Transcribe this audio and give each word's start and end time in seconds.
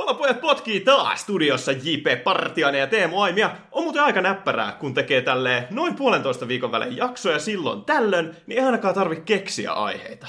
Palapojat 0.00 0.40
potkii 0.40 0.80
taas 0.80 1.20
studiossa 1.20 1.72
JP 1.72 2.24
Partianen 2.24 2.80
ja 2.80 2.86
Teemu 2.86 3.20
Aimia. 3.20 3.50
On 3.72 3.82
muuten 3.82 4.02
aika 4.02 4.20
näppärää, 4.20 4.72
kun 4.72 4.94
tekee 4.94 5.22
tälleen 5.22 5.66
noin 5.70 5.94
puolentoista 5.94 6.48
viikon 6.48 6.72
välein 6.72 6.96
jaksoja 6.96 7.38
silloin 7.38 7.84
tällöin, 7.84 8.36
niin 8.46 8.58
ei 8.58 8.64
ainakaan 8.64 8.94
tarvi 8.94 9.16
keksiä 9.16 9.72
aiheita. 9.72 10.26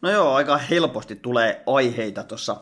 No 0.00 0.10
joo, 0.10 0.34
aika 0.34 0.56
helposti 0.56 1.16
tulee 1.16 1.62
aiheita 1.66 2.22
tuossa 2.22 2.56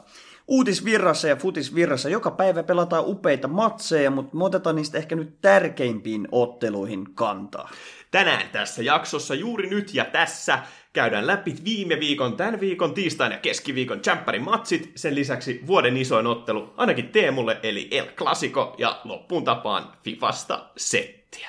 uutisvirrassa 0.48 1.28
ja 1.28 1.36
futisvirrassa. 1.36 2.08
Joka 2.08 2.30
päivä 2.30 2.62
pelataan 2.62 3.04
upeita 3.06 3.48
matseja, 3.48 4.10
mutta 4.10 4.36
me 4.36 4.44
otetaan 4.44 4.76
niistä 4.76 4.98
ehkä 4.98 5.16
nyt 5.16 5.40
tärkeimpiin 5.40 6.28
otteluihin 6.32 7.14
kantaa. 7.14 7.70
Tänään 8.10 8.48
tässä 8.52 8.82
jaksossa 8.82 9.34
juuri 9.34 9.70
nyt 9.70 9.94
ja 9.94 10.04
tässä 10.04 10.58
käydään 10.92 11.26
läpi 11.26 11.54
viime 11.64 12.00
viikon, 12.00 12.36
tämän 12.36 12.60
viikon, 12.60 12.94
tiistain 12.94 13.32
ja 13.32 13.38
keskiviikon 13.38 14.00
Champerin 14.00 14.42
matsit, 14.42 14.92
sen 14.96 15.14
lisäksi 15.14 15.60
vuoden 15.66 15.96
isoin 15.96 16.26
ottelu, 16.26 16.74
ainakin 16.76 17.08
Teemulle, 17.08 17.60
eli 17.62 17.88
El 17.90 18.06
Clasico, 18.16 18.74
ja 18.78 19.00
loppuun 19.04 19.44
tapaan 19.44 19.92
Fifasta 20.04 20.66
settiä. 20.76 21.48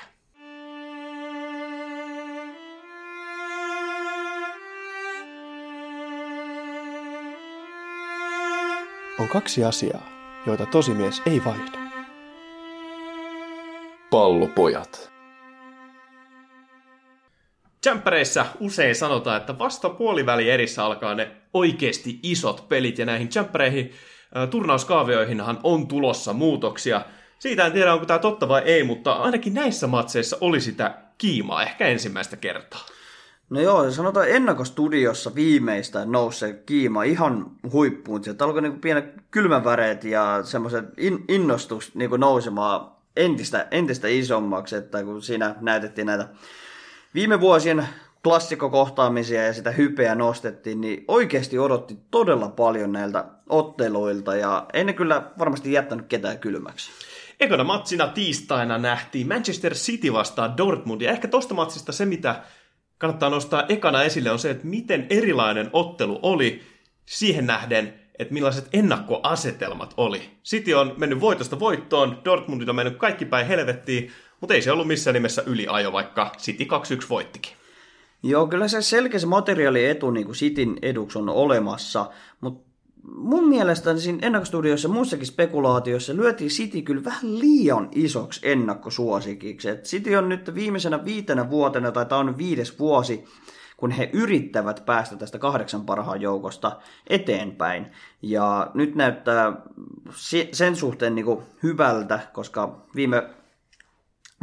On 9.20 9.28
kaksi 9.28 9.64
asiaa, 9.64 10.10
joita 10.46 10.66
tosimies 10.66 11.22
ei 11.26 11.42
vaihda. 11.46 11.80
Pallopojat. 14.10 15.11
Champereissä 17.84 18.46
usein 18.60 18.96
sanotaan, 18.96 19.38
että 19.38 19.60
vasta 19.60 19.90
puoliväli 19.90 20.50
erissä 20.50 20.86
alkaa 20.86 21.16
ne 21.16 21.32
oikeasti 21.54 22.20
isot 22.24 22.70
pelit, 22.70 23.00
ja 23.00 23.06
näihin 23.06 23.30
Champereihin 23.30 23.92
äh, 24.38 24.50
turnauskaavioihinhan 24.50 25.60
on 25.64 25.88
tulossa 25.88 26.34
muutoksia. 26.34 27.02
Siitä 27.40 27.66
en 27.66 27.72
tiedä, 27.72 27.94
onko 27.94 28.06
tämä 28.06 28.20
totta 28.20 28.48
vai 28.48 28.62
ei, 28.66 28.84
mutta 28.84 29.12
ainakin 29.14 29.54
näissä 29.54 29.88
matseissa 29.88 30.38
oli 30.42 30.62
sitä 30.62 30.96
kiimaa 31.18 31.64
ehkä 31.64 31.88
ensimmäistä 31.88 32.38
kertaa. 32.38 32.86
No 33.50 33.62
joo, 33.62 33.92
sanotaan 33.92 34.30
ennakostudiossa 34.30 35.36
viimeistään 35.36 36.12
nousi 36.12 36.40
se 36.40 36.54
kiima 36.66 37.04
ihan 37.04 37.52
huippuun. 37.72 38.24
Sieltä 38.24 38.46
alkoi 38.46 38.62
niinku 38.62 38.80
pienet 38.80 39.06
kylmäväreet 39.32 40.04
ja 40.04 40.40
semmoiset 40.44 40.86
in, 40.98 41.26
innostus 41.28 41.96
niinku 41.96 42.18
nousemaan 42.18 42.92
entistä, 43.16 43.68
entistä 43.72 44.08
isommaksi, 44.08 44.76
että 44.76 45.04
kun 45.04 45.22
siinä 45.22 45.56
näytettiin 45.62 46.08
näitä 46.08 46.28
viime 47.14 47.40
vuosien 47.40 47.88
klassikkokohtaamisia 48.24 49.46
ja 49.46 49.54
sitä 49.54 49.72
hypeä 49.72 50.16
nostettiin, 50.16 50.82
niin 50.82 51.06
oikeasti 51.08 51.60
odotti 51.60 51.98
todella 52.12 52.50
paljon 52.50 52.92
näiltä 52.92 53.26
otteluilta 53.50 54.36
ja 54.36 54.66
ei 54.74 54.84
ne 54.84 54.94
kyllä 54.94 55.32
varmasti 55.40 55.72
jättänyt 55.72 56.08
ketään 56.08 56.40
kylmäksi. 56.40 56.92
Ekana 57.40 57.64
matsina 57.64 58.08
tiistaina 58.08 58.78
nähtiin 58.78 59.28
Manchester 59.28 59.74
City 59.74 60.14
vastaan 60.14 60.58
Dortmund, 60.58 61.02
ja 61.02 61.12
ehkä 61.12 61.28
tosta 61.28 61.54
matsista 61.54 61.92
se, 61.92 62.06
mitä 62.06 62.44
kannattaa 62.98 63.30
nostaa 63.30 63.66
ekana 63.70 64.04
esille, 64.04 64.32
on 64.32 64.40
se, 64.40 64.50
että 64.50 64.68
miten 64.68 65.08
erilainen 65.10 65.70
ottelu 65.74 66.20
oli 66.22 66.62
siihen 67.06 67.48
nähden, 67.48 67.94
että 68.20 68.34
millaiset 68.34 68.70
ennakkoasetelmat 68.74 69.94
oli. 69.98 70.22
City 70.44 70.74
on 70.74 70.94
mennyt 70.98 71.22
voitosta 71.22 71.60
voittoon, 71.60 72.22
Dortmundit 72.26 72.70
on 72.70 72.76
mennyt 72.76 72.98
kaikki 72.98 73.26
päin 73.26 73.48
helvettiin, 73.48 74.12
mutta 74.42 74.54
ei 74.54 74.62
se 74.62 74.72
ollut 74.72 74.88
missään 74.88 75.14
nimessä 75.14 75.44
yliajo, 75.46 75.92
vaikka 75.92 76.32
City 76.38 76.64
2-1 76.64 76.68
voittikin. 77.10 77.54
Joo, 78.24 78.48
kyllä 78.48 78.68
se 78.68 78.82
selkeä 78.82 79.20
se 79.20 79.26
materiaalietu 79.26 80.12
niin 80.12 80.26
kuin 80.26 80.36
Cityn 80.36 80.78
eduksi 80.82 81.20
on 81.20 81.30
olemassa, 81.30 82.12
mutta 82.42 82.72
mun 83.16 83.48
mielestä 83.48 83.98
siinä 83.98 84.20
ennakostudioissa 84.22 84.88
ja 84.88 84.94
muissakin 84.94 85.28
spekulaatioissa 85.28 86.16
lyötiin 86.16 86.50
City 86.50 86.82
kyllä 86.82 87.04
vähän 87.04 87.40
liian 87.40 87.90
isoksi 87.92 88.40
ennakkosuosikiksi. 88.44 89.70
Et 89.70 89.84
City 89.84 90.16
on 90.16 90.30
nyt 90.30 90.56
viimeisenä 90.56 91.06
viitenä 91.06 91.50
vuotena, 91.50 91.92
tai 91.92 92.06
tämä 92.06 92.20
on 92.20 92.38
viides 92.38 92.80
vuosi, 92.80 93.26
kun 93.78 93.92
he 93.92 94.10
yrittävät 94.14 94.86
päästä 94.86 95.16
tästä 95.16 95.40
kahdeksan 95.40 95.86
parhaan 95.86 96.22
joukosta 96.22 96.80
eteenpäin. 97.08 97.92
Ja 98.22 98.72
nyt 98.74 98.96
näyttää 98.96 99.54
se- 100.16 100.50
sen 100.52 100.76
suhteen 100.76 101.16
niin 101.16 101.26
kuin 101.26 101.40
hyvältä, 101.64 102.20
koska 102.34 102.86
viime 102.96 103.24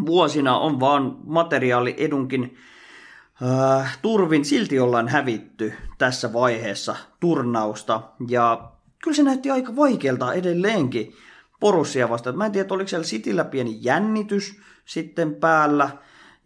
vuosina 0.07 0.59
on 0.59 0.81
vaan 0.81 1.17
materiaali 1.25 1.95
edunkin 1.99 2.57
äh, 3.43 3.99
turvin 4.03 4.45
silti 4.45 4.81
ollaan 4.81 5.09
hävitty 5.09 5.73
tässä 5.99 6.33
vaiheessa 6.33 6.97
turnausta. 7.21 8.01
Ja 8.29 8.71
kyllä 9.03 9.17
se 9.17 9.23
näytti 9.23 9.51
aika 9.51 9.77
vaikealta 9.77 10.33
edelleenkin 10.33 11.15
Borussia 11.61 12.09
vastaan. 12.09 12.39
Mä 12.39 12.47
en 12.47 12.53
tiedä, 12.53 12.75
oliko 12.75 12.89
siellä 12.89 13.05
Cityllä 13.05 13.45
pieni 13.45 13.79
jännitys 13.81 14.61
sitten 14.85 15.35
päällä. 15.35 15.91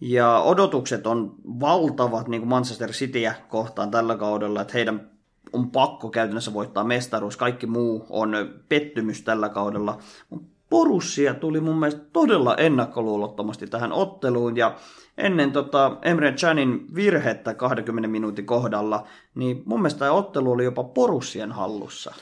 Ja 0.00 0.38
odotukset 0.38 1.06
on 1.06 1.34
valtavat 1.60 2.28
niin 2.28 2.40
kuin 2.40 2.48
Manchester 2.48 2.90
Cityä 2.90 3.34
kohtaan 3.48 3.90
tällä 3.90 4.16
kaudella, 4.16 4.60
että 4.60 4.72
heidän 4.72 5.10
on 5.52 5.70
pakko 5.70 6.10
käytännössä 6.10 6.54
voittaa 6.54 6.84
mestaruus. 6.84 7.36
Kaikki 7.36 7.66
muu 7.66 8.06
on 8.10 8.34
pettymys 8.68 9.22
tällä 9.22 9.48
kaudella. 9.48 9.98
Mut 10.30 10.51
Borussia 10.72 11.34
tuli 11.34 11.60
mun 11.60 11.78
mielestä 11.78 12.00
todella 12.12 12.56
ennakkoluulottomasti 12.56 13.66
tähän 13.66 13.92
otteluun 13.92 14.56
ja 14.56 14.74
ennen 15.18 15.52
tota 15.52 15.96
Emre 16.02 16.32
Canin 16.32 16.94
virhettä 16.94 17.54
20 17.54 18.08
minuutin 18.08 18.46
kohdalla, 18.46 19.06
niin 19.34 19.62
mun 19.64 19.80
mielestä 19.80 19.98
tämä 19.98 20.12
ottelu 20.12 20.52
oli 20.52 20.64
jopa 20.64 20.84
Borussien 20.84 21.52
hallussa. 21.52 22.14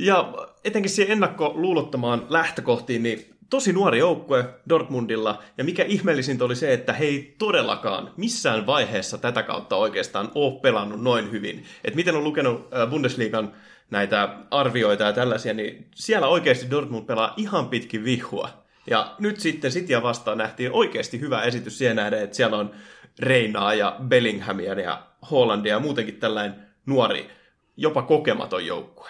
Ja 0.00 0.34
etenkin 0.64 0.90
siihen 0.90 1.12
ennakkoluulottomaan 1.12 2.26
lähtökohtiin, 2.28 3.02
niin 3.02 3.35
tosi 3.50 3.72
nuori 3.72 3.98
joukkue 3.98 4.44
Dortmundilla, 4.68 5.42
ja 5.58 5.64
mikä 5.64 5.84
ihmeellisintä 5.84 6.44
oli 6.44 6.56
se, 6.56 6.72
että 6.72 6.92
he 6.92 7.04
ei 7.04 7.34
todellakaan 7.38 8.10
missään 8.16 8.66
vaiheessa 8.66 9.18
tätä 9.18 9.42
kautta 9.42 9.76
oikeastaan 9.76 10.32
ole 10.34 10.60
pelannut 10.60 11.02
noin 11.02 11.30
hyvin. 11.30 11.64
Et 11.84 11.94
miten 11.94 12.16
on 12.16 12.24
lukenut 12.24 12.68
äh, 12.74 12.90
Bundesliigan 12.90 13.52
näitä 13.90 14.36
arvioita 14.50 15.04
ja 15.04 15.12
tällaisia, 15.12 15.54
niin 15.54 15.86
siellä 15.94 16.26
oikeasti 16.26 16.70
Dortmund 16.70 17.06
pelaa 17.06 17.34
ihan 17.36 17.68
pitkin 17.68 18.04
vihua. 18.04 18.48
Ja 18.90 19.14
nyt 19.18 19.40
sitten 19.40 19.70
Cityä 19.70 20.02
vastaan 20.02 20.38
nähtiin 20.38 20.72
oikeasti 20.72 21.20
hyvä 21.20 21.42
esitys 21.42 21.78
siihen 21.78 21.96
nähden, 21.96 22.22
että 22.22 22.36
siellä 22.36 22.56
on 22.56 22.70
Reinaa 23.18 23.74
ja 23.74 23.96
Bellinghamia 24.08 24.80
ja 24.80 25.06
Hollandia 25.30 25.74
ja 25.74 25.80
muutenkin 25.80 26.16
tällainen 26.16 26.66
nuori, 26.86 27.30
jopa 27.76 28.02
kokematon 28.02 28.66
joukkue. 28.66 29.08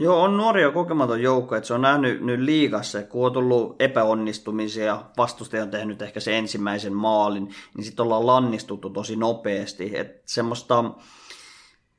Joo, 0.00 0.22
on 0.22 0.36
nuoria 0.36 0.70
kokematon 0.70 1.22
joukko, 1.22 1.56
että 1.56 1.66
se 1.66 1.74
on 1.74 1.82
nähnyt 1.82 2.22
nyt 2.22 2.40
liigassa, 2.40 3.02
kun 3.02 3.26
on 3.26 3.32
tullut 3.32 3.82
epäonnistumisia, 3.82 5.02
vastustaja 5.16 5.62
on 5.62 5.70
tehnyt 5.70 6.02
ehkä 6.02 6.20
se 6.20 6.38
ensimmäisen 6.38 6.92
maalin, 6.92 7.54
niin 7.76 7.84
sitten 7.84 8.04
ollaan 8.04 8.26
lannistuttu 8.26 8.90
tosi 8.90 9.16
nopeasti. 9.16 9.92
Että 9.94 10.22
semmoista 10.24 10.84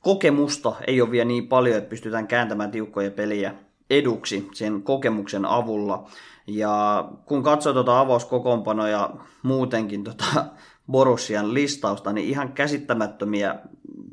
kokemusta 0.00 0.72
ei 0.86 1.00
ole 1.00 1.10
vielä 1.10 1.24
niin 1.24 1.48
paljon, 1.48 1.78
että 1.78 1.90
pystytään 1.90 2.26
kääntämään 2.26 2.70
tiukkoja 2.70 3.10
peliä 3.10 3.54
eduksi 3.90 4.48
sen 4.52 4.82
kokemuksen 4.82 5.44
avulla. 5.44 6.10
Ja 6.46 7.04
kun 7.24 7.42
katsoo 7.42 7.72
tuota 7.72 8.00
avauskokoonpanoa 8.00 8.88
ja 8.88 9.10
muutenkin 9.42 10.04
tuota 10.04 10.24
Borussian 10.92 11.54
listausta, 11.54 12.12
niin 12.12 12.28
ihan 12.28 12.52
käsittämättömiä 12.52 13.58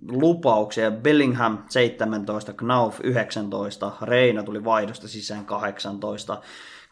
lupauksia. 0.08 0.92
Bellingham 0.92 1.58
17, 1.70 2.54
Knauf 2.54 3.00
19, 3.04 3.92
Reina 4.02 4.44
tuli 4.44 4.64
vaihdosta 4.64 5.08
sisään 5.08 5.46
18, 5.46 6.42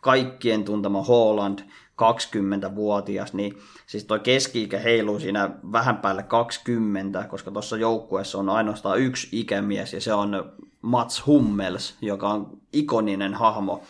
kaikkien 0.01 0.63
tuntema 0.63 1.03
Holland 1.03 1.59
20-vuotias, 2.01 3.33
niin 3.33 3.57
siis 3.87 4.03
toi 4.03 4.19
keski-ikä 4.19 4.79
heiluu 4.79 5.19
siinä 5.19 5.49
vähän 5.71 5.97
päälle 5.97 6.23
20, 6.23 7.23
koska 7.23 7.51
tuossa 7.51 7.77
joukkueessa 7.77 8.37
on 8.37 8.49
ainoastaan 8.49 8.99
yksi 8.99 9.27
ikämies 9.31 9.93
ja 9.93 10.01
se 10.01 10.13
on 10.13 10.51
Mats 10.81 11.25
Hummels, 11.25 11.95
joka 12.01 12.29
on 12.29 12.57
ikoninen 12.73 13.33
hahmo 13.33 13.83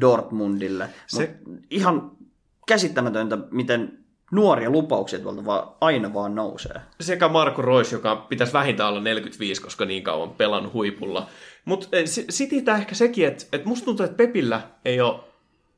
Dortmundille. 0.00 0.88
Se- 1.06 1.34
Mut 1.46 1.58
ihan 1.70 2.10
käsittämätöntä, 2.66 3.38
miten 3.50 4.01
nuoria 4.32 4.70
lupauksia 4.70 5.18
tuolta 5.18 5.44
vaan, 5.44 5.68
aina 5.80 6.14
vaan 6.14 6.34
nousee. 6.34 6.80
sekä 7.00 7.28
Marko 7.28 7.62
Rois, 7.62 7.92
joka 7.92 8.16
pitäisi 8.16 8.52
vähintään 8.52 8.88
olla 8.88 9.00
45, 9.00 9.62
koska 9.62 9.84
niin 9.84 10.02
kauan 10.02 10.30
pelannut 10.30 10.72
huipulla. 10.72 11.26
Mutta 11.64 11.88
Citytä 12.32 12.76
ehkä 12.76 12.94
sekin, 12.94 13.26
että 13.26 13.44
et 13.52 13.64
musta 13.64 13.84
tuntuu, 13.84 14.04
että 14.04 14.16
Pepillä 14.16 14.60
ei 14.84 15.00
ole 15.00 15.20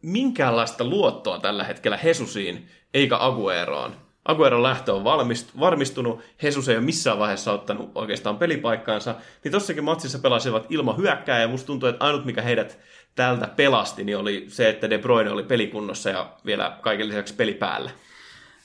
minkäänlaista 0.03 0.85
luottoa 0.85 1.39
tällä 1.39 1.65
hetkellä 1.65 1.97
Hesusiin 1.97 2.69
eikä 2.95 3.17
Agueroon. 3.17 3.97
Agueron 4.25 4.62
lähtö 4.62 4.95
on 4.95 5.05
valmist, 5.05 5.49
varmistunut, 5.61 6.21
Jesus 6.43 6.69
ei 6.69 6.77
ole 6.77 6.85
missään 6.85 7.19
vaiheessa 7.19 7.53
ottanut 7.53 7.91
oikeastaan 7.95 8.39
pelipaikkaansa, 8.39 9.15
niin 9.45 9.53
tossakin 9.53 9.85
matsissa 9.85 10.19
pelasivat 10.19 10.67
ilman 10.71 10.97
hyökkää, 10.97 11.41
ja 11.41 11.49
musta 11.49 11.67
tuntuu, 11.67 11.89
että 11.89 12.05
ainut 12.05 12.25
mikä 12.25 12.43
heidät 12.43 12.79
tältä 13.15 13.49
pelasti, 13.57 14.05
niin 14.05 14.19
oli 14.19 14.45
se, 14.49 14.69
että 14.69 14.91
De 14.91 14.99
Bruyne 14.99 15.31
oli 15.31 15.43
pelikunnossa 15.43 16.11
ja 16.11 16.31
vielä 16.47 16.77
kaiken 16.81 17.09
lisäksi 17.09 17.35
peli 17.35 17.55
päällä. 17.55 17.91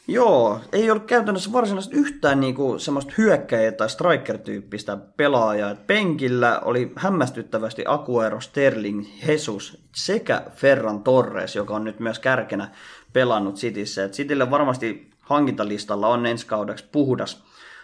Joo, 0.09 0.59
ei 0.71 0.91
ollut 0.91 1.06
käytännössä 1.06 1.51
varsinaisesti 1.51 1.97
yhtään 1.97 2.39
niinku 2.39 2.79
semmoista 2.79 3.13
hyökkäjä- 3.17 3.71
tai 3.71 3.89
striker-tyyppistä 3.89 4.97
pelaajaa. 5.17 5.75
Penkillä 5.88 6.59
oli 6.59 6.91
hämmästyttävästi 6.95 7.83
Aguero, 7.88 8.41
Sterling, 8.41 9.06
Jesus 9.27 9.83
sekä 9.95 10.41
Ferran 10.56 11.03
Torres, 11.03 11.56
joka 11.56 11.75
on 11.75 11.83
nyt 11.83 12.00
myös 12.00 12.19
kärkenä 12.19 12.69
pelannut 13.13 13.56
Cityssä. 13.56 14.03
Et 14.03 14.11
Citylle 14.11 14.51
varmasti 14.51 15.09
hankintalistalla 15.21 16.07
on 16.07 16.25
ensi 16.25 16.47
kaudeksi 16.47 16.85
puhdas 16.91 17.44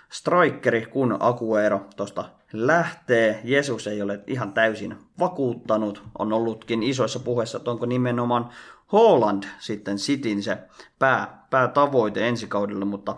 strikeri, 0.09 0.85
kun 0.85 1.17
Aguero 1.19 1.81
tuosta 1.95 2.25
lähtee. 2.53 3.41
Jesus 3.43 3.87
ei 3.87 4.01
ole 4.01 4.19
ihan 4.27 4.53
täysin 4.53 4.97
vakuuttanut. 5.19 6.03
On 6.19 6.33
ollutkin 6.33 6.83
isoissa 6.83 7.19
puheissa, 7.19 7.57
että 7.57 7.71
onko 7.71 7.85
nimenomaan 7.85 8.49
Holland 8.91 9.43
sitten 9.59 9.97
Cityn 9.97 10.43
se 10.43 10.57
pää, 10.99 11.45
päätavoite 11.49 12.27
ensi 12.27 12.47
kaudella, 12.47 12.85
mutta 12.85 13.17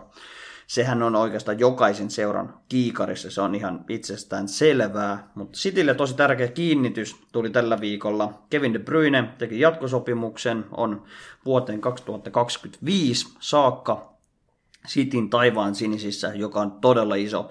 sehän 0.66 1.02
on 1.02 1.16
oikeastaan 1.16 1.58
jokaisen 1.58 2.10
seuran 2.10 2.60
kiikarissa, 2.68 3.30
se 3.30 3.40
on 3.40 3.54
ihan 3.54 3.84
itsestään 3.88 4.48
selvää. 4.48 5.30
Mutta 5.34 5.58
Citylle 5.58 5.94
tosi 5.94 6.16
tärkeä 6.16 6.48
kiinnitys 6.48 7.16
tuli 7.32 7.50
tällä 7.50 7.80
viikolla. 7.80 8.42
Kevin 8.50 8.74
De 8.74 8.78
Bruyne 8.78 9.28
teki 9.38 9.60
jatkosopimuksen, 9.60 10.64
on 10.70 11.04
vuoteen 11.44 11.80
2025 11.80 13.26
saakka 13.40 14.12
Cityn 14.88 15.30
taivaan 15.30 15.74
sinisissä, 15.74 16.32
joka 16.34 16.60
on 16.60 16.72
todella 16.72 17.14
iso 17.14 17.50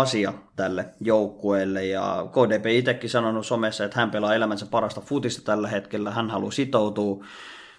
asia 0.00 0.32
tälle 0.56 0.84
joukkueelle. 1.00 1.86
Ja 1.86 2.26
KDP 2.30 2.66
itsekin 2.66 3.10
sanonut 3.10 3.46
somessa, 3.46 3.84
että 3.84 4.00
hän 4.00 4.10
pelaa 4.10 4.34
elämänsä 4.34 4.66
parasta 4.66 5.00
futista 5.00 5.42
tällä 5.44 5.68
hetkellä. 5.68 6.10
Hän 6.10 6.30
haluaa 6.30 6.50
sitoutua 6.50 7.24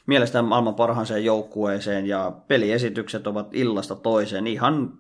mielestäni 0.06 0.48
maailman 0.48 0.76
parhaaseen 0.76 1.26
joukkueeseen 1.26 2.08
ja 2.08 2.32
peliesitykset 2.48 3.28
ovat 3.28 3.48
illasta 3.52 3.96
toiseen 3.96 4.48
ihan 4.48 4.94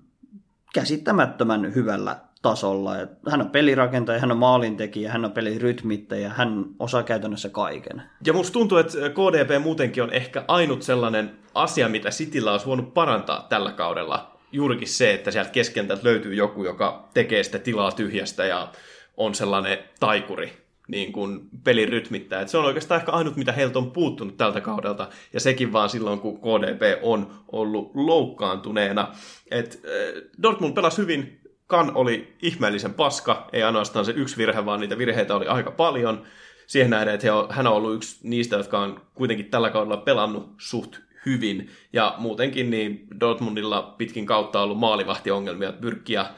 käsittämättömän 0.73 1.75
hyvällä 1.75 2.17
tasolla. 2.41 2.91
Hän 3.29 3.41
on 3.41 3.49
pelirakentaja, 3.49 4.19
hän 4.19 4.31
on 4.31 4.37
maalintekijä, 4.37 5.11
hän 5.11 5.25
on 5.25 5.31
pelirytmittäjä, 5.31 6.29
hän 6.29 6.65
osaa 6.79 7.03
käytännössä 7.03 7.49
kaiken. 7.49 8.03
Ja 8.25 8.33
musta 8.33 8.53
tuntuu, 8.53 8.77
että 8.77 8.97
KDP 8.97 9.63
muutenkin 9.63 10.03
on 10.03 10.13
ehkä 10.13 10.45
ainut 10.47 10.81
sellainen 10.81 11.31
asia, 11.53 11.89
mitä 11.89 12.09
Cityllä 12.09 12.51
olisi 12.51 12.65
voinut 12.65 12.93
parantaa 12.93 13.45
tällä 13.49 13.71
kaudella. 13.71 14.32
Juurikin 14.53 14.87
se, 14.87 15.13
että 15.13 15.31
sieltä 15.31 15.49
keskentältä 15.49 16.03
löytyy 16.03 16.33
joku, 16.33 16.63
joka 16.63 17.09
tekee 17.13 17.43
sitä 17.43 17.59
tilaa 17.59 17.91
tyhjästä 17.91 18.45
ja 18.45 18.71
on 19.17 19.35
sellainen 19.35 19.77
taikuri 19.99 20.63
niin 20.87 21.13
kuin 21.13 21.49
pelin 21.63 21.89
rytmittää. 21.89 22.41
Et 22.41 22.49
se 22.49 22.57
on 22.57 22.65
oikeastaan 22.65 22.99
ehkä 22.99 23.11
ainut, 23.11 23.35
mitä 23.35 23.51
heiltä 23.51 23.79
on 23.79 23.91
puuttunut 23.91 24.37
tältä 24.37 24.61
kaudelta, 24.61 25.09
ja 25.33 25.39
sekin 25.39 25.73
vaan 25.73 25.89
silloin, 25.89 26.19
kun 26.19 26.37
KDP 26.37 26.81
on 27.01 27.31
ollut 27.51 27.91
loukkaantuneena. 27.95 29.07
Et, 29.51 29.81
äh, 29.85 30.23
Dortmund 30.43 30.73
pelasi 30.73 31.01
hyvin, 31.01 31.39
Kan 31.67 31.95
oli 31.95 32.35
ihmeellisen 32.41 32.93
paska, 32.93 33.49
ei 33.53 33.63
ainoastaan 33.63 34.05
se 34.05 34.11
yksi 34.11 34.37
virhe, 34.37 34.65
vaan 34.65 34.79
niitä 34.79 34.97
virheitä 34.97 35.35
oli 35.35 35.47
aika 35.47 35.71
paljon. 35.71 36.23
Siihen 36.67 36.89
nähden, 36.89 37.13
että 37.13 37.27
hän 37.49 37.67
on 37.67 37.73
ollut 37.73 37.95
yksi 37.95 38.19
niistä, 38.23 38.55
jotka 38.55 38.79
on 38.79 39.01
kuitenkin 39.13 39.49
tällä 39.49 39.69
kaudella 39.69 39.97
pelannut 39.97 40.53
suht 40.57 40.97
hyvin. 41.25 41.69
Ja 41.93 42.15
muutenkin 42.17 42.69
niin 42.69 43.07
Dortmundilla 43.19 43.95
pitkin 43.97 44.25
kautta 44.25 44.59
on 44.59 44.63
ollut 44.63 44.79
maalivahtiongelmia. 44.79 45.73
Pyrkkiä 45.73 46.19
ja 46.19 46.33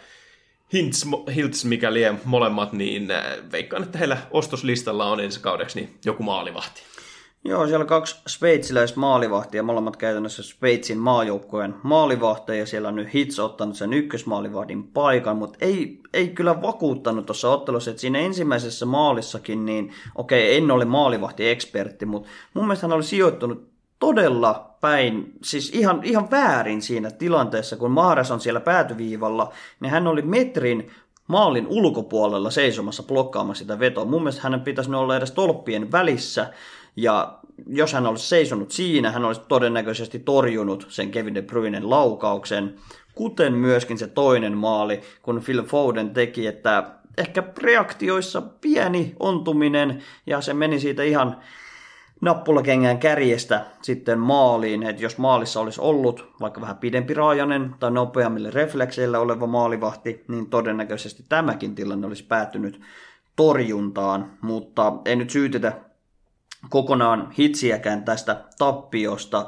Hints, 0.73 1.05
Hilts, 1.35 1.65
mikä 1.65 1.93
lie 1.93 2.15
molemmat, 2.25 2.73
niin 2.73 3.11
äh, 3.11 3.23
veikkaan, 3.51 3.83
että 3.83 3.97
heillä 3.97 4.17
ostoslistalla 4.31 5.05
on 5.05 5.19
ensi 5.19 5.39
kaudeksi 5.39 5.79
niin 5.79 5.99
joku 6.05 6.23
maalivahti. 6.23 6.81
Joo, 7.47 7.67
siellä 7.67 7.83
on 7.83 7.87
kaksi 7.87 8.15
sveitsiläistä 8.27 8.99
maalivahtia, 8.99 9.63
molemmat 9.63 9.97
käytännössä 9.97 10.43
Sveitsin 10.43 10.97
maajoukkojen 10.97 11.75
maalivahteja. 11.83 12.65
Siellä 12.65 12.87
on 12.87 12.95
nyt 12.95 13.13
Hits 13.13 13.39
ottanut 13.39 13.75
sen 13.75 13.93
ykkösmaalivahdin 13.93 14.83
paikan, 14.83 15.37
mutta 15.37 15.57
ei, 15.61 15.99
ei 16.13 16.27
kyllä 16.27 16.61
vakuuttanut 16.61 17.25
tuossa 17.25 17.49
ottelussa, 17.49 17.91
että 17.91 18.01
siinä 18.01 18.19
ensimmäisessä 18.19 18.85
maalissakin, 18.85 19.65
niin 19.65 19.93
okei, 20.15 20.43
okay, 20.43 20.57
en 20.57 20.71
ole 20.71 20.85
maalivahti-ekspertti, 20.85 22.05
mutta 22.05 22.29
mun 22.53 22.65
mielestä 22.65 22.87
hän 22.87 22.95
oli 22.95 23.03
sijoittunut 23.03 23.74
todella 23.99 24.75
päin, 24.81 25.33
siis 25.43 25.69
ihan, 25.69 25.99
ihan 26.03 26.31
väärin 26.31 26.81
siinä 26.81 27.11
tilanteessa, 27.11 27.77
kun 27.77 27.91
Maaras 27.91 28.31
on 28.31 28.39
siellä 28.39 28.59
päätyviivalla, 28.59 29.53
niin 29.79 29.91
hän 29.91 30.07
oli 30.07 30.21
metrin 30.21 30.91
maalin 31.27 31.67
ulkopuolella 31.67 32.49
seisomassa 32.51 33.03
blokkaamassa 33.03 33.61
sitä 33.61 33.79
vetoa. 33.79 34.05
Mun 34.05 34.21
mielestä 34.21 34.41
hänen 34.41 34.61
pitäisi 34.61 34.93
olla 34.93 35.17
edes 35.17 35.31
tolppien 35.31 35.91
välissä, 35.91 36.53
ja 36.95 37.39
jos 37.67 37.93
hän 37.93 38.07
olisi 38.07 38.27
seisonut 38.27 38.71
siinä, 38.71 39.11
hän 39.11 39.25
olisi 39.25 39.41
todennäköisesti 39.47 40.19
torjunut 40.19 40.85
sen 40.89 41.11
Kevin 41.11 41.35
De 41.35 41.41
Bruynen 41.41 41.89
laukauksen, 41.89 42.75
kuten 43.15 43.53
myöskin 43.53 43.97
se 43.97 44.07
toinen 44.07 44.57
maali, 44.57 45.01
kun 45.21 45.41
Phil 45.45 45.63
Foden 45.63 46.09
teki, 46.09 46.47
että 46.47 46.83
ehkä 47.17 47.43
reaktioissa 47.57 48.41
pieni 48.41 49.15
ontuminen, 49.19 50.03
ja 50.25 50.41
se 50.41 50.53
meni 50.53 50.79
siitä 50.79 51.03
ihan 51.03 51.37
nappulakengän 52.21 52.97
kärjestä 52.97 53.65
sitten 53.81 54.19
maaliin, 54.19 54.83
että 54.83 55.03
jos 55.03 55.17
maalissa 55.17 55.59
olisi 55.59 55.81
ollut 55.81 56.33
vaikka 56.39 56.61
vähän 56.61 56.77
pidempi 56.77 57.13
raajanen 57.13 57.75
tai 57.79 57.91
nopeammille 57.91 58.51
reflekseillä 58.51 59.19
oleva 59.19 59.47
maalivahti, 59.47 60.23
niin 60.27 60.49
todennäköisesti 60.49 61.25
tämäkin 61.29 61.75
tilanne 61.75 62.07
olisi 62.07 62.23
päättynyt 62.23 62.81
torjuntaan, 63.35 64.31
mutta 64.41 64.93
ei 65.05 65.15
nyt 65.15 65.29
syytetä 65.29 65.73
kokonaan 66.69 67.31
hitsiäkään 67.31 68.03
tästä 68.03 68.43
tappiosta. 68.57 69.47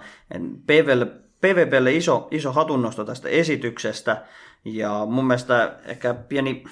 PVPlle 1.42 1.94
iso, 1.94 2.28
iso 2.32 2.52
hatunnosto 2.52 3.06
tästä 3.06 3.30
esityksestä, 3.30 4.26
ja 4.66 5.06
mun 5.10 5.28
mielestä 5.28 5.76
ehkä 5.86 6.14
pieni 6.14 6.64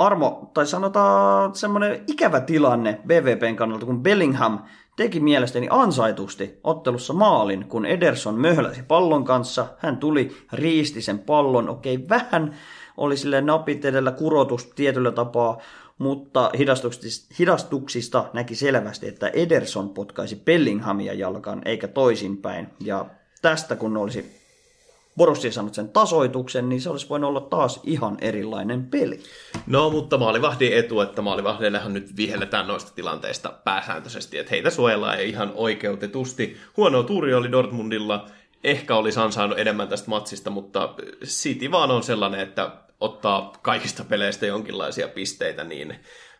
armo, 0.00 0.50
tai 0.54 0.66
sanotaan 0.66 1.54
semmoinen 1.54 2.04
ikävä 2.06 2.40
tilanne 2.40 3.00
BVPn 3.06 3.56
kannalta, 3.56 3.86
kun 3.86 4.02
Bellingham 4.02 4.58
teki 4.96 5.20
mielestäni 5.20 5.66
ansaitusti 5.70 6.60
ottelussa 6.64 7.12
maalin, 7.12 7.64
kun 7.64 7.86
Ederson 7.86 8.40
möhläsi 8.40 8.82
pallon 8.82 9.24
kanssa. 9.24 9.66
Hän 9.78 9.96
tuli, 9.96 10.36
riisti 10.52 11.02
sen 11.02 11.18
pallon, 11.18 11.68
okei 11.68 12.08
vähän 12.08 12.54
oli 12.96 13.16
sille 13.16 13.40
napit 13.40 13.84
edellä 13.84 14.12
kurotus 14.12 14.66
tietyllä 14.66 15.12
tapaa, 15.12 15.58
mutta 15.98 16.50
hidastuksista, 16.58 17.34
hidastuksista 17.38 18.24
näki 18.32 18.54
selvästi, 18.54 19.08
että 19.08 19.28
Ederson 19.28 19.88
potkaisi 19.88 20.36
Bellinghamia 20.36 21.14
jalkaan 21.14 21.62
eikä 21.64 21.88
toisinpäin. 21.88 22.68
Ja 22.80 23.06
tästä 23.42 23.76
kun 23.76 23.96
olisi 23.96 24.39
Borussia 25.16 25.52
saanut 25.52 25.74
sen 25.74 25.88
tasoituksen, 25.88 26.68
niin 26.68 26.80
se 26.80 26.90
olisi 26.90 27.08
voinut 27.08 27.28
olla 27.28 27.40
taas 27.40 27.80
ihan 27.84 28.16
erilainen 28.20 28.86
peli. 28.86 29.20
No, 29.66 29.90
mutta 29.90 30.18
maalivahdin 30.18 30.72
etu, 30.72 31.00
että 31.00 31.22
maalivahdeillehan 31.22 31.92
nyt 31.92 32.16
vihelletään 32.16 32.66
noista 32.66 32.92
tilanteista 32.94 33.52
pääsääntöisesti, 33.64 34.38
että 34.38 34.50
heitä 34.50 34.70
suojellaan 34.70 35.20
ihan 35.20 35.52
oikeutetusti. 35.54 36.56
Huono 36.76 37.02
tuuri 37.02 37.34
oli 37.34 37.52
Dortmundilla, 37.52 38.26
ehkä 38.64 38.96
olisi 38.96 39.20
ansainnut 39.20 39.58
enemmän 39.58 39.88
tästä 39.88 40.10
matsista, 40.10 40.50
mutta 40.50 40.94
City 41.24 41.70
vaan 41.70 41.90
on 41.90 42.02
sellainen, 42.02 42.40
että 42.40 42.70
ottaa 43.00 43.52
kaikista 43.62 44.04
peleistä 44.04 44.46
jonkinlaisia 44.46 45.08
pisteitä, 45.08 45.64
niin 45.64 45.94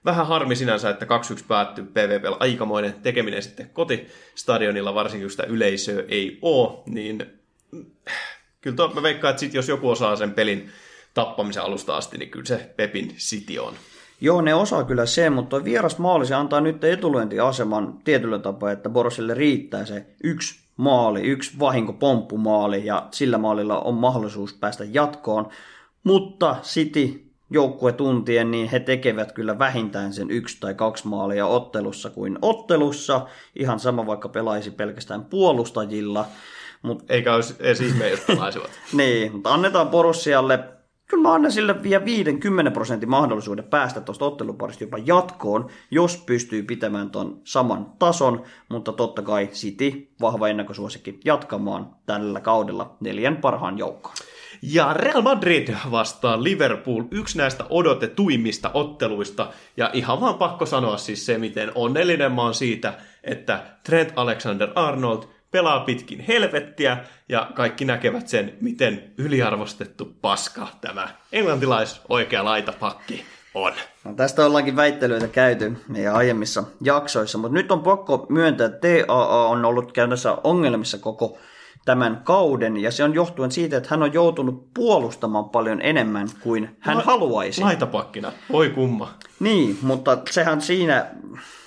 vähän 0.04 0.26
harmi 0.26 0.56
sinänsä, 0.56 0.90
että 0.90 1.06
2-1 1.40 1.44
päättyi 1.48 1.84
PvP 1.84 2.24
aikamoinen 2.40 2.94
tekeminen 3.02 3.42
sitten 3.42 3.70
kotistadionilla, 3.70 4.94
varsinkin 4.94 5.24
kun 5.24 5.30
sitä 5.30 5.42
yleisöä 5.42 6.02
ei 6.08 6.38
ole, 6.42 6.78
niin 6.86 7.40
kyllä 8.61 8.76
to, 8.76 8.93
mä 8.95 9.02
veikkaan, 9.02 9.31
että 9.31 9.40
sit 9.40 9.55
jos 9.55 9.69
joku 9.69 9.90
osaa 9.90 10.17
sen 10.17 10.33
pelin 10.33 10.71
tappamisen 11.14 11.62
alusta 11.62 11.97
asti, 11.97 12.19
niin 12.19 12.31
kyllä 12.31 12.47
se 12.47 12.71
Pepin 12.76 13.09
City 13.17 13.59
on. 13.59 13.75
Joo, 14.21 14.40
ne 14.40 14.55
osaa 14.55 14.85
kyllä 14.85 15.07
se, 15.07 15.31
mutta 15.31 15.64
vieras 15.64 15.99
maali, 15.99 16.26
se 16.26 16.35
antaa 16.35 16.61
nyt 16.61 16.85
etulyöntiaseman 16.85 17.99
tietyllä 18.05 18.38
tapaa, 18.38 18.73
että 18.73 18.88
Borosille 18.88 19.35
riittää 19.35 19.85
se 19.85 20.07
yksi 20.25 20.61
maali, 20.76 21.21
yksi 21.21 21.59
vahinkopomppumaali, 21.59 22.87
ja 22.87 23.07
sillä 23.11 23.38
maalilla 23.38 23.81
on 23.81 23.95
mahdollisuus 23.95 24.55
päästä 24.55 24.85
jatkoon. 24.93 25.49
Mutta 26.05 26.57
City 26.62 27.25
joukkuetuntien, 27.50 28.50
niin 28.50 28.69
he 28.69 28.81
tekevät 28.81 29.33
kyllä 29.33 29.59
vähintään 29.59 30.12
sen 30.12 30.31
yksi 30.31 30.57
tai 30.61 30.75
kaksi 30.75 31.09
maalia 31.09 31.47
ottelussa 31.47 32.11
kuin 32.11 32.38
ottelussa. 32.43 33.26
Ihan 33.57 33.81
sama 33.81 34.07
vaikka 34.07 34.29
pelaisi 34.29 34.71
pelkästään 34.71 35.25
puolustajilla. 35.25 36.26
Mut, 36.82 37.10
Eikä 37.10 37.34
olisi 37.34 37.54
edes 37.58 37.80
ihme, 37.80 38.08
jos 38.08 38.20
pelaisivat. 38.20 38.70
niin, 38.92 39.32
mutta 39.32 39.54
annetaan 39.54 39.88
Borussialle 39.88 40.58
kyllä 41.10 41.22
mä 41.22 41.34
annan 41.34 41.52
sille 41.52 41.82
vielä 41.82 42.04
50 42.04 42.70
prosentin 42.70 43.10
mahdollisuuden 43.10 43.64
päästä 43.64 44.00
tuosta 44.00 44.25
otteluparista 44.25 44.84
jopa 44.84 44.99
jatkoon, 44.99 45.70
jos 45.90 46.16
pystyy 46.16 46.62
pitämään 46.62 47.10
ton 47.10 47.40
saman 47.44 47.92
tason, 47.99 48.42
mutta 48.68 48.92
totta 48.92 49.22
kai 49.22 49.46
City, 49.46 50.08
vahva 50.20 50.49
ennakkosuosikki, 50.49 51.20
jatkamaan 51.25 51.90
tällä 52.06 52.40
kaudella 52.40 52.96
neljän 53.00 53.37
parhaan 53.37 53.78
joukkoon. 53.78 54.16
Ja 54.62 54.92
Real 54.92 55.22
Madrid 55.22 55.75
vastaan 55.90 56.44
Liverpool, 56.44 57.04
yksi 57.10 57.38
näistä 57.38 57.64
odotetuimmista 57.70 58.70
otteluista. 58.75 59.52
Ja 59.76 59.90
ihan 59.92 60.20
vaan 60.20 60.34
pakko 60.34 60.66
sanoa 60.66 60.96
siis 60.96 61.26
se, 61.26 61.38
miten 61.38 61.72
onnellinen 61.75 62.32
mä 62.32 62.42
oon 62.42 62.54
siitä, 62.54 62.94
että 63.25 63.62
Trent 63.84 64.12
Alexander-Arnold 64.16 65.22
pelaa 65.50 65.80
pitkin 65.80 66.21
helvettiä, 66.21 66.99
ja 67.28 67.50
kaikki 67.54 67.85
näkevät 67.85 68.28
sen, 68.28 68.57
miten 68.61 69.12
yliarvostettu 69.19 70.16
paska 70.21 70.69
tämä 70.80 71.09
englantilais 71.33 72.00
oikea 72.09 72.45
laitapakki 72.45 73.25
on. 73.54 73.73
No, 74.04 74.14
tästä 74.14 74.47
ollaankin 74.47 74.76
väittelyitä 74.76 75.28
käyty 75.28 75.73
meidän 75.88 76.14
aiemmissa 76.14 76.64
jaksoissa, 76.80 77.38
mutta 77.38 77.54
nyt 77.54 77.73
on 77.73 77.83
pakko 77.83 78.26
myöntää, 78.28 78.66
että 78.66 78.88
TAA 78.88 79.47
on 79.49 79.64
ollut 79.64 79.92
käynnissä 79.92 80.37
ongelmissa 80.45 80.99
koko 80.99 81.38
tämän 81.84 82.20
kauden, 82.25 82.76
ja 82.76 82.90
se 82.90 83.04
on 83.04 83.14
johtuen 83.14 83.50
siitä, 83.50 83.76
että 83.76 83.88
hän 83.90 84.02
on 84.02 84.12
joutunut 84.12 84.75
puolustamaan 84.75 85.49
paljon 85.49 85.80
enemmän 85.82 86.28
kuin 86.40 86.76
hän 86.78 86.96
La- 86.96 87.02
haluaisi. 87.02 87.60
Laitapakkina, 87.60 88.32
oi 88.52 88.70
kumma. 88.70 89.14
Niin, 89.40 89.78
mutta 89.82 90.18
sehän 90.30 90.60
siinä 90.60 91.06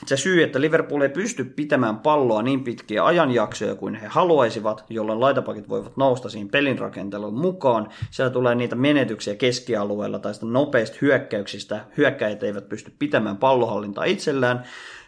se 0.06 0.18
syy, 0.18 0.44
että 0.44 0.62
Liverpool 0.62 1.02
ei 1.02 1.10
pysty 1.10 1.44
pitämään 1.44 2.00
palloa 2.00 2.42
niin 2.42 2.64
pitkiä 2.64 3.06
ajanjaksoja 3.06 3.76
kuin 3.76 3.96
he 3.96 4.08
haluaisivat, 4.08 4.86
jolloin 4.90 5.20
laitapakit 5.20 5.70
voivat 5.70 5.98
nousta 5.98 6.30
siihen 6.30 6.50
pelin 6.50 6.80
rakenteluun 6.80 7.40
mukaan. 7.40 7.90
Siellä 8.12 8.30
tulee 8.34 8.56
niitä 8.56 8.76
menetyksiä 8.76 9.36
keskialueella 9.36 10.20
tai 10.20 10.34
sitä 10.34 10.46
nopeista 10.46 10.98
hyökkäyksistä. 11.02 11.86
Hyökkäjät 11.98 12.44
eivät 12.44 12.70
pysty 12.70 12.94
pitämään 13.00 13.38
pallohallintaa 13.38 14.04
itsellään, 14.04 14.64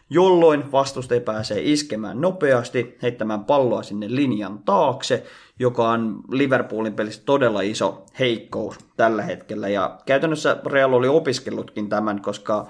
jolloin 0.09 0.71
vastustaja 0.71 1.21
pääsee 1.21 1.62
iskemään 1.63 2.21
nopeasti, 2.21 2.97
heittämään 3.01 3.45
palloa 3.45 3.83
sinne 3.83 4.07
linjan 4.09 4.59
taakse, 4.59 5.24
joka 5.59 5.89
on 5.89 6.21
Liverpoolin 6.31 6.93
pelissä 6.93 7.21
todella 7.25 7.62
iso 7.62 8.05
heikkous 8.19 8.77
tällä 8.97 9.21
hetkellä. 9.21 9.67
Ja 9.67 10.00
käytännössä 10.05 10.57
Real 10.65 10.93
oli 10.93 11.07
opiskellutkin 11.07 11.89
tämän, 11.89 12.21
koska 12.21 12.67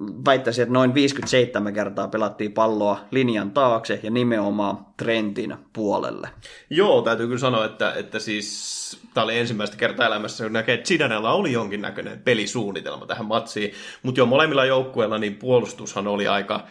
väittäisin, 0.00 0.62
että 0.62 0.72
noin 0.72 0.94
57 0.94 1.74
kertaa 1.74 2.08
pelattiin 2.08 2.52
palloa 2.52 3.00
linjan 3.10 3.50
taakse 3.50 4.00
ja 4.02 4.10
nimenomaan 4.10 4.86
Trentin 4.96 5.56
puolelle. 5.72 6.28
Joo, 6.70 7.02
täytyy 7.02 7.26
kyllä 7.26 7.38
sanoa, 7.38 7.64
että, 7.64 7.92
että 7.94 8.18
siis 8.18 9.00
tämä 9.14 9.24
oli 9.24 9.38
ensimmäistä 9.38 9.76
kertaa 9.76 10.06
elämässä, 10.06 10.44
kun 10.44 10.52
näkee, 10.52 10.74
että 10.74 10.88
Zidanella 10.88 11.32
oli 11.32 11.52
jonkinnäköinen 11.52 12.22
pelisuunnitelma 12.22 13.06
tähän 13.06 13.26
matsiin, 13.26 13.72
mutta 14.02 14.20
jo 14.20 14.26
molemmilla 14.26 14.64
joukkueilla 14.64 15.18
niin 15.18 15.34
puolustushan 15.34 16.06
oli 16.06 16.28
aika, 16.28 16.66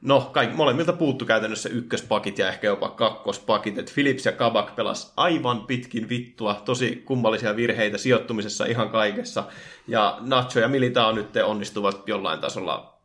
no 0.00 0.30
kaikki, 0.32 0.56
molemmilta 0.56 0.92
puuttu 0.92 1.24
käytännössä 1.24 1.68
ykköspakit 1.68 2.38
ja 2.38 2.48
ehkä 2.48 2.66
jopa 2.66 2.88
kakkospakit, 2.88 3.78
että 3.78 3.92
Philips 3.94 4.26
ja 4.26 4.32
Kabak 4.32 4.76
pelas 4.76 5.12
aivan 5.16 5.66
pitkin 5.66 6.08
vittua, 6.08 6.62
tosi 6.64 7.02
kummallisia 7.04 7.56
virheitä 7.56 7.98
sijoittumisessa 7.98 8.66
ihan 8.66 8.90
kaikessa, 8.90 9.44
ja 9.88 10.18
Nacho 10.20 10.60
ja 10.60 10.68
Militao 10.68 11.12
nyt 11.12 11.36
onnistuvat 11.36 12.08
jollain 12.08 12.40
tasolla 12.40 12.96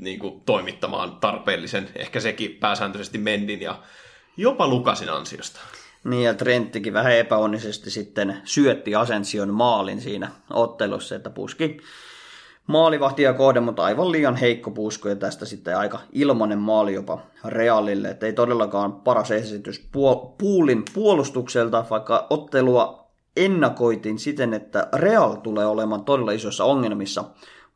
niin 0.00 0.18
kuin, 0.18 0.40
toimittamaan 0.40 1.16
tarpeellisen, 1.16 1.88
ehkä 1.96 2.20
sekin 2.20 2.50
pääsääntöisesti 2.50 3.18
Mendin 3.18 3.62
ja 3.62 3.78
jopa 4.36 4.68
Lukasin 4.68 5.10
ansiosta. 5.10 5.60
Niin 6.04 6.22
ja 6.22 6.34
Trenttikin 6.34 6.92
vähän 6.92 7.12
epäonnisesti 7.12 7.90
sitten 7.90 8.40
syötti 8.44 8.94
Asension 8.94 9.54
maalin 9.54 10.00
siinä 10.00 10.30
ottelussa, 10.50 11.16
että 11.16 11.30
puski 11.30 11.80
maalivahtia 12.68 13.32
kohden, 13.32 13.62
mutta 13.62 13.84
aivan 13.84 14.12
liian 14.12 14.36
heikko 14.36 14.70
pusku 14.70 15.08
ja 15.08 15.16
tästä 15.16 15.46
sitten 15.46 15.78
aika 15.78 16.00
ilmanen 16.12 16.58
maali 16.58 16.94
jopa 16.94 17.18
Realille, 17.44 18.08
että 18.08 18.26
ei 18.26 18.32
todellakaan 18.32 18.92
paras 18.92 19.30
esitys 19.30 19.88
puol- 19.92 20.34
Puulin 20.38 20.82
puolustukselta, 20.94 21.84
vaikka 21.90 22.26
ottelua 22.30 23.08
ennakoitiin 23.36 24.18
siten, 24.18 24.54
että 24.54 24.88
Real 24.94 25.34
tulee 25.34 25.66
olemaan 25.66 26.04
todella 26.04 26.32
isoissa 26.32 26.64
ongelmissa 26.64 27.24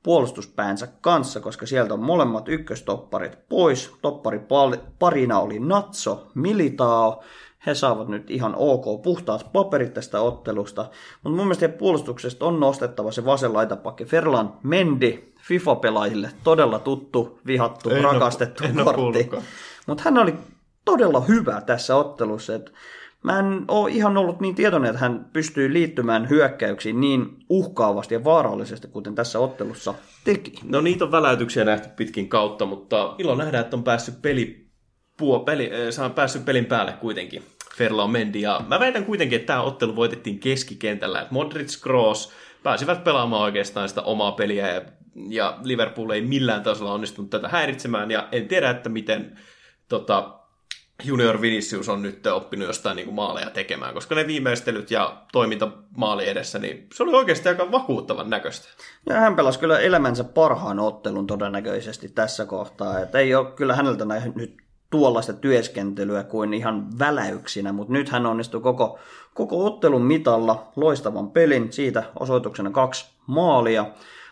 puolustuspäänsä 0.03 0.89
kanssa, 1.01 1.41
koska 1.41 1.67
sieltä 1.67 1.95
on 1.95 2.03
molemmat 2.03 2.49
ykköstopparit 2.49 3.39
pois. 3.49 3.91
Toppari 4.03 4.41
parina 4.99 5.41
oli 5.41 5.59
Natso, 5.59 6.27
Militao, 6.35 7.23
he 7.67 7.75
saavat 7.75 8.09
nyt 8.09 8.31
ihan 8.31 8.55
ok 8.57 9.03
puhtaat 9.03 9.53
paperit 9.53 9.95
tästä 9.95 10.21
ottelusta, 10.21 10.83
mutta 11.23 11.37
mun 11.37 11.47
mielestä 11.47 11.69
puolustuksesta 11.69 12.47
on 12.47 12.61
nostettava 12.61 13.13
se 13.13 13.25
vasen 13.25 13.53
laitapakki 13.53 14.05
Ferlan 14.05 14.53
Mendi, 14.63 15.33
FIFA-pelaajille 15.49 16.31
todella 16.45 16.79
tuttu, 16.79 17.39
vihattu, 17.47 17.91
En 17.91 18.05
rakastettu 18.05 18.65
en 18.65 18.77
kortti. 18.85 19.31
Mutta 19.87 20.03
hän 20.05 20.19
oli 20.19 20.35
todella 20.85 21.21
hyvä 21.21 21.61
tässä 21.61 21.97
ottelussa, 21.97 22.55
että 22.55 22.71
mä 23.23 23.39
en 23.39 23.65
ole 23.69 23.91
ihan 23.91 24.17
ollut 24.17 24.41
niin 24.41 24.55
tietoinen, 24.55 24.91
että 24.91 25.01
hän 25.01 25.31
pystyy 25.33 25.73
liittymään 25.73 26.31
hyökkäyksiin 26.31 27.01
niin 27.01 27.27
uhkaavasti 27.49 28.15
ja 28.15 28.25
vaarallisesti, 28.25 28.89
kuten 28.89 29.15
tässä 29.15 29.39
ottelussa 29.39 29.95
teki. 30.25 30.53
No 30.65 30.81
niitä 30.81 31.05
on 31.05 31.13
väläytyksiä 31.13 31.65
nähty 31.65 31.89
pitkin 31.97 32.29
kautta, 32.29 32.67
mutta 32.67 33.15
ilo 33.19 33.35
nähdä, 33.35 33.61
että 33.61 33.77
on 33.77 33.85
päässyt 33.85 34.23
peli, 34.23 34.62
puo, 35.23 35.41
peli, 35.41 35.71
äh, 36.05 36.15
päässyt 36.15 36.45
pelin 36.45 36.65
päälle 36.65 36.93
kuitenkin. 36.93 37.43
Ferla 37.77 38.09
Mendi. 38.09 38.41
Ja 38.41 38.61
mä 38.69 38.81
väitän 38.81 39.05
kuitenkin, 39.05 39.37
että 39.37 39.47
tämä 39.47 39.63
ottelu 39.63 39.97
voitettiin 39.97 40.39
keskikentällä. 40.39 41.21
Että 41.21 41.35
Modric 41.35 41.83
Kroos 41.83 42.33
pääsivät 42.63 43.05
pelaamaan 43.05 43.43
oikeastaan 43.43 43.89
sitä 43.89 44.03
omaa 44.03 44.33
peliä 44.33 44.75
ja, 44.75 44.83
ja 45.29 45.59
Liverpool 45.63 46.11
ei 46.11 46.21
millään 46.21 46.63
tasolla 46.63 46.93
onnistunut 46.93 47.31
tätä 47.31 47.49
häiritsemään. 47.49 48.11
Ja 48.11 48.29
en 48.33 48.49
tiedä, 48.49 48.71
että 48.71 48.89
miten 48.89 49.39
tota, 49.89 50.39
Junior 51.05 51.41
Vinicius 51.41 51.89
on 51.89 52.03
nyt 52.03 52.27
oppinut 52.27 52.69
jostain 52.69 52.97
niin 52.97 53.07
kuin 53.07 53.15
maaleja 53.15 53.51
tekemään, 53.51 53.95
koska 53.95 54.15
ne 54.15 54.27
viimeistelyt 54.27 54.91
ja 54.91 55.23
toiminta 55.33 55.69
maali 55.97 56.29
edessä, 56.29 56.59
niin 56.59 56.87
se 56.95 57.03
oli 57.03 57.15
oikeasti 57.15 57.49
aika 57.49 57.73
vakuuttavan 57.73 58.31
näköistä. 58.31 58.69
Ja 59.09 59.15
hän 59.15 59.37
pelasi 59.37 59.59
kyllä 59.59 59.79
elämänsä 59.79 60.25
parhaan 60.25 60.79
ottelun 60.79 61.27
todennäköisesti 61.27 62.09
tässä 62.09 62.47
kohtaa. 62.47 63.01
Että 63.01 63.19
ei 63.19 63.35
ole 63.35 63.51
kyllä 63.51 63.77
häneltä 63.77 64.05
nähnyt 64.05 64.63
tuollaista 64.93 65.33
työskentelyä 65.33 66.25
kuin 66.25 66.55
ihan 66.55 66.99
väläyksinä, 66.99 67.73
mutta 67.73 67.93
nyt 67.93 68.09
hän 68.09 68.27
onnistui 68.27 68.61
koko, 68.61 68.99
koko 69.35 69.67
ottelun 69.67 70.03
mitalla 70.03 70.73
loistavan 70.77 71.31
pelin, 71.31 71.73
siitä 71.73 72.03
osoituksena 72.21 72.71
kaksi 72.71 73.07
maalia, 73.27 73.87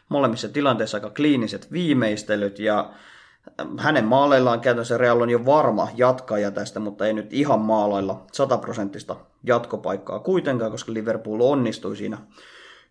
molemmissa 0.09 0.49
tilanteissa 0.49 0.97
aika 0.97 1.11
kliiniset 1.11 1.73
viimeistelyt 1.73 2.59
ja 2.59 2.91
hänen 3.79 4.05
maaleillaan 4.05 4.61
käytännössä 4.61 4.99
Real 4.99 5.21
on 5.21 5.31
jo 5.31 5.47
varma 5.47 5.89
jatkaja 5.97 6.51
tästä, 6.51 6.81
mutta 6.81 7.07
ei 7.07 7.13
nyt 7.13 7.33
ihan 7.33 7.61
maalailla 7.61 8.23
sataprosenttista 8.33 9.17
jatkopaikkaa 9.45 10.19
kuitenkaan, 10.19 10.71
koska 10.71 10.93
Liverpool 10.93 11.41
onnistui 11.41 11.97
siinä 11.97 12.19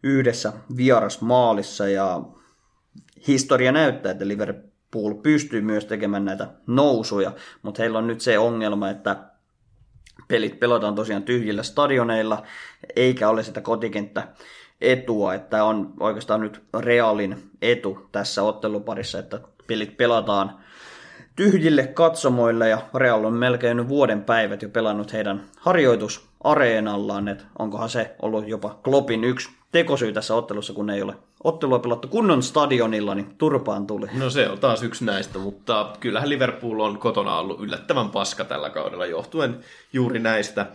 yhdessä 0.03 0.53
vierasmaalissa 0.77 1.87
ja 1.87 2.21
historia 3.27 3.71
näyttää, 3.71 4.11
että 4.11 4.27
Liverpool 4.27 4.68
pystyy 5.23 5.61
myös 5.61 5.85
tekemään 5.85 6.25
näitä 6.25 6.47
nousuja, 6.67 7.31
mutta 7.61 7.81
heillä 7.81 7.97
on 7.97 8.07
nyt 8.07 8.21
se 8.21 8.39
ongelma, 8.39 8.89
että 8.89 9.15
pelit 10.27 10.59
pelataan 10.59 10.95
tosiaan 10.95 11.23
tyhjillä 11.23 11.63
stadioneilla, 11.63 12.43
eikä 12.95 13.29
ole 13.29 13.43
sitä 13.43 13.61
kotikenttä 13.61 14.27
etua, 14.81 15.33
että 15.33 15.63
on 15.63 15.93
oikeastaan 15.99 16.41
nyt 16.41 16.63
Realin 16.79 17.51
etu 17.61 18.09
tässä 18.11 18.43
otteluparissa, 18.43 19.19
että 19.19 19.39
pelit 19.67 19.97
pelataan 19.97 20.59
tyhjille 21.35 21.87
katsomoille 21.87 22.69
ja 22.69 22.81
Real 22.95 23.23
on 23.23 23.33
melkein 23.33 23.89
vuoden 23.89 24.23
päivät 24.23 24.61
jo 24.61 24.69
pelannut 24.69 25.13
heidän 25.13 25.43
harjoitusareenallaan, 25.59 27.27
että 27.27 27.43
onkohan 27.59 27.89
se 27.89 28.15
ollut 28.21 28.47
jopa 28.47 28.79
Kloppin 28.83 29.23
yksi 29.23 29.58
tekosyy 29.71 30.13
tässä 30.13 30.35
ottelussa, 30.35 30.73
kun 30.73 30.89
ei 30.89 31.01
ole 31.01 31.15
ottelua 31.43 31.79
pelattu 31.79 32.07
kunnon 32.07 32.43
stadionilla, 32.43 33.15
niin 33.15 33.35
turpaan 33.37 33.87
tuli. 33.87 34.07
No 34.13 34.29
se 34.29 34.49
on 34.49 34.59
taas 34.59 34.83
yksi 34.83 35.05
näistä, 35.05 35.39
mutta 35.39 35.91
kyllähän 35.99 36.29
Liverpool 36.29 36.79
on 36.79 36.99
kotona 36.99 37.37
ollut 37.39 37.61
yllättävän 37.61 38.09
paska 38.09 38.45
tällä 38.45 38.69
kaudella 38.69 39.05
johtuen 39.05 39.59
juuri 39.93 40.19
näistä. 40.19 40.65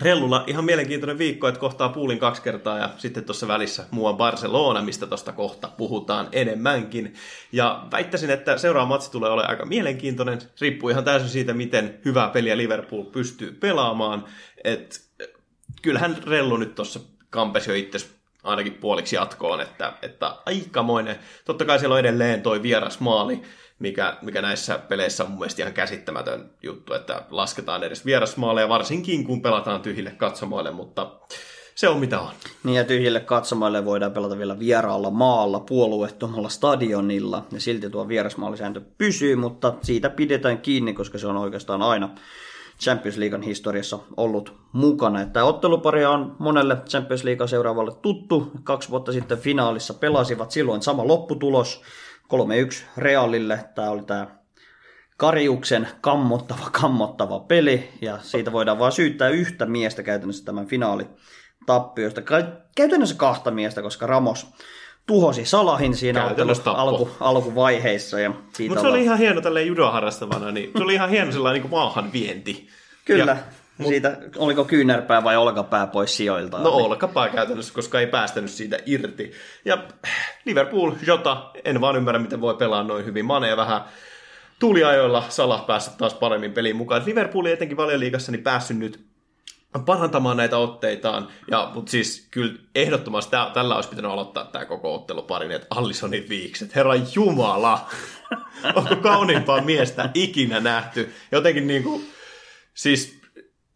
Rellulla 0.00 0.44
ihan 0.46 0.64
mielenkiintoinen 0.64 1.18
viikko, 1.18 1.48
että 1.48 1.60
kohtaa 1.60 1.88
puulin 1.88 2.18
kaksi 2.18 2.42
kertaa 2.42 2.78
ja 2.78 2.90
sitten 2.98 3.24
tuossa 3.24 3.48
välissä 3.48 3.84
muuan 3.90 4.16
Barcelona, 4.16 4.82
mistä 4.82 5.06
tuosta 5.06 5.32
kohta 5.32 5.68
puhutaan 5.76 6.28
enemmänkin. 6.32 7.14
Ja 7.52 7.86
väittäisin, 7.92 8.30
että 8.30 8.58
seuraava 8.58 8.88
matsi 8.88 9.10
tulee 9.10 9.30
olemaan 9.30 9.50
aika 9.50 9.66
mielenkiintoinen. 9.66 10.38
Riippuu 10.60 10.88
ihan 10.88 11.04
täysin 11.04 11.28
siitä, 11.28 11.54
miten 11.54 12.00
hyvää 12.04 12.28
peliä 12.28 12.56
Liverpool 12.56 13.04
pystyy 13.04 13.52
pelaamaan. 13.52 14.24
Et, 14.64 15.00
kyllähän 15.82 16.16
Rellu 16.26 16.56
nyt 16.56 16.74
tuossa 16.74 17.00
kampesi 17.30 17.70
jo 17.70 17.76
itse 17.76 17.98
ainakin 18.44 18.74
puoliksi 18.74 19.16
jatkoon, 19.16 19.60
että, 19.60 19.92
että 20.02 20.36
aikamoinen. 20.46 21.18
Totta 21.44 21.64
kai 21.64 21.78
siellä 21.78 21.94
on 21.94 22.00
edelleen 22.00 22.42
toi 22.42 22.62
vieras 22.62 23.00
maali, 23.00 23.42
mikä, 23.78 24.16
mikä 24.22 24.42
näissä 24.42 24.78
peleissä 24.78 25.24
on 25.24 25.30
mun 25.30 25.38
mielestä 25.38 25.62
ihan 25.62 25.74
käsittämätön 25.74 26.50
juttu, 26.62 26.94
että 26.94 27.22
lasketaan 27.30 27.84
edes 27.84 28.06
vierasmaaleja, 28.06 28.68
varsinkin 28.68 29.24
kun 29.24 29.42
pelataan 29.42 29.80
tyhjille 29.80 30.10
katsomoille, 30.10 30.70
mutta 30.70 31.10
se 31.74 31.88
on 31.88 31.98
mitä 31.98 32.20
on. 32.20 32.30
Niin 32.64 32.76
ja 32.76 32.84
tyhjille 32.84 33.20
katsomaille 33.20 33.84
voidaan 33.84 34.12
pelata 34.12 34.38
vielä 34.38 34.58
vieraalla 34.58 35.10
maalla, 35.10 35.60
puolueettomalla 35.60 36.48
stadionilla, 36.48 37.46
ja 37.52 37.60
silti 37.60 37.90
tuo 37.90 38.08
vierasmaalisääntö 38.08 38.80
pysyy, 38.98 39.36
mutta 39.36 39.74
siitä 39.82 40.10
pidetään 40.10 40.58
kiinni, 40.58 40.92
koska 40.92 41.18
se 41.18 41.26
on 41.26 41.36
oikeastaan 41.36 41.82
aina 41.82 42.08
Champions 42.80 43.16
Leaguean 43.16 43.42
historiassa 43.42 43.98
ollut 44.16 44.60
mukana. 44.72 45.26
Tämä 45.26 45.46
ottelupari 45.46 46.04
on 46.04 46.36
monelle 46.38 46.76
Champions 46.76 47.24
Leaguean 47.24 47.48
seuraavalle 47.48 47.92
tuttu. 48.02 48.50
Kaksi 48.64 48.90
vuotta 48.90 49.12
sitten 49.12 49.38
finaalissa 49.38 49.94
pelasivat 49.94 50.50
silloin 50.50 50.82
sama 50.82 51.06
lopputulos, 51.06 51.82
3-1 52.22 52.84
Realille. 52.96 53.64
Tämä 53.74 53.90
oli 53.90 54.02
tämä 54.02 54.26
Kariuksen 55.16 55.88
kammottava, 56.00 56.70
kammottava 56.80 57.40
peli, 57.40 57.88
ja 58.00 58.18
siitä 58.22 58.52
voidaan 58.52 58.78
vain 58.78 58.92
syyttää 58.92 59.28
yhtä 59.28 59.66
miestä 59.66 60.02
käytännössä 60.02 60.44
tämän 60.44 60.66
finaali 60.66 61.06
tappiosta. 61.66 62.22
Käytännössä 62.76 63.16
kahta 63.16 63.50
miestä, 63.50 63.82
koska 63.82 64.06
Ramos 64.06 64.46
tuhosi 65.06 65.44
Salahin 65.44 65.94
siinä 65.94 66.34
alku, 66.66 67.10
alkuvaiheissa. 67.20 68.20
Ja 68.20 68.30
Mutta 68.68 68.80
se 68.80 68.86
oli 68.86 69.02
ihan 69.02 69.18
hieno 69.18 69.40
tälleen 69.40 69.66
judoa 69.66 69.90
harrastavana, 69.90 70.50
niin 70.50 70.70
se 70.76 70.82
oli 70.82 70.94
ihan 70.94 71.10
hieno 71.10 71.32
sellainen 71.32 71.62
niin 71.62 71.70
maahan 71.70 72.12
vienti. 72.12 72.68
Kyllä. 73.04 73.32
Ja, 73.32 73.36
mut... 73.78 73.88
siitä, 73.88 74.18
oliko 74.36 74.64
kyynärpää 74.64 75.24
vai 75.24 75.36
olkapää 75.36 75.86
pois 75.86 76.16
sijoilta? 76.16 76.58
No 76.58 76.70
olkapää 76.70 77.28
käytännössä, 77.28 77.74
koska 77.74 78.00
ei 78.00 78.06
päästänyt 78.06 78.50
siitä 78.50 78.78
irti. 78.86 79.32
Ja 79.64 79.78
Liverpool, 80.44 80.92
Jota, 81.06 81.50
en 81.64 81.80
vaan 81.80 81.96
ymmärrä, 81.96 82.18
miten 82.18 82.40
voi 82.40 82.54
pelaa 82.54 82.82
noin 82.82 83.04
hyvin. 83.04 83.24
Mane 83.24 83.56
vähän 83.56 83.80
tuliajoilla 84.58 85.24
Salah 85.28 85.66
päässyt 85.66 85.96
taas 85.96 86.14
paremmin 86.14 86.52
peliin 86.52 86.76
mukaan. 86.76 87.02
Liverpool 87.06 87.46
etenkin 87.46 87.76
valioliigassa 87.76 88.32
niin 88.32 88.42
päässyt 88.42 88.78
nyt 88.78 89.09
parantamaan 89.86 90.36
näitä 90.36 90.58
otteitaan. 90.58 91.28
Ja, 91.50 91.70
mutta 91.74 91.90
siis 91.90 92.28
kyllä 92.30 92.54
ehdottomasti 92.74 93.30
tää, 93.30 93.50
tällä 93.54 93.76
olisi 93.76 93.88
pitänyt 93.88 94.10
aloittaa 94.10 94.44
tämä 94.44 94.64
koko 94.64 94.94
otteluparin, 94.94 95.50
että 95.50 95.66
Allisonin 95.70 96.28
viikset. 96.28 96.74
Herra 96.74 96.94
Jumala! 97.14 97.88
Onko 98.74 98.96
kauniimpaa 98.96 99.60
miestä 99.60 100.10
ikinä 100.14 100.60
nähty? 100.60 101.12
Jotenkin 101.32 101.66
niin 101.66 101.82
kuin, 101.82 102.08
siis 102.74 103.20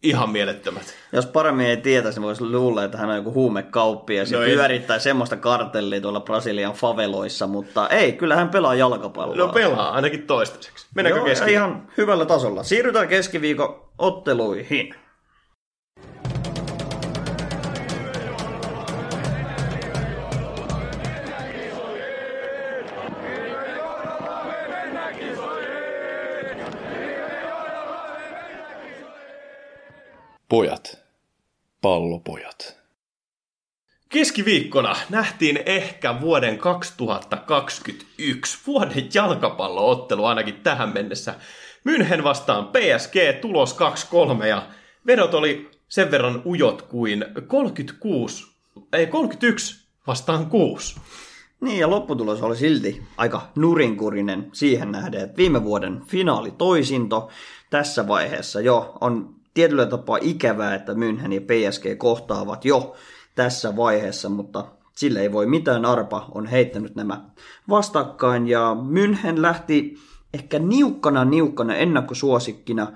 ihan 0.02 0.30
mielettömät. 0.30 0.94
Jos 1.12 1.26
paremmin 1.26 1.66
ei 1.66 1.76
tietäisi, 1.76 2.18
niin 2.18 2.26
voisi 2.26 2.44
luulla, 2.44 2.84
että 2.84 2.98
hän 2.98 3.10
on 3.10 3.16
joku 3.16 3.32
huumekauppi 3.32 4.16
ja 4.16 4.26
se 4.26 4.36
no 4.36 4.42
pyörittää 4.42 4.98
semmoista 4.98 5.36
kartellia 5.36 6.00
tuolla 6.00 6.20
Brasilian 6.20 6.72
faveloissa, 6.72 7.46
mutta 7.46 7.88
ei, 7.88 8.12
kyllä 8.12 8.36
hän 8.36 8.48
pelaa 8.48 8.74
jalkapalloa. 8.74 9.36
No 9.36 9.48
pelaa, 9.48 9.90
ainakin 9.90 10.26
toistaiseksi. 10.26 10.86
Mennäänkö 10.94 11.18
Joo, 11.18 11.26
keski... 11.26 11.52
ihan 11.52 11.88
hyvällä 11.96 12.26
tasolla. 12.26 12.62
Siirrytään 12.62 13.08
keskiviikon 13.08 13.90
otteluihin. 13.98 14.94
Pojat. 30.54 30.98
Pallopojat. 31.82 32.76
Keskiviikkona 34.08 34.96
nähtiin 35.10 35.60
ehkä 35.66 36.20
vuoden 36.20 36.58
2021 36.58 38.58
vuoden 38.66 39.08
jalkapalloottelu 39.14 40.24
ainakin 40.24 40.54
tähän 40.54 40.94
mennessä. 40.94 41.34
München 41.88 42.24
vastaan 42.24 42.66
PSG, 42.66 43.14
tulos 43.40 43.76
2-3 44.42 44.44
ja 44.44 44.66
vedot 45.06 45.34
oli 45.34 45.70
sen 45.88 46.10
verran 46.10 46.42
ujot 46.44 46.82
kuin 46.82 47.24
36, 47.46 48.46
ei 48.92 49.06
31 49.06 49.86
vastaan 50.06 50.46
6. 50.46 51.00
Niin, 51.60 51.78
ja 51.78 51.90
lopputulos 51.90 52.42
oli 52.42 52.56
silti 52.56 53.02
aika 53.16 53.48
nurinkurinen 53.54 54.50
siihen 54.52 54.92
nähden, 54.92 55.20
että 55.20 55.36
viime 55.36 55.64
vuoden 55.64 56.02
finaali 56.06 56.50
toisinto 56.50 57.28
tässä 57.70 58.08
vaiheessa 58.08 58.60
jo 58.60 58.96
on 59.00 59.43
tietyllä 59.54 59.86
tapaa 59.86 60.18
ikävää, 60.20 60.74
että 60.74 60.92
München 60.92 61.32
ja 61.32 61.40
PSG 61.40 61.98
kohtaavat 61.98 62.64
jo 62.64 62.94
tässä 63.34 63.76
vaiheessa, 63.76 64.28
mutta 64.28 64.66
sille 64.94 65.20
ei 65.20 65.32
voi 65.32 65.46
mitään. 65.46 65.84
Arpa 65.84 66.28
on 66.34 66.46
heittänyt 66.46 66.94
nämä 66.94 67.24
vastakkain 67.68 68.48
ja 68.48 68.76
München 68.90 69.42
lähti 69.42 69.96
ehkä 70.34 70.58
niukkana 70.58 71.24
niukkana 71.24 71.74
ennakkosuosikkina 71.74 72.92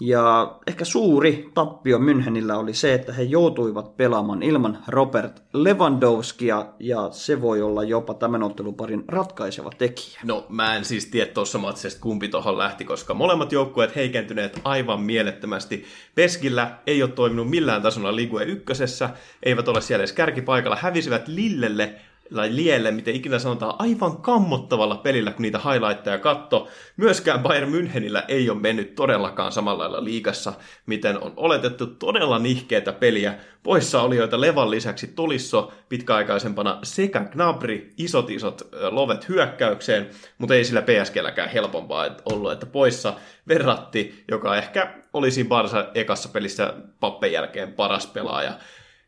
ja 0.00 0.56
ehkä 0.66 0.84
suuri 0.84 1.50
tappio 1.54 1.98
Münchenillä 1.98 2.58
oli 2.58 2.74
se, 2.74 2.94
että 2.94 3.12
he 3.12 3.22
joutuivat 3.22 3.96
pelaamaan 3.96 4.42
ilman 4.42 4.78
Robert 4.88 5.42
Lewandowskia, 5.52 6.66
ja 6.78 7.08
se 7.10 7.40
voi 7.40 7.62
olla 7.62 7.84
jopa 7.84 8.14
tämän 8.14 8.42
otteluparin 8.42 9.04
ratkaiseva 9.08 9.70
tekijä. 9.78 10.20
No 10.24 10.46
mä 10.48 10.76
en 10.76 10.84
siis 10.84 11.06
tiedä 11.06 11.32
tuossa 11.32 11.58
matsista 11.58 12.00
kumpi 12.00 12.28
tuohon 12.28 12.58
lähti, 12.58 12.84
koska 12.84 13.14
molemmat 13.14 13.52
joukkueet 13.52 13.96
heikentyneet 13.96 14.60
aivan 14.64 15.00
mielettömästi. 15.00 15.84
Peskillä 16.14 16.78
ei 16.86 17.02
ole 17.02 17.10
toiminut 17.10 17.50
millään 17.50 17.82
tasolla 17.82 18.16
Ligue 18.16 18.44
ykkösessä, 18.44 19.10
eivät 19.42 19.68
ole 19.68 19.80
siellä 19.80 20.02
edes 20.02 20.12
kärkipaikalla, 20.12 20.76
hävisivät 20.80 21.28
Lillelle 21.28 21.94
lielle, 22.30 22.90
miten 22.90 23.14
ikinä 23.14 23.38
sanotaan, 23.38 23.74
aivan 23.78 24.16
kammottavalla 24.16 24.96
pelillä, 24.96 25.30
kun 25.30 25.42
niitä 25.42 25.58
highlightteja 25.58 26.18
katto. 26.18 26.68
Myöskään 26.96 27.40
Bayern 27.40 27.72
Münchenillä 27.72 28.24
ei 28.28 28.50
ole 28.50 28.60
mennyt 28.60 28.94
todellakaan 28.94 29.52
samalla 29.52 29.82
lailla 29.82 30.04
liikassa, 30.04 30.52
miten 30.86 31.22
on 31.22 31.32
oletettu 31.36 31.86
todella 31.86 32.38
nihkeitä 32.38 32.92
peliä. 32.92 33.34
Poissa 33.62 34.02
olijoita 34.02 34.40
Levan 34.40 34.70
lisäksi 34.70 35.06
Tulisso 35.06 35.72
pitkäaikaisempana 35.88 36.78
sekä 36.82 37.20
Gnabry, 37.20 37.90
isot 37.96 38.30
isot 38.30 38.68
lovet 38.90 39.28
hyökkäykseen, 39.28 40.10
mutta 40.38 40.54
ei 40.54 40.64
sillä 40.64 40.82
PSGlläkään 40.82 41.50
helpompaa 41.50 42.06
ollut, 42.24 42.52
että 42.52 42.66
poissa 42.66 43.14
Verratti, 43.48 44.24
joka 44.28 44.56
ehkä 44.56 44.94
olisi 45.12 45.44
Barsa 45.44 45.86
ekassa 45.94 46.28
pelissä 46.28 46.74
Pappen 47.00 47.32
jälkeen 47.32 47.72
paras 47.72 48.06
pelaaja, 48.06 48.52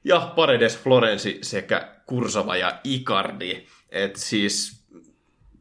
ja 0.05 0.33
Paredes 0.37 0.79
Florensi 0.79 1.39
sekä 1.43 1.89
Kursava 2.07 2.57
ja 2.57 2.81
Icardi. 2.85 3.67
Et 3.91 4.17
siis 4.17 4.85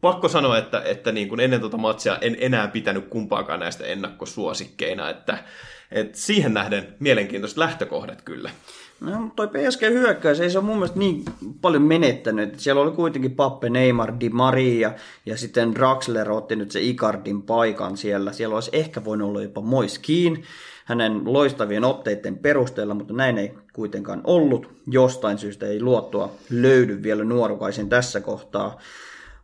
pakko 0.02 0.28
sanoa, 0.28 0.58
että, 0.58 0.82
että 0.86 1.12
niin 1.12 1.30
kuin 1.30 1.39
ennen 1.39 1.60
tuota 1.60 1.78
matsia 1.78 2.17
en 2.21 2.38
enää 2.39 2.67
pitänyt 2.67 3.08
kumpaakaan 3.08 3.60
näistä 3.60 3.86
ennakkosuosikkeina, 3.86 5.10
että, 5.10 5.43
että 5.91 6.17
siihen 6.17 6.54
nähden 6.54 6.95
mielenkiintoiset 6.99 7.58
lähtökohdat 7.58 8.21
kyllä. 8.21 8.52
No, 8.99 9.32
toi 9.36 9.47
PSG 9.47 9.82
hyökkäys 9.82 10.39
ei 10.39 10.49
se 10.49 10.58
ole 10.58 10.65
mun 10.65 10.75
mielestä 10.75 10.99
niin 10.99 11.23
paljon 11.62 11.82
menettänyt. 11.82 12.60
Siellä 12.60 12.82
oli 12.82 12.91
kuitenkin 12.91 13.36
Pappe, 13.36 13.69
Neymar, 13.69 14.13
Di 14.19 14.30
Maria 14.30 14.93
ja 15.25 15.38
sitten 15.38 15.75
Draxler 15.75 16.32
otti 16.32 16.56
nyt 16.56 16.71
se 16.71 16.82
Icardin 16.82 17.41
paikan 17.41 17.97
siellä. 17.97 18.34
Siellä 18.34 18.56
olisi 18.56 18.69
ehkä 18.73 19.06
voinut 19.06 19.30
olla 19.30 19.41
jopa 19.41 19.62
Moiskiin 19.62 20.43
hänen 20.89 21.21
loistavien 21.25 21.84
otteiden 21.84 22.38
perusteella, 22.38 22.93
mutta 22.93 23.13
näin 23.13 23.38
ei 23.38 23.54
kuitenkaan 23.73 24.21
ollut. 24.23 24.69
Jostain 24.88 25.38
syystä 25.38 25.65
ei 25.65 25.82
luottoa 25.82 26.32
löydy 26.49 27.04
vielä 27.04 27.23
nuorukaisin 27.23 27.89
tässä 27.89 28.21
kohtaa. 28.21 28.80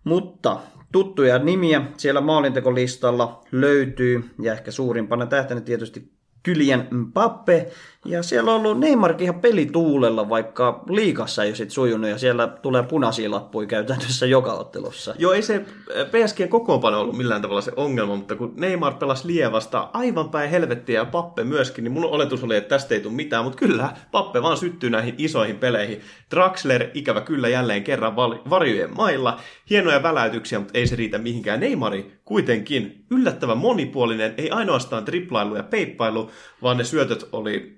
Mutta 0.03 0.59
tuttuja 0.91 1.39
nimiä 1.39 1.81
siellä 1.97 2.21
maalintekolistalla 2.21 3.41
löytyy, 3.51 4.23
ja 4.41 4.53
ehkä 4.53 4.71
suurimpana 4.71 5.25
tähtenä 5.25 5.61
tietysti 5.61 6.14
Kylian 6.45 6.87
Mbappe, 6.91 7.67
ja 8.05 8.23
siellä 8.23 8.53
on 8.53 8.65
ollut 8.65 8.79
Neymarkin 8.79 9.23
ihan 9.23 9.41
pelituulella, 9.41 10.29
vaikka 10.29 10.83
liikassa 10.89 11.43
ei 11.43 11.49
ole 11.49 11.55
sit 11.55 11.71
sujunut, 11.71 12.09
ja 12.09 12.17
siellä 12.17 12.47
tulee 12.47 12.83
punaisia 12.83 13.31
lappuja 13.31 13.67
käytännössä 13.67 14.25
joka 14.25 14.53
ottelussa. 14.53 15.15
Joo, 15.19 15.33
ei 15.33 15.41
se 15.41 15.65
PSG 15.87 16.49
kokoonpano 16.49 17.01
ollut 17.01 17.17
millään 17.17 17.41
tavalla 17.41 17.61
se 17.61 17.71
ongelma, 17.75 18.15
mutta 18.15 18.35
kun 18.35 18.53
Neymar 18.57 18.93
pelasi 18.93 19.27
lievasta 19.27 19.89
aivan 19.93 20.29
päin 20.29 20.49
helvettiä 20.49 20.99
ja 20.99 21.05
Pappe 21.05 21.43
myöskin, 21.43 21.83
niin 21.83 21.91
mun 21.91 22.05
oletus 22.05 22.43
oli, 22.43 22.55
että 22.55 22.69
tästä 22.69 22.95
ei 22.95 23.01
tule 23.01 23.13
mitään, 23.13 23.43
mutta 23.43 23.57
kyllä, 23.57 23.89
Pappe 24.11 24.41
vaan 24.41 24.57
syttyy 24.57 24.89
näihin 24.89 25.15
isoihin 25.17 25.57
peleihin. 25.57 26.01
Draxler 26.35 26.89
ikävä 26.93 27.21
kyllä 27.21 27.49
jälleen 27.49 27.83
kerran 27.83 28.15
varjojen 28.49 28.95
mailla, 28.95 29.39
hienoja 29.69 30.03
väläytyksiä, 30.03 30.59
mutta 30.59 30.77
ei 30.77 30.87
se 30.87 30.95
riitä 30.95 31.17
mihinkään. 31.17 31.59
Neymari 31.59 32.11
kuitenkin 32.25 33.05
yllättävän 33.11 33.57
monipuolinen, 33.57 34.33
ei 34.37 34.49
ainoastaan 34.49 35.05
triplailu 35.05 35.55
ja 35.55 35.63
peippailu, 35.63 36.31
vaan 36.61 36.77
ne 36.77 36.83
syötöt 36.83 37.29
oli 37.31 37.77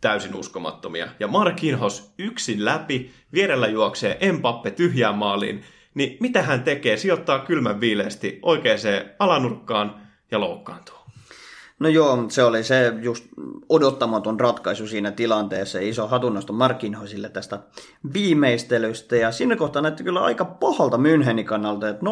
täysin 0.00 0.34
uskomattomia. 0.34 1.08
Ja 1.20 1.28
Markinhos 1.28 2.14
yksin 2.18 2.64
läpi, 2.64 3.10
vierellä 3.32 3.66
juoksee 3.66 4.16
Empappe 4.20 4.70
tyhjään 4.70 5.14
maaliin, 5.14 5.64
niin 5.94 6.16
mitä 6.20 6.42
hän 6.42 6.62
tekee? 6.62 6.96
Sijoittaa 6.96 7.38
kylmän 7.38 7.80
viileästi 7.80 8.38
oikeaan 8.42 8.78
alanurkkaan 9.18 10.00
ja 10.30 10.40
loukkaantuu. 10.40 10.98
No 11.78 11.88
joo, 11.88 12.24
se 12.28 12.44
oli 12.44 12.64
se 12.64 12.92
just 13.02 13.24
odottamaton 13.68 14.40
ratkaisu 14.40 14.86
siinä 14.86 15.10
tilanteessa. 15.10 15.78
Iso 15.78 16.08
hatunnosto 16.08 16.52
Markinhosille 16.52 17.28
tästä 17.28 17.58
viimeistelystä. 18.12 19.16
Ja 19.16 19.32
siinä 19.32 19.56
kohtaa 19.56 19.82
näytti 19.82 20.04
kyllä 20.04 20.20
aika 20.20 20.44
pahalta 20.44 20.96
Münchenin 20.96 21.44
kannalta, 21.44 21.88
että 21.88 22.06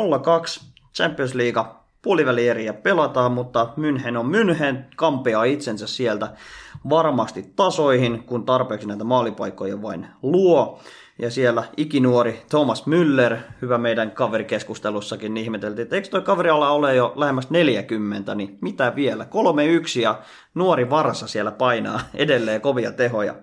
0-2 0.61 0.65
Champions 0.95 1.35
League 1.35 1.65
puolivälieriä 2.07 2.73
pelataan, 2.73 3.33
mutta 3.33 3.69
München 3.77 4.17
on 4.17 4.33
München, 4.33 4.77
kampeaa 4.97 5.45
itsensä 5.45 5.87
sieltä 5.87 6.29
varmasti 6.89 7.53
tasoihin, 7.57 8.23
kun 8.23 8.45
tarpeeksi 8.45 8.89
näitä 8.89 9.05
maalipaikkoja 9.05 9.83
vain 9.83 10.07
luo. 10.23 10.81
Ja 11.19 11.31
siellä 11.31 11.65
ikinuori 11.77 12.43
Thomas 12.49 12.85
Müller, 12.87 13.37
hyvä 13.63 13.79
meidän 13.79 14.11
kaverikeskustelussakin, 14.11 15.35
niin 15.35 15.45
ihmeteltiin, 15.45 15.83
että 15.83 15.97
eikö 15.97 16.09
toi 16.09 16.23
kaveri 16.23 16.51
ala 16.51 16.71
ole 16.71 16.95
jo 16.95 17.13
lähemmäs 17.17 17.51
40, 17.51 18.35
niin 18.35 18.59
mitä 18.61 18.93
vielä? 18.97 19.25
3-1 19.97 20.01
ja 20.01 20.19
nuori 20.55 20.91
varsa 20.91 21.27
siellä 21.27 21.53
painaa 21.53 22.01
edelleen 22.15 22.61
kovia 22.61 22.93
tehoja 22.93 23.35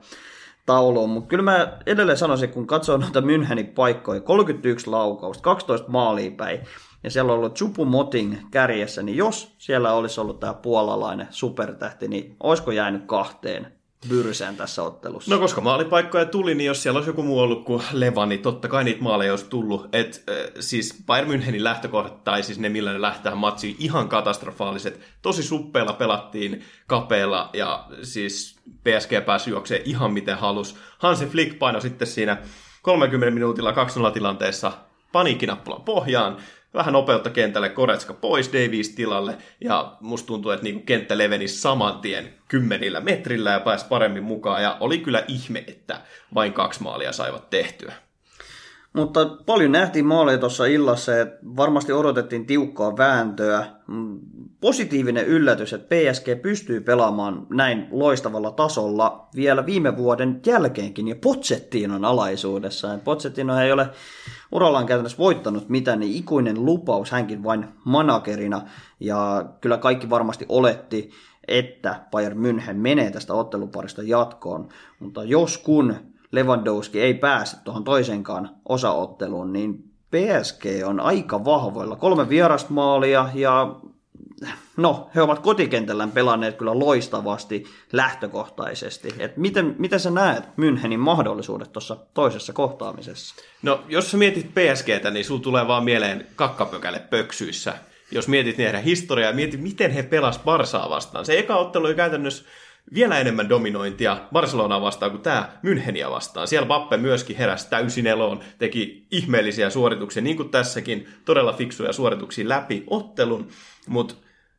tauluun. 0.66 1.10
Mutta 1.10 1.28
kyllä 1.28 1.44
mä 1.44 1.78
edelleen 1.86 2.18
sanoisin, 2.18 2.50
kun 2.50 2.68
katsoo 2.68 2.98
noita 2.98 3.22
Münchenin 3.22 3.74
paikkoja, 3.76 4.22
31 4.22 4.90
laukausta, 4.90 5.44
12 5.44 5.90
maalia 5.90 6.32
päin, 6.32 6.60
ja 7.04 7.12
siellä 7.12 7.34
on 7.34 7.40
ollut 7.40 7.56
Chupu 7.56 7.86
Moting 7.86 8.38
kärjessä, 8.52 9.04
niin 9.04 9.18
jos 9.18 9.56
siellä 9.58 9.94
olisi 9.94 10.22
ollut 10.22 10.40
tämä 10.40 10.54
puolalainen 10.54 11.28
supertähti, 11.30 12.08
niin 12.08 12.36
olisiko 12.40 12.72
jäänyt 12.72 13.04
kahteen 13.06 13.74
byrsään 14.10 14.56
tässä 14.56 14.84
ottelussa? 14.84 15.36
No 15.36 15.40
koska 15.40 15.62
maalipaikkoja 15.62 16.26
tuli, 16.26 16.56
niin 16.56 16.68
jos 16.68 16.84
siellä 16.84 16.98
olisi 16.98 17.10
joku 17.10 17.24
muu 17.24 17.40
ollut 17.40 17.66
kuin 17.66 17.84
Leva, 17.92 18.26
niin 18.26 18.42
totta 18.42 18.68
kai 18.68 18.84
niitä 18.84 19.04
maaleja 19.04 19.34
olisi 19.34 19.46
tullut. 19.46 19.96
Et, 19.96 20.24
äh, 20.30 20.52
siis 20.60 21.04
Bayern 21.06 21.32
Münchenin 21.32 21.64
lähtökohdat, 21.64 22.24
tai 22.24 22.44
siis 22.44 22.60
ne 22.60 22.70
millä 22.70 22.94
ne 22.94 23.02
lähtee 23.02 23.36
matsiin, 23.36 23.76
ihan 23.80 24.10
katastrofaaliset. 24.10 25.00
Tosi 25.22 25.44
suppeilla 25.44 25.94
pelattiin 25.94 26.64
kapeilla, 26.88 27.50
ja 27.54 27.88
siis 28.04 28.60
PSG 28.84 29.26
pääsi 29.26 29.50
juokseen 29.50 29.82
ihan 29.86 30.14
miten 30.14 30.38
halus. 30.38 30.76
Hansi 30.98 31.26
Flick 31.26 31.60
painoi 31.60 31.82
sitten 31.82 32.08
siinä 32.08 32.38
30 32.82 33.34
minuutilla 33.34 33.72
2-0 33.72 34.12
tilanteessa 34.12 34.72
paniikkinappulan 35.12 35.82
pohjaan, 35.82 36.38
vähän 36.74 36.94
nopeutta 36.94 37.30
kentälle, 37.30 37.70
Koretska 37.70 38.14
pois, 38.14 38.54
Davies 38.54 38.90
tilalle, 38.90 39.38
ja 39.62 39.98
musta 40.00 40.28
tuntuu, 40.28 40.52
että 40.52 40.64
niinku 40.64 40.84
kenttä 40.86 41.18
leveni 41.18 41.48
saman 41.48 42.00
tien 42.00 42.34
kymmenillä 42.48 43.02
metrillä 43.02 43.52
ja 43.52 43.60
pääsi 43.60 43.86
paremmin 43.90 44.24
mukaan, 44.24 44.64
ja 44.64 44.78
oli 44.80 44.98
kyllä 44.98 45.24
ihme, 45.28 45.64
että 45.68 46.02
vain 46.34 46.54
kaksi 46.54 46.84
maalia 46.84 47.12
saivat 47.12 47.50
tehtyä. 47.50 47.94
Mutta 48.94 49.26
paljon 49.46 49.72
nähtiin 49.72 50.06
maaleja 50.06 50.38
tuossa 50.38 50.66
illassa, 50.66 51.20
että 51.20 51.40
varmasti 51.58 51.94
odotettiin 51.94 52.46
tiukkaa 52.46 52.98
vääntöä. 52.98 53.66
Mm, 53.88 54.20
Positiivinen 54.62 55.26
yllätys, 55.26 55.74
että 55.74 55.96
PSG 55.96 56.42
pystyy 56.42 56.82
pelaamaan 56.82 57.48
näin 57.50 57.88
loistavalla 57.92 58.52
tasolla 58.52 59.28
vielä 59.36 59.66
viime 59.66 59.98
vuoden 59.98 60.42
jälkeenkin 60.46 61.08
ja 61.08 61.16
Pochettino'n 61.16 62.06
alaisuudessa. 62.06 63.00
Pochettino 63.04 63.60
ei 63.60 63.72
ole 63.72 63.90
urallaan 64.52 64.86
käytännössä 64.86 65.18
voittanut 65.18 65.70
mitään, 65.70 66.00
niin 66.00 66.16
ikuinen 66.16 66.66
lupaus 66.66 67.12
hänkin 67.12 67.44
vain 67.44 67.66
managerina. 67.86 68.62
Ja 69.00 69.46
kyllä 69.62 69.78
kaikki 69.78 70.10
varmasti 70.10 70.46
oletti, 70.50 71.10
että 71.48 72.00
Bayern 72.12 72.38
München 72.38 72.74
menee 72.74 73.12
tästä 73.12 73.34
otteluparista 73.34 74.04
jatkoon. 74.04 74.70
Mutta 75.00 75.24
jos 75.24 75.58
kun 75.58 75.96
Lewandowski 76.34 77.02
ei 77.02 77.14
pääse 77.14 77.58
tuohon 77.64 77.84
toisenkaan 77.84 78.50
osaotteluun, 78.70 79.54
niin 79.54 79.74
PSG 80.12 80.66
on 80.86 81.00
aika 81.00 81.46
vahvoilla. 81.46 81.96
Kolme 81.96 82.30
vierasta 82.30 82.74
maalia 82.74 83.30
ja 83.34 83.76
no, 84.78 85.10
he 85.16 85.22
ovat 85.22 85.40
kotikentällään 85.40 86.12
pelanneet 86.12 86.56
kyllä 86.56 86.80
loistavasti 86.80 87.66
lähtökohtaisesti. 87.92 89.14
Et 89.20 89.38
miten, 89.38 89.76
miten 89.80 90.00
sä 90.00 90.12
näet 90.12 90.44
Münchenin 90.44 90.98
mahdollisuudet 90.98 91.72
tuossa 91.72 91.98
toisessa 92.14 92.54
kohtaamisessa? 92.54 93.36
No, 93.62 93.84
jos 93.88 94.12
sä 94.12 94.18
mietit 94.18 94.52
PSGtä, 94.54 95.12
niin 95.12 95.26
sulla 95.26 95.42
tulee 95.42 95.68
vaan 95.68 95.84
mieleen 95.84 96.28
kakkapökälle 96.36 97.00
pöksyissä. 97.00 97.74
Jos 98.12 98.28
mietit 98.28 98.58
heidän 98.58 98.84
historiaa 98.84 99.30
ja 99.30 99.36
mietit, 99.36 99.62
miten 99.62 99.92
he 99.92 100.04
pelas 100.04 100.40
Barsaa 100.40 100.90
vastaan. 100.90 101.26
Se 101.26 101.40
eka 101.40 101.56
ottelu 101.56 101.86
oli 101.86 101.96
käytännössä 101.96 102.46
vielä 102.94 103.20
enemmän 103.20 103.50
dominointia 103.50 104.18
Barcelonaa 104.34 104.82
vastaan 104.82 105.12
kuin 105.12 105.22
tämä 105.22 105.50
Müncheniä 105.64 106.12
vastaan. 106.12 106.48
Siellä 106.48 106.68
Bappe 106.68 106.98
myöskin 106.98 107.38
heräsi 107.38 107.70
täysin 107.70 108.08
eloon, 108.08 108.40
teki 108.58 109.08
ihmeellisiä 109.12 109.70
suorituksia, 109.70 110.24
niin 110.24 110.38
kuin 110.38 110.50
tässäkin, 110.50 111.08
todella 111.26 111.54
fiksuja 111.54 111.94
suorituksia 111.94 112.50
läpi 112.50 112.84
ottelun, 112.88 113.48
mutta 113.88 114.16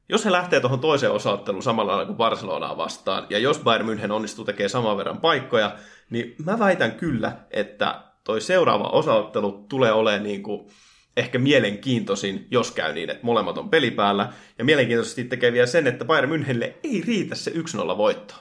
jos 0.09 0.25
he 0.25 0.33
lähtee 0.33 0.61
tuohon 0.61 0.81
toiseen 0.81 1.13
osaotteluun 1.13 1.63
samalla 1.63 1.93
lailla 1.93 2.07
kuin 2.07 2.17
Barcelonaa 2.17 2.77
vastaan, 2.77 3.27
ja 3.31 3.39
jos 3.39 3.59
Bayern 3.59 3.89
München 3.89 4.13
onnistuu 4.13 4.45
tekemään 4.45 4.71
saman 4.71 4.97
verran 4.97 5.21
paikkoja, 5.21 5.77
niin 6.11 6.35
mä 6.45 6.59
väitän 6.59 6.93
kyllä, 6.93 7.33
että 7.51 8.03
toi 8.25 8.41
seuraava 8.41 8.89
osaottelu 8.89 9.67
tulee 9.69 9.93
olemaan 9.93 10.23
niin 10.23 10.43
kuin 10.43 10.67
ehkä 11.17 11.39
mielenkiintoisin, 11.39 12.47
jos 12.51 12.71
käy 12.71 12.93
niin, 12.93 13.11
että 13.11 13.27
molemmat 13.27 13.59
on 13.59 13.71
pelipäällä. 13.71 14.33
Ja 14.59 14.65
mielenkiintoisesti 14.65 15.25
tekee 15.25 15.53
vielä 15.53 15.67
sen, 15.67 15.87
että 15.87 16.05
Bayern 16.05 16.31
Münchenille 16.33 16.75
ei 16.85 17.03
riitä 17.07 17.35
se 17.35 17.51
1-0 17.51 17.55
voitto. 17.97 18.35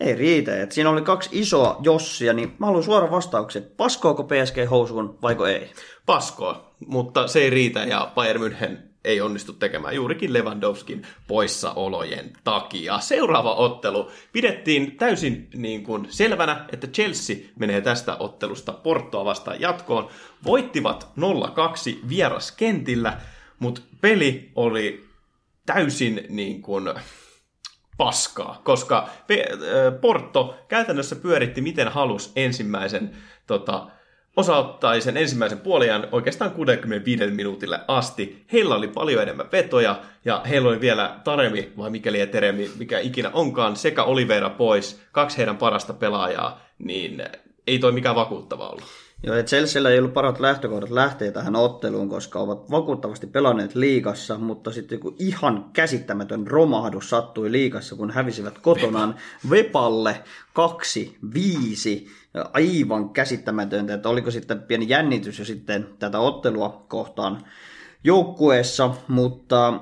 Ei 0.00 0.14
riitä. 0.14 0.62
Et 0.62 0.72
siinä 0.72 0.90
oli 0.90 1.02
kaksi 1.02 1.28
isoa 1.32 1.76
jossia, 1.82 2.32
niin 2.32 2.54
mä 2.58 2.66
haluan 2.66 2.84
suoran 2.84 3.10
vastauksen. 3.10 3.70
Paskoako 3.76 4.24
PSG 4.24 4.70
housuun 4.70 5.18
vaiko 5.22 5.46
ei? 5.46 5.70
Paskoa, 6.06 6.74
mutta 6.86 7.26
se 7.26 7.40
ei 7.40 7.50
riitä 7.50 7.84
ja 7.84 8.12
Bayern 8.14 8.40
München 8.42 8.91
ei 9.04 9.20
onnistu 9.20 9.52
tekemään 9.52 9.94
juurikin 9.94 10.32
Lewandowskin 10.32 11.06
poissaolojen 11.26 12.32
takia. 12.44 12.98
Seuraava 13.00 13.54
ottelu 13.54 14.10
pidettiin 14.32 14.96
täysin 14.96 15.48
niin 15.54 15.82
kuin 15.82 16.06
selvänä, 16.10 16.64
että 16.72 16.86
Chelsea 16.86 17.36
menee 17.58 17.80
tästä 17.80 18.16
ottelusta 18.18 18.72
Portoa 18.72 19.24
vastaan 19.24 19.60
jatkoon. 19.60 20.08
Voittivat 20.44 21.08
0-2 21.18 22.08
vieraskentillä, 22.08 23.20
mutta 23.58 23.80
peli 24.00 24.52
oli 24.54 25.04
täysin 25.66 26.26
niin 26.28 26.62
kuin 26.62 26.90
paskaa, 27.96 28.60
koska 28.64 29.08
Porto 30.00 30.56
käytännössä 30.68 31.16
pyöritti 31.16 31.60
miten 31.60 31.88
halus 31.88 32.32
ensimmäisen 32.36 33.16
tota, 33.46 33.86
osauttai 34.36 35.00
sen 35.00 35.16
ensimmäisen 35.16 35.60
puolijan 35.60 36.08
oikeastaan 36.12 36.50
65 36.50 37.26
minuutille 37.26 37.80
asti. 37.88 38.44
Heillä 38.52 38.74
oli 38.74 38.88
paljon 38.88 39.22
enemmän 39.22 39.48
vetoja 39.52 40.00
ja 40.24 40.42
heillä 40.48 40.68
oli 40.68 40.80
vielä 40.80 41.20
Taremi 41.24 41.72
vai 41.76 41.90
mikäli 41.90 42.20
ja 42.20 42.26
Teremi, 42.26 42.70
mikä 42.78 42.98
ikinä 42.98 43.30
onkaan, 43.32 43.76
sekä 43.76 44.04
Oliveira 44.04 44.50
pois, 44.50 45.00
kaksi 45.12 45.38
heidän 45.38 45.56
parasta 45.56 45.92
pelaajaa, 45.92 46.60
niin 46.78 47.24
ei 47.66 47.78
toi 47.78 47.92
mikään 47.92 48.16
vakuuttava 48.16 48.68
ollut. 48.68 48.84
Joo, 49.26 49.36
että 49.36 49.50
Chelsealla 49.50 49.90
ei 49.90 49.98
ollut 49.98 50.12
parat 50.12 50.40
lähtökohdat 50.40 50.90
lähteä 50.90 51.32
tähän 51.32 51.56
otteluun, 51.56 52.08
koska 52.08 52.38
ovat 52.38 52.70
vakuuttavasti 52.70 53.26
pelanneet 53.26 53.74
liigassa, 53.74 54.38
mutta 54.38 54.72
sitten 54.72 54.96
joku 54.96 55.16
ihan 55.18 55.70
käsittämätön 55.72 56.46
romahdus 56.46 57.10
sattui 57.10 57.52
liigassa, 57.52 57.96
kun 57.96 58.10
hävisivät 58.10 58.58
kotonaan 58.58 59.14
Vepalle 59.50 60.22
2-5 62.04 62.08
aivan 62.52 63.10
käsittämätöntä, 63.10 63.94
että 63.94 64.08
oliko 64.08 64.30
sitten 64.30 64.62
pieni 64.62 64.88
jännitys 64.88 65.38
jo 65.38 65.44
sitten 65.44 65.88
tätä 65.98 66.18
ottelua 66.18 66.84
kohtaan 66.88 67.44
joukkueessa, 68.04 68.90
mutta 69.08 69.80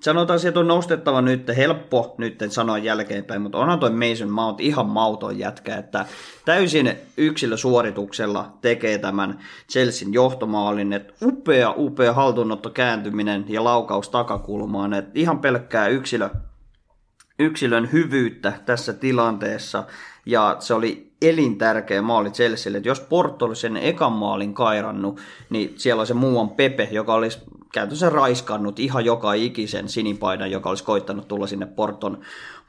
sanotaan, 0.00 0.46
että 0.48 0.60
on 0.60 0.68
nostettava 0.68 1.22
nyt, 1.22 1.48
helppo 1.56 2.14
nyt 2.18 2.38
sanoa 2.48 2.78
jälkeenpäin, 2.78 3.42
mutta 3.42 3.58
onhan 3.58 3.78
toi 3.78 3.90
Mason 3.90 4.30
Mount 4.30 4.60
ihan 4.60 4.86
mauton 4.86 5.38
jätkä, 5.38 5.76
että 5.76 6.06
täysin 6.44 6.92
yksilösuorituksella 7.16 8.58
tekee 8.60 8.98
tämän 8.98 9.38
Chelsean 9.72 10.12
johtomaalin, 10.12 10.92
että 10.92 11.14
upea, 11.22 11.74
upea 11.76 12.12
haltuunotto 12.12 12.70
kääntyminen 12.70 13.44
ja 13.48 13.64
laukaus 13.64 14.08
takakulmaan, 14.08 14.94
että 14.94 15.10
ihan 15.14 15.38
pelkkää 15.38 15.88
yksilö, 15.88 16.30
yksilön 17.38 17.92
hyvyyttä 17.92 18.52
tässä 18.66 18.92
tilanteessa, 18.92 19.84
ja 20.26 20.56
se 20.58 20.74
oli 20.74 21.09
elintärkeä 21.22 22.02
maali 22.02 22.30
Chelsealle, 22.30 22.78
että 22.78 22.88
jos 22.88 23.00
Porto 23.00 23.44
olisi 23.44 23.60
sen 23.60 23.76
ekan 23.76 24.12
maalin 24.12 24.54
kairannut, 24.54 25.20
niin 25.50 25.74
siellä 25.76 26.00
on 26.00 26.06
se 26.06 26.14
muuan 26.14 26.50
Pepe, 26.50 26.88
joka 26.92 27.14
olisi 27.14 27.38
käytännössä 27.72 28.10
raiskannut 28.10 28.78
ihan 28.78 29.04
joka 29.04 29.32
ikisen 29.32 29.88
sinipaidan, 29.88 30.50
joka 30.50 30.68
olisi 30.68 30.84
koittanut 30.84 31.28
tulla 31.28 31.46
sinne 31.46 31.66
Porton 31.66 32.20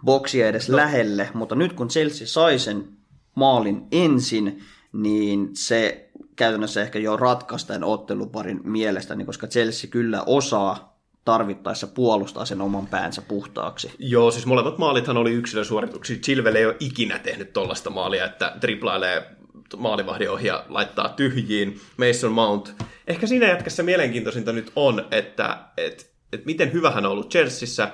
boksia 0.05 0.47
edes 0.47 0.69
no. 0.69 0.77
lähelle, 0.77 1.29
mutta 1.33 1.55
nyt 1.55 1.73
kun 1.73 1.87
Chelsea 1.87 2.27
sai 2.27 2.59
sen 2.59 2.87
maalin 3.35 3.87
ensin, 3.91 4.63
niin 4.93 5.49
se 5.53 6.09
käytännössä 6.35 6.81
ehkä 6.81 6.99
jo 6.99 7.17
ratkaisi 7.17 7.67
tämän 7.67 7.83
otteluparin 7.83 8.61
mielestäni, 8.63 9.25
koska 9.25 9.47
Chelsea 9.47 9.89
kyllä 9.89 10.23
osaa 10.25 10.90
tarvittaessa 11.25 11.87
puolustaa 11.87 12.45
sen 12.45 12.61
oman 12.61 12.87
päänsä 12.87 13.21
puhtaaksi. 13.21 13.91
Joo, 13.99 14.31
siis 14.31 14.45
molemmat 14.45 14.77
maalithan 14.77 15.17
oli 15.17 15.31
yksilösuorituksia. 15.31 16.17
Chilwell 16.17 16.55
ei 16.55 16.65
ole 16.65 16.77
ikinä 16.79 17.19
tehnyt 17.19 17.53
tollasta 17.53 17.89
maalia, 17.89 18.25
että 18.25 18.55
triplailee 18.59 19.35
maalivahdin 19.77 20.29
ohi 20.29 20.47
ja 20.47 20.65
laittaa 20.69 21.09
tyhjiin. 21.09 21.79
Mason 21.97 22.31
Mount. 22.31 22.73
Ehkä 23.07 23.27
siinä 23.27 23.47
jätkässä 23.47 23.83
mielenkiintoisinta 23.83 24.51
nyt 24.51 24.71
on, 24.75 25.05
että 25.11 25.57
et, 25.77 26.11
et 26.33 26.45
miten 26.45 26.73
hyvä 26.73 26.91
hän 26.91 27.05
on 27.05 27.11
ollut 27.11 27.29
Chelseassa, 27.29 27.87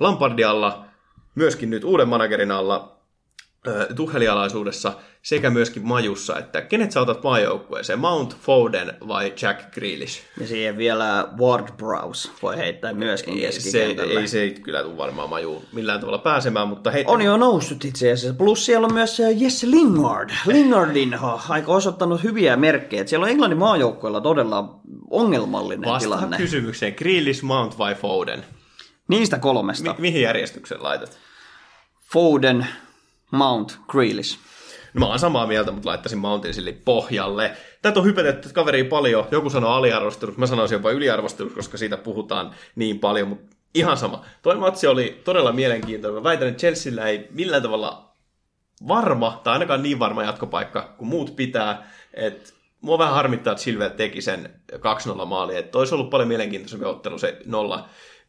Lampardialla, 0.00 0.84
myöskin 1.34 1.70
nyt 1.70 1.84
uuden 1.84 2.08
managerin 2.08 2.50
alla. 2.50 2.95
Tuhelialaisuudessa 3.96 4.92
sekä 5.22 5.50
myöskin 5.50 5.86
majussa, 5.86 6.38
että 6.38 6.60
kenet 6.60 6.92
sä 6.92 7.00
otat 7.00 7.22
maajoukkueeseen, 7.22 7.98
Mount 7.98 8.36
Foden 8.36 8.92
vai 9.08 9.32
Jack 9.42 9.74
Grealish? 9.74 10.20
Ja 10.40 10.46
siihen 10.46 10.78
vielä 10.78 11.28
Ward 11.38 11.68
Browse 11.76 12.28
voi 12.42 12.56
heittää 12.56 12.92
myöskin 12.92 13.34
se, 13.34 13.40
keskikentälle. 13.40 14.20
ei 14.20 14.28
se 14.28 14.40
ei 14.40 14.50
kyllä 14.50 14.82
tule 14.82 14.96
varmaan 14.96 15.30
majuun 15.30 15.62
millään 15.72 16.00
tavalla 16.00 16.18
pääsemään, 16.18 16.68
mutta 16.68 16.90
hei, 16.90 17.04
On 17.06 17.22
jo 17.22 17.36
noussut 17.36 17.84
itse 17.84 18.12
asiassa. 18.12 18.38
Plus 18.38 18.66
siellä 18.66 18.86
on 18.86 18.94
myös 18.94 19.16
se 19.16 19.32
Jesse 19.32 19.70
Lingard. 19.70 20.30
Lingardin 20.46 21.18
aika 21.48 21.72
osoittanut 21.72 22.22
hyviä 22.22 22.56
merkkejä. 22.56 23.06
Siellä 23.06 23.24
on 23.24 23.30
Englannin 23.30 23.58
maajoukkueella 23.58 24.20
todella 24.20 24.80
ongelmallinen 25.10 25.90
vastaa 25.90 26.16
tilanne. 26.16 26.36
kysymykseen, 26.36 26.94
Grealish, 26.94 27.42
Mount 27.42 27.78
vai 27.78 27.94
Foden? 27.94 28.44
Niistä 29.08 29.38
kolmesta. 29.38 29.94
Mi- 29.94 30.00
mihin 30.00 30.22
järjestyksen 30.22 30.82
laitat? 30.82 31.18
Foden, 32.12 32.66
Mount, 33.36 33.78
Grealish. 33.88 34.38
No 34.94 35.00
mä 35.00 35.06
oon 35.06 35.18
samaa 35.18 35.46
mieltä, 35.46 35.72
mutta 35.72 35.88
laittaisin 35.88 36.18
Mountain 36.18 36.54
sille 36.54 36.72
pohjalle. 36.72 37.56
Tätä 37.82 38.00
on 38.00 38.06
hypetetty 38.06 38.48
kaveri 38.48 38.84
paljon. 38.84 39.28
Joku 39.30 39.50
sanoo 39.50 39.72
aliarvostelussa, 39.72 40.40
mä 40.40 40.46
sanoisin 40.46 40.76
jopa 40.76 40.90
yliarvostelussa, 40.90 41.56
koska 41.56 41.78
siitä 41.78 41.96
puhutaan 41.96 42.54
niin 42.74 42.98
paljon, 42.98 43.28
mutta 43.28 43.56
ihan 43.74 43.96
sama. 43.96 44.24
Toi 44.42 44.54
matsi 44.54 44.86
oli 44.86 45.20
todella 45.24 45.52
mielenkiintoinen. 45.52 46.22
Mä 46.22 46.28
väitän, 46.28 46.48
että 46.48 46.60
Chelsealla 46.60 47.06
ei 47.06 47.28
millään 47.30 47.62
tavalla 47.62 48.12
varma, 48.88 49.40
tai 49.44 49.52
ainakaan 49.52 49.82
niin 49.82 49.98
varma 49.98 50.22
jatkopaikka 50.22 50.94
kuin 50.98 51.08
muut 51.08 51.36
pitää. 51.36 51.90
Et 52.14 52.54
mua 52.80 52.98
vähän 52.98 53.14
harmittaa, 53.14 53.52
että 53.52 53.62
Silver 53.62 53.90
teki 53.90 54.22
sen 54.22 54.60
2-0 55.22 55.24
maali. 55.24 55.56
Että 55.56 55.78
olisi 55.78 55.94
ollut 55.94 56.10
paljon 56.10 56.28
mielenkiintoisempi 56.28 56.84
ottelu 56.84 57.18
se 57.18 57.38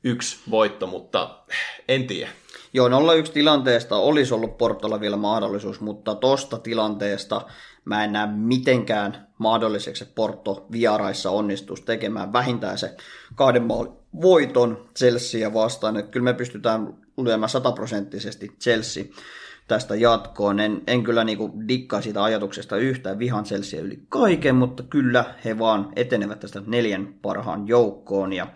0-1 0.05 0.09
voitto, 0.51 0.87
mutta 0.87 1.39
en 1.87 2.07
tiedä. 2.07 2.29
Joo, 2.73 2.89
0-1 2.89 2.91
tilanteesta 3.33 3.95
olisi 3.95 4.33
ollut 4.33 4.57
Portolla 4.57 4.99
vielä 4.99 5.17
mahdollisuus, 5.17 5.81
mutta 5.81 6.15
tosta 6.15 6.57
tilanteesta 6.57 7.41
mä 7.85 8.03
en 8.03 8.13
näe 8.13 8.27
mitenkään 8.31 9.27
mahdolliseksi, 9.37 10.03
että 10.03 10.15
Porto 10.15 10.65
vieraissa 10.71 11.31
onnistuisi 11.31 11.83
tekemään 11.83 12.33
vähintään 12.33 12.77
se 12.77 12.95
kahden 13.35 13.63
maalin 13.63 13.91
voiton 14.21 14.85
Chelsea 14.97 15.53
vastaan. 15.53 15.97
Että 15.97 16.11
kyllä 16.11 16.23
me 16.23 16.33
pystytään 16.33 16.93
lyömään 17.23 17.49
sataprosenttisesti 17.49 18.51
Chelsea 18.61 19.03
tästä 19.67 19.95
jatkoon. 19.95 20.59
En, 20.59 20.81
en 20.87 21.03
kyllä 21.03 21.23
niinku 21.23 21.53
dikkaa 21.67 22.01
siitä 22.01 22.23
ajatuksesta 22.23 22.77
yhtään 22.77 23.19
vihan 23.19 23.43
Chelsea 23.43 23.81
yli 23.81 23.99
kaiken, 24.09 24.55
mutta 24.55 24.83
kyllä 24.83 25.25
he 25.45 25.59
vaan 25.59 25.89
etenevät 25.95 26.39
tästä 26.39 26.61
neljän 26.65 27.13
parhaan 27.21 27.67
joukkoon 27.67 28.33
ja 28.33 28.47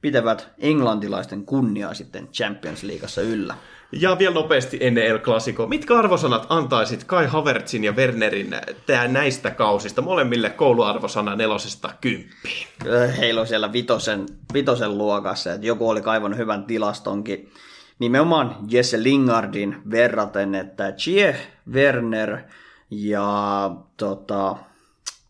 pitävät 0.00 0.48
englantilaisten 0.58 1.44
kunniaa 1.44 1.94
sitten 1.94 2.28
Champions 2.28 2.82
Leagueassa 2.82 3.20
yllä. 3.22 3.54
Ja 3.92 4.18
vielä 4.18 4.34
nopeasti 4.34 4.78
ennen 4.80 5.06
El 5.06 5.18
Clasico. 5.18 5.66
Mitkä 5.66 5.98
arvosanat 5.98 6.46
antaisit 6.48 7.04
Kai 7.04 7.26
Havertzin 7.26 7.84
ja 7.84 7.92
Wernerin 7.92 8.56
tää 8.86 9.08
näistä 9.08 9.50
kausista? 9.50 10.02
Molemmille 10.02 10.50
kouluarvosana 10.50 11.36
nelosesta 11.36 11.90
kymppiin. 12.00 12.66
Heillä 13.18 13.40
on 13.40 13.46
siellä 13.46 13.72
vitosen, 13.72 14.26
vitosen 14.52 14.98
luokassa, 14.98 15.52
että 15.52 15.66
joku 15.66 15.88
oli 15.88 16.00
kaivannut 16.00 16.38
hyvän 16.38 16.64
tilastonkin 16.64 17.52
nimenomaan 17.98 18.56
Jesse 18.68 19.02
Lingardin 19.02 19.82
verraten, 19.90 20.54
että 20.54 20.92
Chie, 20.92 21.36
Werner 21.72 22.38
ja 22.90 23.70
tota, 23.96 24.56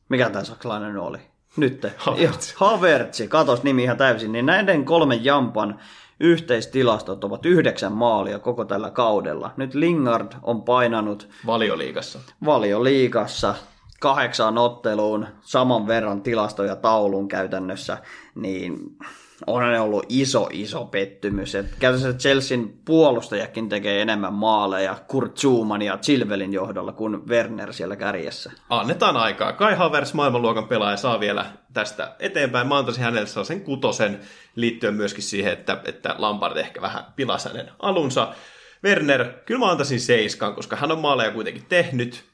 mikä 0.08 0.30
tämä 0.30 0.44
saksalainen 0.44 0.96
oli? 0.96 1.18
Nyt. 1.56 1.86
Havertz. 1.96 2.54
Havertzi, 2.56 3.28
katos 3.28 3.62
nimi 3.62 3.82
ihan 3.82 3.96
täysin. 3.96 4.32
Niin 4.32 4.46
näiden 4.46 4.84
kolmen 4.84 5.24
jampan 5.24 5.80
yhteistilastot 6.20 7.24
ovat 7.24 7.46
yhdeksän 7.46 7.92
maalia 7.92 8.38
koko 8.38 8.64
tällä 8.64 8.90
kaudella. 8.90 9.50
Nyt 9.56 9.74
Lingard 9.74 10.32
on 10.42 10.62
painanut 10.62 11.28
Valioliigassa. 11.46 12.18
valioliigassa 12.44 13.54
kahdeksaan 14.00 14.58
otteluun 14.58 15.26
saman 15.40 15.86
verran 15.86 16.22
tilastoja 16.22 16.76
taulun 16.76 17.28
käytännössä, 17.28 17.98
niin 18.34 18.96
on 19.46 19.72
ne 19.72 19.80
ollut 19.80 20.06
iso, 20.08 20.48
iso 20.52 20.84
pettymys. 20.84 21.54
Et 21.54 21.66
käytännössä 21.78 22.18
Chelsean 22.18 22.70
puolustajakin 22.84 23.68
tekee 23.68 24.02
enemmän 24.02 24.32
maaleja 24.32 24.96
Kurt 25.08 25.36
Zuman 25.36 25.82
ja 25.82 25.98
Chilvelin 25.98 26.52
johdolla 26.52 26.92
kuin 26.92 27.28
Werner 27.28 27.72
siellä 27.72 27.96
kärjessä. 27.96 28.52
Annetaan 28.68 29.16
aikaa. 29.16 29.52
Kai 29.52 29.74
Havertz 29.74 30.12
maailmanluokan 30.12 30.68
pelaaja 30.68 30.96
saa 30.96 31.20
vielä 31.20 31.46
tästä 31.72 32.16
eteenpäin. 32.18 32.66
Mä 32.66 32.78
antaisin 32.78 33.04
hänelle 33.04 33.44
sen 33.44 33.60
kutosen 33.60 34.20
liittyen 34.54 34.94
myöskin 34.94 35.22
siihen, 35.22 35.52
että, 35.52 35.80
että 35.84 36.14
Lampard 36.18 36.56
ehkä 36.56 36.80
vähän 36.80 37.04
pilasi 37.16 37.48
hänen 37.48 37.70
alunsa. 37.78 38.34
Werner, 38.84 39.32
kyllä 39.46 39.60
mä 39.60 39.70
antaisin 39.70 40.00
seiskan, 40.00 40.54
koska 40.54 40.76
hän 40.76 40.92
on 40.92 40.98
maaleja 40.98 41.30
kuitenkin 41.30 41.66
tehnyt 41.68 42.27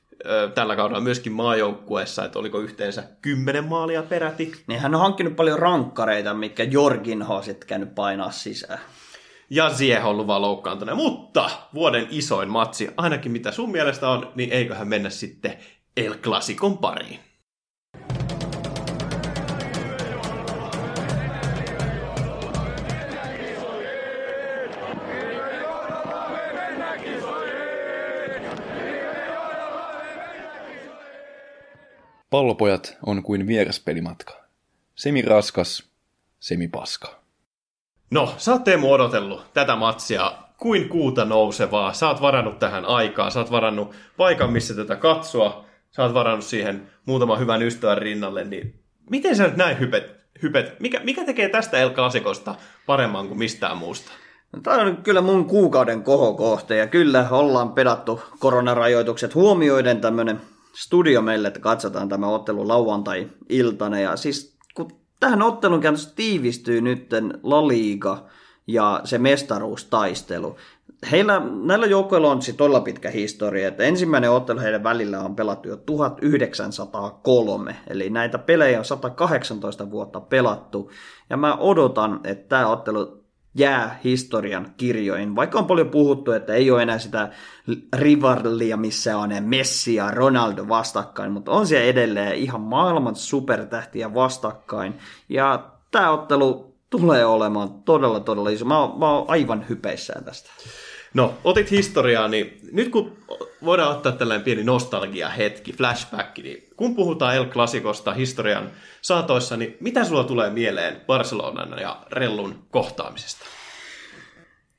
tällä 0.55 0.77
kaudella 0.77 1.01
myöskin 1.01 1.33
maajoukkueessa, 1.33 2.25
että 2.25 2.39
oliko 2.39 2.59
yhteensä 2.59 3.05
kymmenen 3.23 3.65
maalia 3.65 4.03
peräti. 4.03 4.53
Niin 4.67 4.81
hän 4.81 4.95
on 4.95 5.01
hankkinut 5.01 5.37
paljon 5.37 5.59
rankkareita, 5.59 6.35
mitkä 6.35 6.63
Jorginho 6.63 7.37
on 7.37 7.45
sitten 7.45 7.69
käynyt 7.69 7.95
painaa 7.95 8.31
sisään. 8.31 8.81
Ja 9.51 9.71
Ziyech 9.71 10.05
on 10.05 10.11
ollut 10.11 10.27
vaan 10.27 10.43
loukkaantunut. 10.43 10.97
Mutta 10.97 11.51
vuoden 11.75 12.07
isoin 12.11 12.49
matsi, 12.49 12.91
ainakin 12.97 13.33
mitä 13.33 13.51
sun 13.51 13.71
mielestä 13.71 14.09
on, 14.09 14.33
niin 14.35 14.53
eiköhän 14.53 14.89
mennä 14.89 15.11
sitten 15.11 15.59
El 15.97 16.15
Clasicon 16.15 16.79
pariin. 16.79 17.21
Pallopojat 32.35 32.97
on 33.07 33.23
kuin 33.23 33.47
vieraspelimatka. 33.47 34.35
Semi 34.95 35.23
raskas, 35.23 35.91
semi 36.41 36.69
paska. 36.69 37.21
No, 38.11 38.35
sä 38.37 38.53
oot 38.53 38.65
Teemu 38.65 38.93
odotellut 38.93 39.53
tätä 39.53 39.77
matsia 39.77 40.33
kuin 40.59 40.89
kuuta 40.89 41.25
nousevaa. 41.25 41.93
Sä 41.93 42.09
oot 42.09 42.21
varannut 42.21 42.59
tähän 42.59 42.85
aikaa, 42.85 43.31
sä 43.31 43.41
oot 43.41 43.51
varannut 43.51 43.95
paikan, 44.17 44.53
missä 44.53 44.75
tätä 44.75 44.97
katsoa. 44.97 45.65
Sä 45.91 46.03
oot 46.03 46.15
varannut 46.15 46.45
siihen 46.45 46.91
muutaman 47.07 47.39
hyvän 47.39 47.63
ystävän 47.63 47.99
rinnalle, 47.99 48.45
niin 48.45 48.81
miten 49.11 49.37
sä 49.37 49.47
nyt 49.47 49.57
näin 49.57 49.79
hypet? 49.79 50.17
hypet? 50.43 50.81
Mikä, 50.81 51.01
mikä 51.05 51.25
tekee 51.25 51.49
tästä 51.49 51.79
El 51.79 51.91
Clasicosta 51.91 52.55
paremman 52.87 53.29
kuin 53.29 53.39
mistään 53.39 53.79
muusta? 53.79 54.13
No, 54.53 54.61
Tämä 54.63 54.83
on 54.83 54.97
kyllä 54.97 55.21
mun 55.21 55.45
kuukauden 55.45 56.03
kohokohte 56.03 56.77
ja 56.77 56.87
kyllä 56.87 57.29
ollaan 57.31 57.73
pedattu 57.73 58.23
koronarajoitukset 58.39 59.35
huomioiden 59.35 60.01
tämmöinen 60.01 60.41
studio 60.77 61.23
meille, 61.23 61.49
että 61.49 61.61
katsotaan 61.61 62.09
tämä 62.09 62.29
ottelu 62.29 62.69
lauantai-iltana. 62.69 64.01
Ja 64.01 64.17
siis 64.17 64.57
kun 64.75 64.91
tähän 65.21 65.43
ottelun 65.43 65.81
käytössä 65.81 66.13
tiivistyy 66.17 66.81
nytten 66.81 67.39
La 67.43 67.69
Liga 67.69 68.25
ja 68.67 69.01
se 69.05 69.19
mestaruustaistelu. 69.19 70.57
Heillä, 71.11 71.43
näillä 71.63 71.87
joukkoilla 71.87 72.31
on 72.31 72.43
siis 72.43 72.57
todella 72.57 72.81
pitkä 72.81 73.11
historia, 73.11 73.69
että 73.69 73.83
ensimmäinen 73.83 74.31
ottelu 74.31 74.61
heidän 74.61 74.85
välillä 74.85 75.21
on 75.21 75.37
pelattu 75.37 75.69
jo 75.69 75.77
1903, 75.77 77.77
eli 77.87 78.11
näitä 78.11 78.39
pelejä 78.39 78.79
on 78.79 78.85
118 78.85 79.91
vuotta 79.91 80.21
pelattu, 80.21 80.91
ja 81.31 81.37
mä 81.37 81.57
odotan, 81.57 82.21
että 82.25 82.49
tämä 82.49 82.67
ottelu 82.67 83.24
jää 83.55 84.01
historian 84.05 84.75
kirjoihin, 84.77 85.37
vaikka 85.37 85.59
on 85.59 85.67
paljon 85.67 85.89
puhuttu, 85.89 86.33
että 86.33 86.55
ei 86.55 86.71
ole 86.71 86.83
enää 86.83 86.99
sitä 86.99 87.31
rivalia, 87.97 88.77
missä 88.77 89.19
on 89.19 89.31
Messi 89.41 89.95
ja 89.95 90.11
Ronaldo 90.11 90.69
vastakkain, 90.69 91.33
mutta 91.33 91.53
on 91.53 91.67
siellä 91.67 91.87
edelleen 91.87 92.35
ihan 92.35 92.61
maailman 92.61 93.17
supertähtiä 93.17 94.15
vastakkain, 94.15 94.99
ja 95.29 95.71
tämä 95.91 96.11
ottelu 96.11 96.75
tulee 96.91 97.27
olemaan 97.27 97.75
todella, 97.75 98.21
todella 98.21 98.51
iso. 98.51 98.65
Mä 98.65 98.79
oon, 98.79 98.99
mä 98.99 99.11
oon 99.11 99.25
aivan 99.29 99.67
hypeissään 99.69 100.25
tästä. 100.25 100.51
No, 101.15 101.35
otit 101.45 101.71
historiaa, 101.71 102.29
niin 102.29 102.61
nyt 102.73 102.89
kun 102.89 103.17
voidaan 103.65 103.91
ottaa 103.91 104.13
tällainen 104.13 104.45
pieni 104.45 104.65
nostalgia-hetki, 104.65 105.73
flashback, 105.73 106.39
niin 106.39 106.69
kun 106.77 106.97
puhutaan 106.97 107.35
El 107.37 107.47
Clasicosta 107.47 108.13
historian 108.13 108.71
saatoissa, 109.03 109.57
niin 109.57 109.77
mitä 109.81 110.05
sulla 110.05 110.25
tulee 110.25 110.51
mieleen 110.51 111.01
Barcelonan 111.07 111.79
ja 111.81 112.03
Rellun 112.13 112.55
kohtaamisesta? 112.71 113.45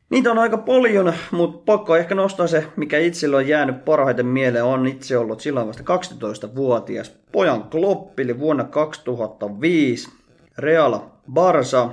Niitä 0.10 0.32
on 0.32 0.38
aika 0.38 0.58
paljon, 0.58 1.14
mutta 1.32 1.64
pakko 1.66 1.96
ehkä 1.96 2.16
nostaa 2.16 2.48
se, 2.48 2.68
mikä 2.76 3.00
itsellä 3.00 3.38
on 3.38 3.48
jäänyt 3.48 3.86
parhaiten 3.86 4.26
mieleen, 4.26 4.64
on 4.64 4.88
itse 4.88 5.18
ollut 5.18 5.42
silloin 5.42 5.68
vasta 5.68 5.84
12-vuotias 5.84 7.12
pojan 7.32 7.64
kloppili 7.64 8.40
vuonna 8.40 8.64
2005. 8.64 10.10
Real 10.58 11.00
Barsa, 11.34 11.90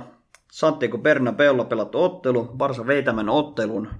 Santiago 0.53 0.97
Bernabeulla 0.97 1.65
pelattu 1.65 2.03
ottelu, 2.03 2.43
Barsa 2.43 2.87
vei 2.87 3.03
tämän 3.03 3.29
ottelun 3.29 3.87
0-3. 3.87 3.93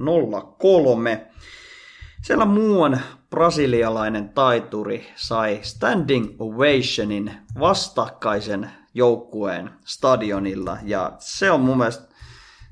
Siellä 2.21 2.45
muuan 2.45 3.01
brasilialainen 3.29 4.29
taituri 4.29 5.07
sai 5.15 5.59
standing 5.61 6.35
ovationin 6.39 7.31
vastakkaisen 7.59 8.69
joukkueen 8.93 9.69
stadionilla 9.85 10.77
ja 10.83 11.11
se 11.19 11.51
on 11.51 11.61
mun 11.61 11.77
mielestä 11.77 12.15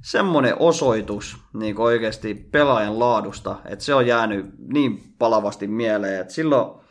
semmoinen 0.01 0.55
osoitus 0.59 1.37
niin 1.53 1.79
oikeasti 1.79 2.33
pelaajan 2.33 2.99
laadusta, 2.99 3.55
että 3.65 3.85
se 3.85 3.93
on 3.93 4.07
jäänyt 4.07 4.45
niin 4.73 5.13
palavasti 5.19 5.67
mieleen, 5.67 6.21
että 6.21 6.33
silloin 6.33 6.81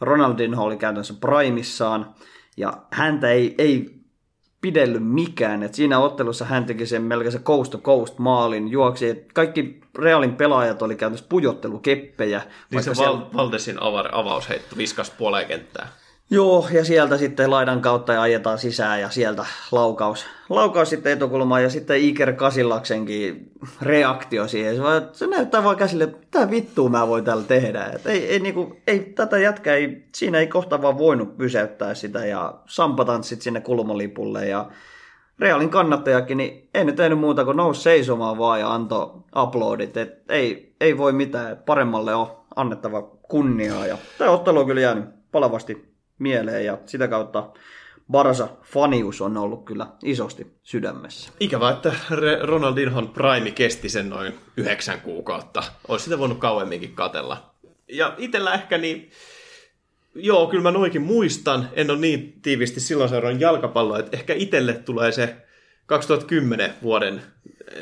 Ronaldinho 0.00 0.64
oli 0.64 0.76
käytännössä 0.76 1.14
primissaan, 1.20 2.14
ja 2.56 2.72
häntä 2.90 3.28
ei, 3.28 3.54
ei 3.58 4.01
pidelly 4.62 4.98
mikään. 4.98 5.62
Et 5.62 5.74
siinä 5.74 5.98
ottelussa 5.98 6.44
hän 6.44 6.64
teki 6.64 6.86
sen 6.86 7.02
melkein 7.02 7.32
se 7.32 7.38
coast 7.38 7.70
to 7.70 7.78
coast 7.78 8.18
maalin, 8.18 8.68
juoksi. 8.68 9.08
Et 9.08 9.32
kaikki 9.34 9.80
Realin 9.98 10.36
pelaajat 10.36 10.82
oli 10.82 10.96
käytössä 10.96 11.26
pujottelukeppejä. 11.28 12.42
Niin 12.70 12.82
se 12.82 12.94
siellä... 12.94 13.20
Val- 13.20 13.26
Valdesin 13.34 13.76
ava- 13.76 14.08
avausheitto 14.12 14.76
viskas 14.76 15.10
puoleen 15.10 15.46
kenttää. 15.46 15.88
Joo, 16.30 16.68
ja 16.72 16.84
sieltä 16.84 17.18
sitten 17.18 17.50
laidan 17.50 17.80
kautta 17.80 18.12
ja 18.12 18.22
ajetaan 18.22 18.58
sisään 18.58 19.00
ja 19.00 19.10
sieltä 19.10 19.46
laukaus, 19.72 20.26
laukaus 20.48 20.90
sitten 20.90 21.12
etukulmaan 21.12 21.62
ja 21.62 21.70
sitten 21.70 22.00
Iker 22.00 22.32
Kasillaksenkin 22.32 23.50
reaktio 23.82 24.48
siihen. 24.48 24.76
Se, 24.76 24.82
vaan, 24.82 25.08
se 25.12 25.26
näyttää 25.26 25.64
vaan 25.64 25.76
käsille, 25.76 26.06
mitä 26.06 26.50
vittua 26.50 26.88
mä 26.88 27.08
voin 27.08 27.24
täällä 27.24 27.44
tehdä. 27.44 27.84
Et 27.84 28.06
ei, 28.06 28.28
ei, 28.28 28.38
niinku, 28.38 28.76
ei, 28.86 29.00
tätä 29.00 29.38
jätkää, 29.38 29.74
ei, 29.74 30.04
siinä 30.14 30.38
ei 30.38 30.46
kohta 30.46 30.82
vaan 30.82 30.98
voinut 30.98 31.36
pysäyttää 31.36 31.94
sitä 31.94 32.26
ja 32.26 32.54
sampatanssit 32.66 33.42
sinne 33.42 33.60
kulmalipulle 33.60 34.46
ja 34.46 34.70
Realin 35.38 35.70
kannattajakin, 35.70 36.38
niin 36.38 36.68
ei 36.74 36.84
nyt 36.84 36.96
tehnyt 36.96 37.18
muuta 37.18 37.44
kuin 37.44 37.56
nousi 37.56 37.82
seisomaan 37.82 38.38
vaan 38.38 38.60
ja 38.60 38.74
antoi 38.74 39.10
uploadit. 39.36 39.96
Et 39.96 40.22
ei, 40.28 40.74
ei 40.80 40.98
voi 40.98 41.12
mitään, 41.12 41.56
paremmalle 41.56 42.14
on 42.14 42.26
annettava 42.56 43.02
kunniaa. 43.02 43.86
Ja 43.86 43.98
tämä 44.18 44.30
ottelu 44.30 44.58
on 44.58 44.66
kyllä 44.66 44.80
jäänyt 44.80 45.04
palavasti 45.32 45.91
mieleen 46.22 46.64
ja 46.64 46.78
sitä 46.86 47.08
kautta 47.08 47.50
Barsa 48.10 48.48
fanius 48.62 49.20
on 49.20 49.36
ollut 49.36 49.64
kyllä 49.64 49.86
isosti 50.04 50.46
sydämessä. 50.62 51.30
Ikävä, 51.40 51.70
että 51.70 51.92
Ronaldinhon 52.42 53.08
prime 53.08 53.50
kesti 53.50 53.88
sen 53.88 54.10
noin 54.10 54.34
yhdeksän 54.56 55.00
kuukautta. 55.00 55.62
Olisi 55.88 56.04
sitä 56.04 56.18
voinut 56.18 56.38
kauemminkin 56.38 56.94
katella. 56.94 57.54
Ja 57.88 58.14
itellä 58.18 58.54
ehkä 58.54 58.78
niin, 58.78 59.10
joo, 60.14 60.46
kyllä 60.46 60.62
mä 60.62 60.70
noikin 60.70 61.02
muistan. 61.02 61.68
En 61.72 61.90
ole 61.90 61.98
niin 61.98 62.40
tiivisti 62.42 62.80
silloin 62.80 63.10
seurannut 63.10 63.40
jalkapalloa, 63.40 63.98
että 63.98 64.16
ehkä 64.16 64.34
itelle 64.34 64.72
tulee 64.72 65.12
se 65.12 65.36
2010 65.86 66.74
vuoden 66.82 67.22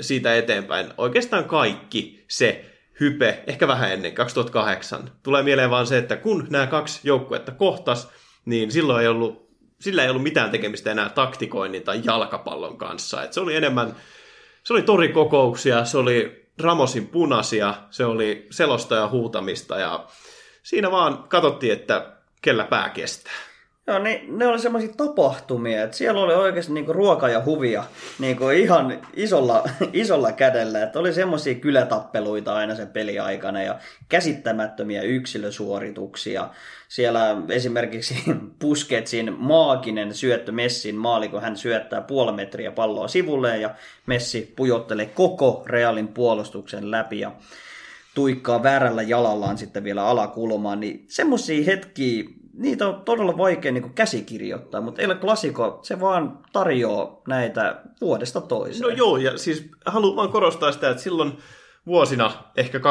siitä 0.00 0.35
eteenpäin. 0.37 0.87
Oikeastaan 0.98 1.44
kaikki 1.44 2.24
se 2.29 2.64
hype, 3.00 3.42
ehkä 3.46 3.68
vähän 3.68 3.92
ennen, 3.92 4.12
2008. 4.12 5.11
Tulee 5.22 5.42
mieleen 5.42 5.70
vaan 5.70 5.87
se, 5.87 5.98
että 5.98 6.16
kun 6.16 6.46
nämä 6.50 6.66
kaksi 6.66 7.00
joukkuetta 7.05 7.53
kohtas, 7.53 8.09
niin 8.44 8.70
silloin 8.70 9.03
ei 9.03 9.09
ollut, 9.09 9.50
sillä 9.81 10.03
ei 10.03 10.11
ollut 10.11 10.22
mitään 10.22 10.50
tekemistä 10.50 10.90
enää 10.90 11.09
taktikoinnin 11.09 11.83
tai 11.83 12.00
jalkapallon 12.05 12.79
kanssa. 12.79 13.22
Et 13.22 13.33
se 13.33 13.40
oli 13.40 13.57
enemmän, 13.57 13.96
se 14.64 14.72
oli 14.72 14.83
torikokouksia, 14.83 15.85
se 15.85 15.98
oli 15.98 16.46
Ramosin 16.59 17.07
punasia, 17.07 17.74
se 17.90 18.05
oli 18.05 18.46
selosta 18.50 18.94
ja 18.94 19.09
huutamista 19.09 19.79
ja 19.79 20.07
siinä 20.62 20.90
vaan 20.90 21.22
katsottiin, 21.29 21.72
että 21.72 22.12
kellä 22.42 22.64
pää 22.64 22.88
kestää. 22.88 23.49
Joo, 23.86 23.98
niin 23.98 24.38
ne 24.38 24.46
oli 24.46 24.58
semmoisia 24.58 24.94
tapahtumia, 24.96 25.82
että 25.82 25.96
siellä 25.96 26.20
oli 26.20 26.34
oikeasti 26.34 26.72
niinku 26.72 26.92
ruoka 26.92 27.28
ja 27.28 27.44
huvia 27.44 27.84
niinku 28.18 28.48
ihan 28.48 29.00
isolla, 29.14 29.64
isolla 29.92 30.32
kädellä. 30.32 30.82
Että 30.82 30.98
oli 30.98 31.12
semmoisia 31.12 31.54
kylätappeluita 31.54 32.54
aina 32.54 32.74
sen 32.74 32.88
peliaikana 32.88 33.62
ja 33.62 33.78
käsittämättömiä 34.08 35.02
yksilösuorituksia. 35.02 36.48
Siellä 36.88 37.36
esimerkiksi 37.48 38.14
Pusketsin 38.58 39.34
maaginen 39.38 40.14
syöttö 40.14 40.52
Messin 40.52 40.96
maali, 40.96 41.28
kun 41.28 41.42
hän 41.42 41.56
syöttää 41.56 42.00
puoli 42.00 42.32
metriä 42.32 42.72
palloa 42.72 43.08
sivulle 43.08 43.58
ja 43.58 43.74
Messi 44.06 44.52
pujottelee 44.56 45.06
koko 45.06 45.62
Realin 45.66 46.08
puolustuksen 46.08 46.90
läpi 46.90 47.20
ja 47.20 47.32
tuikkaa 48.14 48.62
väärällä 48.62 49.02
jalallaan 49.02 49.58
sitten 49.58 49.84
vielä 49.84 50.06
alakulmaan, 50.06 50.80
niin 50.80 51.04
semmoisia 51.08 51.64
hetkiä, 51.64 52.24
niitä 52.54 52.88
on 52.88 53.02
todella 53.04 53.36
vaikea 53.36 53.72
niin 53.72 53.94
käsikirjoittaa, 53.94 54.80
mutta 54.80 55.02
El 55.02 55.14
Clasico, 55.14 55.78
se 55.82 56.00
vaan 56.00 56.38
tarjoaa 56.52 57.22
näitä 57.28 57.82
vuodesta 58.00 58.40
toiseen. 58.40 58.82
No 58.82 58.88
joo, 58.88 59.16
ja 59.16 59.38
siis 59.38 59.70
haluan 59.86 60.16
vaan 60.16 60.32
korostaa 60.32 60.72
sitä, 60.72 60.90
että 60.90 61.02
silloin 61.02 61.32
vuosina 61.86 62.32
ehkä 62.56 62.78
2007-2014, 62.78 62.82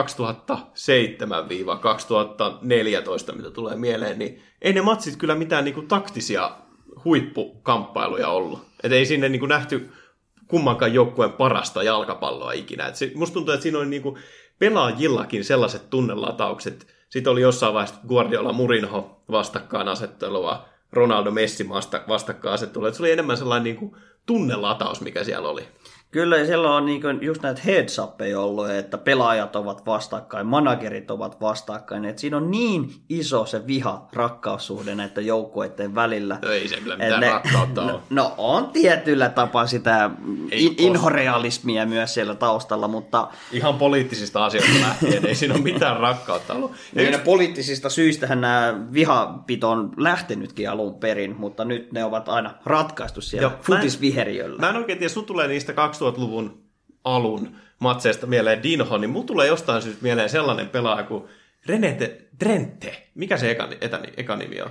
mitä 3.36 3.52
tulee 3.52 3.76
mieleen, 3.76 4.20
niin 4.20 4.42
ei 4.62 4.74
ne 4.74 4.82
matsit 4.82 5.16
kyllä 5.16 5.36
mitään 5.36 5.66
niin 5.66 5.76
kuin, 5.76 5.88
taktisia 5.88 6.52
huippukamppailuja 7.06 8.30
ollut. 8.30 8.62
Et 8.84 8.92
ei 8.92 9.06
sinne 9.06 9.30
niin 9.30 9.40
kuin, 9.40 9.50
nähty 9.50 9.90
kummankaan 10.48 10.94
joukkueen 10.94 11.32
parasta 11.32 11.84
jalkapalloa 11.84 12.52
ikinä. 12.52 12.88
Et 12.88 12.96
se, 12.96 13.12
musta 13.16 13.34
tuntuu, 13.34 13.54
että 13.54 13.64
siinä 13.64 13.78
oli 13.78 13.88
niin 13.88 14.02
kuin, 14.02 14.18
pelaajillakin 14.60 15.44
sellaiset 15.44 15.90
tunnelataukset. 15.90 16.99
Sitten 17.10 17.32
oli 17.32 17.42
jossain 17.42 17.74
vaiheessa 17.74 18.02
Guardiola 18.08 18.54
Murinho 18.54 19.22
vastakkainasettelua, 19.32 20.66
Ronaldo 20.92 21.32
Messi 21.32 21.70
vastakkainasettelua. 22.08 22.92
Se 22.92 23.04
oli 23.04 23.12
enemmän 23.12 23.38
sellainen 23.38 23.64
niin 23.64 23.76
kuin, 23.76 23.96
tunnelataus, 24.26 25.02
mikä 25.02 25.24
siellä 25.24 25.50
oli. 25.50 25.68
Kyllä, 26.12 26.38
ja 26.38 26.46
siellä 26.46 26.76
on 26.76 26.86
niin 26.86 27.02
just 27.22 27.42
näitä 27.42 27.62
heads 27.66 28.00
ollut, 28.38 28.70
että 28.70 28.98
pelaajat 28.98 29.56
ovat 29.56 29.86
vastakkain, 29.86 30.48
managerit 30.48 31.12
ovat 31.12 31.42
vastakkain. 31.42 32.06
Että 32.06 32.22
siinä 32.22 32.38
on 32.38 32.52
niin 32.52 32.92
iso 33.10 33.46
se 33.46 33.68
viha, 33.68 34.08
rakkaussuhde 34.14 34.96
näiden 34.96 35.26
joukkueiden 35.26 35.96
välillä. 35.96 36.40
Ei 36.52 36.68
se 36.68 36.76
kyllä 36.76 36.98
mitään 36.98 37.22
ne, 37.22 37.30
rakkautta 37.30 37.82
ole. 37.82 37.92
No, 37.92 38.02
no 38.10 38.34
on 38.38 38.68
tietyllä 38.68 39.30
tapaa 39.30 39.68
sitä 39.68 40.10
in, 40.52 40.76
inhorealismia 40.78 41.86
myös 41.86 42.14
siellä 42.14 42.36
taustalla, 42.36 42.88
mutta... 42.88 43.28
Ihan 43.52 43.76
poliittisista 43.76 44.46
asioista 44.46 44.82
lähtien, 44.82 45.26
ei 45.26 45.36
siinä 45.36 45.54
ole 45.54 45.64
mitään 45.64 46.00
rakkautta 46.00 46.54
ollut. 46.54 46.72
Ja 46.94 47.12
just... 47.12 47.24
poliittisista 47.24 47.90
syistähän 47.90 48.42
nämä 48.42 48.80
vihapito 48.94 49.70
on 49.70 49.92
lähtenytkin 49.98 50.70
alun 50.70 50.96
perin, 50.96 51.36
mutta 51.40 51.66
nyt 51.66 51.92
ne 51.92 52.04
ovat 52.04 52.30
aina 52.30 52.54
ratkaistu 52.66 53.22
siellä 53.22 53.52
futisviheriöllä. 53.62 54.60
Mä 54.60 54.70
en 54.70 54.76
oikein 54.76 55.00
tiedä, 55.00 55.14
sun 55.14 55.26
tulee 55.26 55.48
niistä 55.48 55.74
2000-luvun 56.00 56.64
alun 57.04 57.56
matseista 57.80 58.28
mieleen 58.28 58.64
Dinho, 58.64 58.98
niin 58.98 59.10
mun 59.10 59.26
tulee 59.26 59.48
jostain 59.48 59.82
syystä 59.82 60.04
mieleen 60.04 60.30
sellainen 60.30 60.70
pelaaja 60.70 61.04
kuin 61.04 61.24
Renete 61.66 62.22
Drente. 62.40 63.08
Mikä 63.16 63.38
se 63.38 63.52
eka, 63.52 63.70
etäni, 63.82 64.08
eka 64.18 64.36
nimi 64.36 64.62
on? 64.62 64.70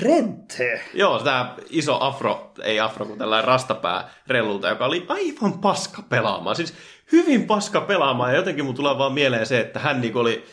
Drente? 0.00 0.82
Joo, 0.94 1.18
tämä 1.18 1.56
iso 1.70 1.98
afro, 2.00 2.52
ei 2.62 2.80
afro, 2.80 3.06
kuin 3.06 3.18
tällainen 3.18 3.48
rastapää 3.48 4.10
rellulta, 4.26 4.68
joka 4.68 4.86
oli 4.86 5.06
aivan 5.08 5.58
paska 5.58 6.02
pelaamaan. 6.08 6.56
Siis 6.56 6.74
hyvin 7.12 7.46
paska 7.46 7.80
pelaamaan, 7.80 8.30
ja 8.30 8.36
jotenkin 8.36 8.64
mun 8.64 8.74
tulee 8.74 8.98
vaan 8.98 9.12
mieleen 9.12 9.46
se, 9.46 9.60
että 9.60 9.78
hän 9.78 10.00
niinku 10.00 10.18
oli 10.18 10.44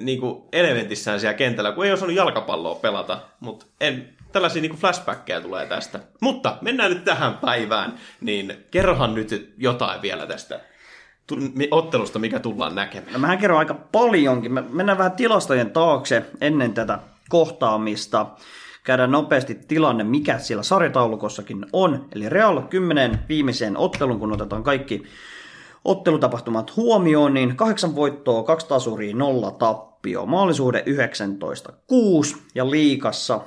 niinku 0.00 0.48
elementissään 0.52 1.20
siellä 1.20 1.34
kentällä, 1.34 1.72
kun 1.72 1.86
ei 1.86 1.92
osannut 1.92 2.16
jalkapalloa 2.16 2.74
pelata, 2.74 3.20
mutta 3.40 3.66
en, 3.80 4.16
tällaisia 4.32 4.62
niin 4.62 4.76
flashbackkejä 4.76 5.40
tulee 5.40 5.66
tästä. 5.66 6.00
Mutta 6.20 6.58
mennään 6.60 6.90
nyt 6.90 7.04
tähän 7.04 7.34
päivään, 7.34 7.94
niin 8.20 8.64
kerrohan 8.70 9.14
nyt 9.14 9.54
jotain 9.58 10.02
vielä 10.02 10.26
tästä 10.26 10.60
ottelusta, 11.70 12.18
mikä 12.18 12.40
tullaan 12.40 12.74
näkemään. 12.74 13.12
No 13.12 13.18
mähän 13.18 13.38
kerron 13.38 13.58
aika 13.58 13.74
paljonkin. 13.74 14.52
Me 14.52 14.64
mennään 14.70 14.98
vähän 14.98 15.12
tilastojen 15.12 15.70
taakse 15.70 16.24
ennen 16.40 16.74
tätä 16.74 16.98
kohtaamista. 17.28 18.26
Käydään 18.84 19.10
nopeasti 19.10 19.54
tilanne, 19.54 20.04
mikä 20.04 20.38
siellä 20.38 20.62
sarjataulukossakin 20.62 21.66
on. 21.72 22.08
Eli 22.14 22.28
Real 22.28 22.62
10 22.62 23.18
viimeiseen 23.28 23.76
ottelun, 23.76 24.18
kun 24.18 24.32
otetaan 24.32 24.62
kaikki 24.62 25.02
ottelutapahtumat 25.84 26.76
huomioon, 26.76 27.34
niin 27.34 27.56
kahdeksan 27.56 27.94
voittoa, 27.94 28.42
kaksi 28.42 28.68
tasuria, 28.68 29.16
nolla 29.16 29.50
tappio. 29.50 30.26
Maalisuhde 30.26 30.84
19-6 30.86 32.36
ja 32.54 32.70
liikassa 32.70 33.40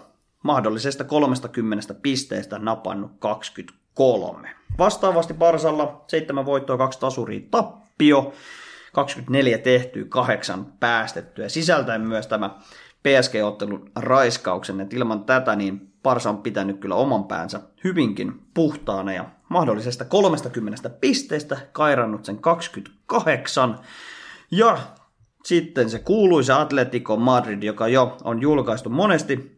mahdollisesta 0.45 1.03
30 1.03 1.93
pisteestä 1.93 2.59
napannut 2.59 3.11
23. 3.19 4.49
Vastaavasti 4.77 5.33
Barsalla 5.33 6.03
7 6.07 6.45
voittoa, 6.45 6.77
2 6.77 6.99
tasuria, 6.99 7.47
tappio, 7.51 8.33
24 8.93 9.57
tehtyä, 9.57 10.05
8 10.09 10.65
päästettyä. 10.79 11.49
Sisältäen 11.49 12.01
myös 12.01 12.27
tämä 12.27 12.49
PSG-ottelun 13.03 13.91
raiskauksen, 13.95 14.81
että 14.81 14.95
ilman 14.95 15.23
tätä 15.23 15.55
niin 15.55 15.93
Parsa 16.03 16.29
on 16.29 16.37
pitänyt 16.37 16.79
kyllä 16.79 16.95
oman 16.95 17.23
päänsä 17.23 17.59
hyvinkin 17.83 18.41
puhtaana 18.53 19.13
ja 19.13 19.25
mahdollisesta 19.49 20.05
30 20.05 20.89
pisteestä 20.89 21.57
kairannut 21.71 22.25
sen 22.25 22.39
28. 22.39 23.79
Ja 24.51 24.77
sitten 25.43 25.89
se 25.89 25.99
kuuluisa 25.99 26.61
Atletico 26.61 27.17
Madrid, 27.17 27.63
joka 27.63 27.87
jo 27.87 28.17
on 28.23 28.41
julkaistu 28.41 28.89
monesti 28.89 29.54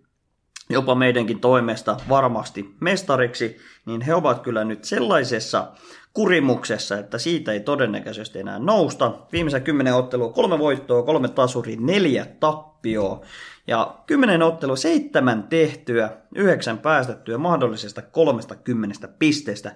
jopa 0.70 0.96
meidänkin 0.96 1.40
toimesta 1.40 1.98
varmasti 2.10 2.76
mestariksi, 2.80 3.58
niin 3.86 4.02
he 4.02 4.16
ovat 4.16 4.40
kyllä 4.40 4.64
nyt 4.64 4.84
sellaisessa 4.84 5.72
kurimuksessa, 6.14 6.98
että 6.98 7.18
siitä 7.18 7.52
ei 7.52 7.60
todennäköisesti 7.60 8.40
enää 8.40 8.60
nousta. 8.60 9.14
Viimeisen 9.32 9.64
kymmenen 9.64 9.96
ottelua 9.96 10.34
kolme 10.34 10.60
voittoa, 10.60 11.04
kolme 11.04 11.28
tasuri, 11.28 11.76
neljä 11.80 12.26
tappioa. 12.40 13.22
Ja 13.68 13.96
kymmenen 14.08 14.44
ottelua, 14.44 14.76
seitsemän 14.76 15.44
tehtyä, 15.44 16.10
yhdeksän 16.36 16.78
päästettyä 16.78 17.38
mahdollisesta 17.38 18.02
30 18.02 19.08
pisteestä, 19.08 19.76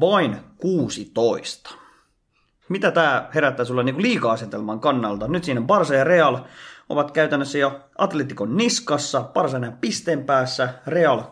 vain 0.00 0.36
16. 0.56 1.70
mitä 2.68 2.90
tämä 2.90 3.28
herättää 3.34 3.64
sulla 3.64 3.82
niin 3.82 4.02
liiga-asetelman 4.02 4.80
kannalta? 4.80 5.28
Nyt 5.28 5.44
siinä 5.44 5.60
Barça 5.60 5.94
ja 5.94 6.04
Real 6.04 6.38
ovat 6.90 7.10
käytännössä 7.10 7.58
jo 7.58 7.80
Atletikon 7.98 8.56
niskassa, 8.56 9.24
enää 9.56 9.76
pisteen 9.80 10.24
päässä, 10.24 10.74
Real 10.86 11.22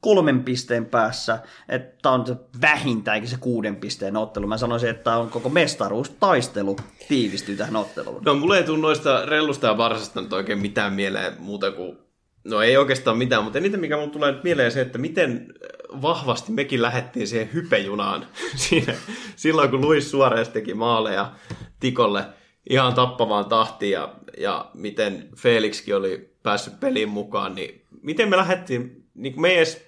kolmen 0.00 0.44
pisteen 0.44 0.86
päässä, 0.86 1.38
että 1.68 2.10
on 2.10 2.26
se 2.26 2.36
vähintäänkin 2.60 3.30
se 3.30 3.36
kuuden 3.40 3.76
pisteen 3.76 4.16
ottelu. 4.16 4.46
Mä 4.46 4.58
sanoisin, 4.58 4.90
että 4.90 5.16
on 5.16 5.30
koko 5.30 5.48
mestaruustaistelu 5.48 6.76
tiivistyy 7.08 7.56
tähän 7.56 7.76
otteluun. 7.76 8.22
No 8.24 8.34
mulle 8.34 8.56
ei 8.56 8.64
tule 8.64 8.78
noista 8.78 9.26
rellusta 9.26 9.66
ja 9.66 9.76
varsasta 9.76 10.20
nyt 10.20 10.32
oikein 10.32 10.58
mitään 10.58 10.92
mieleen 10.92 11.32
muuta 11.38 11.70
kuin 11.70 11.98
No 12.44 12.60
ei 12.60 12.76
oikeastaan 12.76 13.18
mitään, 13.18 13.44
mutta 13.44 13.58
eniten 13.58 13.80
mikä 13.80 13.96
mulle 13.96 14.10
tulee 14.10 14.32
nyt 14.32 14.44
mieleen 14.44 14.72
se, 14.72 14.80
että 14.80 14.98
miten 14.98 15.54
vahvasti 16.02 16.52
mekin 16.52 16.82
lähdettiin 16.82 17.28
siihen 17.28 17.52
hypejunaan 17.52 18.26
siinä, 18.56 18.94
silloin, 19.36 19.70
kun 19.70 19.80
Luis 19.80 20.10
Suarez 20.10 20.48
teki 20.48 20.74
maaleja 20.74 21.32
Tikolle 21.80 22.24
ihan 22.70 22.94
tappavaan 22.94 23.44
tahtiin 23.44 23.92
ja, 23.92 24.14
ja 24.38 24.70
miten 24.74 25.28
Felixkin 25.36 25.96
oli 25.96 26.34
päässyt 26.42 26.80
peliin 26.80 27.08
mukaan, 27.08 27.54
niin 27.54 27.84
miten 28.02 28.28
me 28.28 28.36
lähdettiin, 28.36 29.04
niin 29.14 29.40
me, 29.40 29.54
edes, 29.54 29.86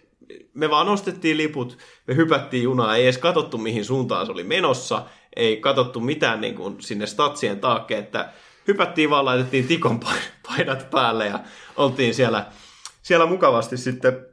me 0.54 0.70
vaan 0.70 0.86
nostettiin 0.86 1.36
liput, 1.36 1.78
me 2.06 2.16
hypättiin 2.16 2.62
junaa, 2.62 2.96
ei 2.96 3.04
edes 3.04 3.18
katsottu 3.18 3.58
mihin 3.58 3.84
suuntaan 3.84 4.26
se 4.26 4.32
oli 4.32 4.44
menossa, 4.44 5.04
ei 5.36 5.56
katsottu 5.56 6.00
mitään 6.00 6.40
niin 6.40 6.54
kuin 6.54 6.76
sinne 6.80 7.06
statsien 7.06 7.60
taakke, 7.60 7.98
että 7.98 8.32
hypättiin 8.68 9.10
vaan, 9.10 9.24
laitettiin 9.24 9.66
tikon 9.66 10.00
paidat 10.48 10.90
päälle 10.90 11.26
ja 11.26 11.40
oltiin 11.76 12.14
siellä, 12.14 12.46
siellä 13.02 13.26
mukavasti 13.26 13.76
sitten 13.76 14.26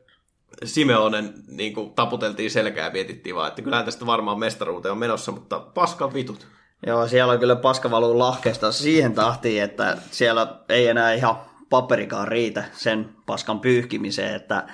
Simeonen 0.64 1.34
niin 1.48 1.74
kuin, 1.74 1.94
taputeltiin 1.94 2.52
selkää 2.52 2.86
ja 2.86 2.92
mietittiin 2.92 3.36
vaan, 3.36 3.48
että 3.48 3.62
kyllähän 3.62 3.86
tästä 3.86 4.06
varmaan 4.06 4.40
mestaruuteen 4.40 4.92
on 4.92 4.98
menossa, 4.98 5.32
mutta 5.32 5.60
paskan 5.60 6.14
vitut. 6.14 6.48
Joo, 6.88 7.08
siellä 7.08 7.34
on 7.34 7.40
kyllä 7.40 7.56
paskavaluu 7.56 8.20
lahkeesta 8.20 8.72
siihen 8.72 9.14
tahtiin, 9.14 9.64
että 9.64 9.98
siellä 10.12 10.56
ei 10.70 10.88
enää 10.88 11.14
ihan 11.14 11.36
paperikaan 11.70 12.28
riitä 12.28 12.64
sen 12.74 13.10
paskan 13.26 13.60
pyyhkimiseen, 13.60 14.36
että 14.36 14.68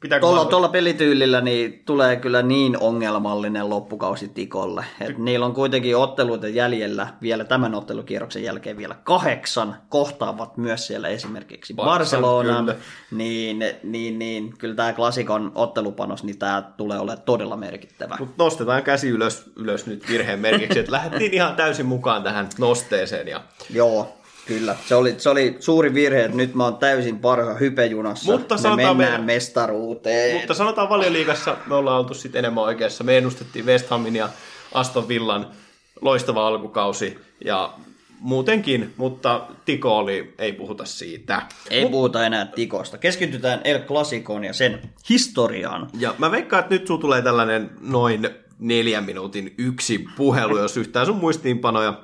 Pitääkö 0.00 0.20
Tuolla, 0.20 0.36
vaan- 0.38 0.48
tuolla 0.48 0.68
pelityylillä 0.68 1.40
niin 1.40 1.82
tulee 1.84 2.16
kyllä 2.16 2.42
niin 2.42 2.78
ongelmallinen 2.78 3.70
loppukausi 3.70 4.28
Tikolle. 4.28 4.84
Et 5.00 5.18
niillä 5.18 5.46
on 5.46 5.54
kuitenkin 5.54 5.96
otteluita 5.96 6.48
jäljellä 6.48 7.06
vielä 7.22 7.44
tämän 7.44 7.74
ottelukierroksen 7.74 8.42
jälkeen 8.42 8.76
vielä 8.76 8.96
kahdeksan. 9.04 9.76
Kohtaavat 9.88 10.56
myös 10.56 10.86
siellä 10.86 11.08
esimerkiksi 11.08 11.74
Barsan, 11.74 12.20
Barcelona. 12.22 12.60
kyllä. 12.60 12.74
Niin, 13.10 13.64
niin, 13.82 14.18
niin, 14.18 14.58
kyllä 14.58 14.74
tämä 14.74 14.92
klassikon 14.92 15.52
ottelupanos, 15.54 16.24
niin 16.24 16.38
tämä 16.38 16.62
tulee 16.76 16.98
olemaan 16.98 17.22
todella 17.24 17.56
merkittävä. 17.56 18.16
Mutta 18.18 18.44
nostetaan 18.44 18.82
käsi 18.82 19.08
ylös, 19.08 19.50
ylös 19.56 19.86
nyt 19.86 20.08
virheen 20.08 20.38
merkiksi, 20.38 20.78
että 20.78 20.92
lähdettiin 20.92 21.34
ihan 21.34 21.56
täysin 21.56 21.86
mukaan 21.86 22.22
tähän 22.22 22.48
nosteeseen. 22.58 23.28
Ja... 23.28 23.40
Joo, 23.70 24.17
kyllä. 24.48 24.76
Se 24.86 24.94
oli, 24.94 25.14
se 25.18 25.30
oli 25.30 25.56
suuri 25.60 25.94
virhe, 25.94 26.24
että 26.24 26.36
nyt 26.36 26.54
mä 26.54 26.64
oon 26.64 26.76
täysin 26.76 27.18
parha 27.18 27.54
hypejunassa. 27.54 28.32
Mutta 28.32 28.54
Me 28.54 28.60
sanotaan 28.60 28.96
mennään 28.96 29.20
me- 29.20 29.34
mestaruuteen. 29.34 30.36
Mutta 30.36 30.54
sanotaan 30.54 30.88
valioliigassa 30.88 31.56
me 31.66 31.74
ollaan 31.74 31.98
oltu 31.98 32.14
sitten 32.14 32.38
enemmän 32.38 32.64
oikeassa. 32.64 33.04
Me 33.04 33.18
ennustettiin 33.18 33.66
West 33.66 33.88
Hamin 33.90 34.16
ja 34.16 34.28
Aston 34.74 35.08
Villan 35.08 35.46
loistava 36.00 36.46
alkukausi 36.46 37.18
ja 37.44 37.72
muutenkin, 38.20 38.94
mutta 38.96 39.46
Tiko 39.64 39.98
oli, 39.98 40.34
ei 40.38 40.52
puhuta 40.52 40.84
siitä. 40.84 41.42
Ei 41.70 41.86
puhuta 41.86 42.26
enää 42.26 42.46
tikosta. 42.46 42.98
Keskitytään 42.98 43.60
El 43.64 43.78
Clasicoon 43.78 44.44
ja 44.44 44.52
sen 44.52 44.80
historiaan. 45.08 45.88
Ja 45.98 46.14
mä 46.18 46.30
veikkaan, 46.30 46.60
että 46.60 46.74
nyt 46.74 46.86
sulla 46.86 47.00
tulee 47.00 47.22
tällainen 47.22 47.70
noin 47.80 48.28
neljän 48.58 49.04
minuutin 49.04 49.54
yksi 49.58 50.04
puhelu, 50.16 50.58
jos 50.58 50.76
yhtään 50.76 51.06
sun 51.06 51.16
muistiinpanoja 51.16 51.94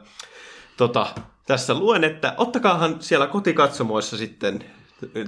tota, 0.76 1.06
tässä 1.46 1.74
luen, 1.74 2.04
että 2.04 2.34
ottakaahan 2.36 2.96
siellä 3.00 3.26
kotikatsomoissa 3.26 4.16
sitten, 4.16 4.64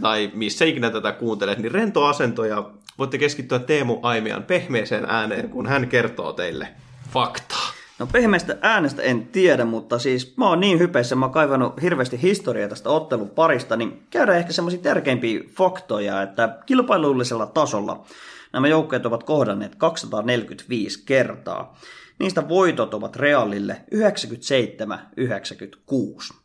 tai 0.00 0.30
missä 0.34 0.64
ikinä 0.64 0.90
tätä 0.90 1.12
kuuntelet, 1.12 1.58
niin 1.58 1.72
rento 1.72 2.04
asento 2.04 2.44
ja 2.44 2.70
voitte 2.98 3.18
keskittyä 3.18 3.58
Teemu 3.58 3.98
Aimian 4.02 4.42
pehmeeseen 4.42 5.04
ääneen, 5.08 5.50
kun 5.50 5.66
hän 5.66 5.88
kertoo 5.88 6.32
teille 6.32 6.68
faktaa. 7.10 7.72
No 7.98 8.06
pehmeästä 8.12 8.56
äänestä 8.60 9.02
en 9.02 9.26
tiedä, 9.26 9.64
mutta 9.64 9.98
siis 9.98 10.36
mä 10.36 10.48
oon 10.48 10.60
niin 10.60 10.78
hypeissä, 10.78 11.14
mä 11.14 11.24
oon 11.24 11.32
kaivannut 11.32 11.82
hirveästi 11.82 12.22
historiaa 12.22 12.68
tästä 12.68 12.90
ottelun 12.90 13.30
parista, 13.30 13.76
niin 13.76 14.02
käydään 14.10 14.38
ehkä 14.38 14.52
semmoisia 14.52 14.80
tärkeimpiä 14.80 15.40
faktoja, 15.56 16.22
että 16.22 16.58
kilpailullisella 16.66 17.46
tasolla 17.46 18.04
nämä 18.52 18.68
joukkueet 18.68 19.06
ovat 19.06 19.24
kohdanneet 19.24 19.74
245 19.74 21.02
kertaa. 21.06 21.76
Niistä 22.18 22.48
voitot 22.48 22.94
ovat 22.94 23.16
Realille 23.16 23.80
97-96. 23.94 23.98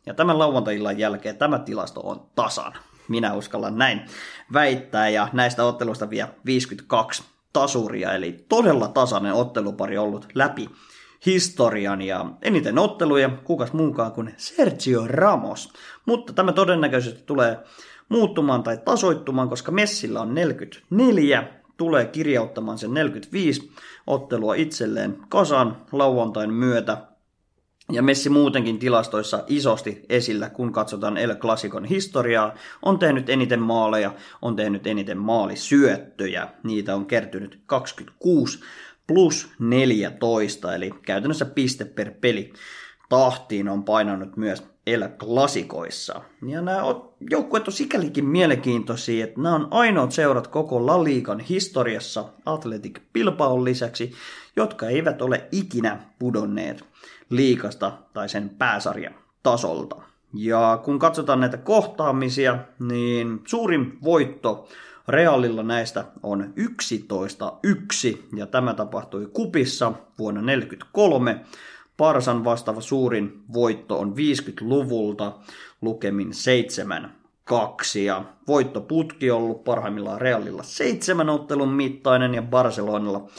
Ja 0.06 0.14
tämän 0.14 0.38
lauantaillan 0.38 0.98
jälkeen 0.98 1.36
tämä 1.36 1.58
tilasto 1.58 2.00
on 2.00 2.26
tasan. 2.34 2.72
Minä 3.08 3.34
uskallan 3.34 3.78
näin 3.78 4.00
väittää, 4.52 5.08
ja 5.08 5.28
näistä 5.32 5.64
otteluista 5.64 6.10
vielä 6.10 6.28
52 6.46 7.22
tasuria, 7.52 8.12
eli 8.12 8.44
todella 8.48 8.88
tasainen 8.88 9.32
ottelupari 9.32 9.98
ollut 9.98 10.28
läpi 10.34 10.68
historian 11.26 12.02
ja 12.02 12.26
eniten 12.42 12.78
otteluja, 12.78 13.28
kukas 13.44 13.72
muukaan 13.72 14.12
kuin 14.12 14.34
Sergio 14.36 15.06
Ramos. 15.06 15.72
Mutta 16.06 16.32
tämä 16.32 16.52
todennäköisesti 16.52 17.22
tulee 17.26 17.58
muuttumaan 18.08 18.62
tai 18.62 18.78
tasoittumaan, 18.84 19.48
koska 19.48 19.72
Messillä 19.72 20.20
on 20.20 20.34
44, 20.34 21.61
tulee 21.76 22.06
kirjauttamaan 22.06 22.78
sen 22.78 22.94
45 22.94 23.72
ottelua 24.06 24.54
itselleen 24.54 25.16
kasan 25.28 25.76
lauantain 25.92 26.52
myötä. 26.52 26.96
Ja 27.92 28.02
Messi 28.02 28.28
muutenkin 28.28 28.78
tilastoissa 28.78 29.44
isosti 29.46 30.02
esillä, 30.08 30.50
kun 30.50 30.72
katsotaan 30.72 31.16
El 31.16 31.36
Clasicon 31.36 31.84
historiaa. 31.84 32.54
On 32.82 32.98
tehnyt 32.98 33.28
eniten 33.28 33.60
maaleja, 33.60 34.14
on 34.42 34.56
tehnyt 34.56 34.86
eniten 34.86 35.18
maalisyöttöjä. 35.18 36.48
Niitä 36.62 36.94
on 36.96 37.06
kertynyt 37.06 37.60
26 37.66 38.60
plus 39.06 39.48
14, 39.58 40.74
eli 40.74 40.90
käytännössä 41.02 41.44
piste 41.44 41.84
per 41.84 42.10
peli. 42.20 42.52
Tahtiin 43.08 43.68
on 43.68 43.84
painanut 43.84 44.36
myös 44.36 44.71
El 44.86 45.08
Clasicoissa. 45.18 46.22
Ja 46.46 46.62
nämä 46.62 46.82
joukkueet 47.30 47.68
on 47.68 47.72
sikälikin 47.72 48.24
mielenkiintoisia, 48.24 49.24
että 49.24 49.40
nämä 49.40 49.54
on 49.54 49.68
ainoat 49.70 50.12
seurat 50.12 50.46
koko 50.46 50.86
La 50.86 51.04
Ligan 51.04 51.40
historiassa 51.40 52.24
Athletic 52.46 53.00
Bilbaon 53.12 53.64
lisäksi, 53.64 54.12
jotka 54.56 54.88
eivät 54.88 55.22
ole 55.22 55.48
ikinä 55.52 55.98
pudonneet 56.18 56.84
liikasta 57.30 57.92
tai 58.14 58.28
sen 58.28 58.48
pääsarjan 58.48 59.14
tasolta. 59.42 59.96
Ja 60.34 60.80
kun 60.84 60.98
katsotaan 60.98 61.40
näitä 61.40 61.56
kohtaamisia, 61.56 62.58
niin 62.78 63.40
suurin 63.46 63.98
voitto 64.04 64.68
Realilla 65.08 65.62
näistä 65.62 66.04
on 66.22 66.54
11-1, 68.14 68.18
ja 68.36 68.46
tämä 68.46 68.74
tapahtui 68.74 69.28
Kupissa 69.32 69.92
vuonna 70.18 70.40
1943. 70.40 71.40
Parsan 72.02 72.44
vastaava 72.44 72.80
suurin 72.80 73.42
voitto 73.52 73.98
on 73.98 74.14
50-luvulta 74.16 75.32
lukemin 75.80 76.34
7 76.34 77.16
kaksi 77.44 78.04
ja 78.04 78.24
voittoputki 78.46 79.30
on 79.30 79.38
ollut 79.38 79.64
parhaimmillaan 79.64 80.20
Realilla 80.20 80.62
seitsemän 80.62 81.28
ottelun 81.28 81.68
mittainen 81.68 82.34
ja 82.34 82.42
Barcelonalla 82.42 83.30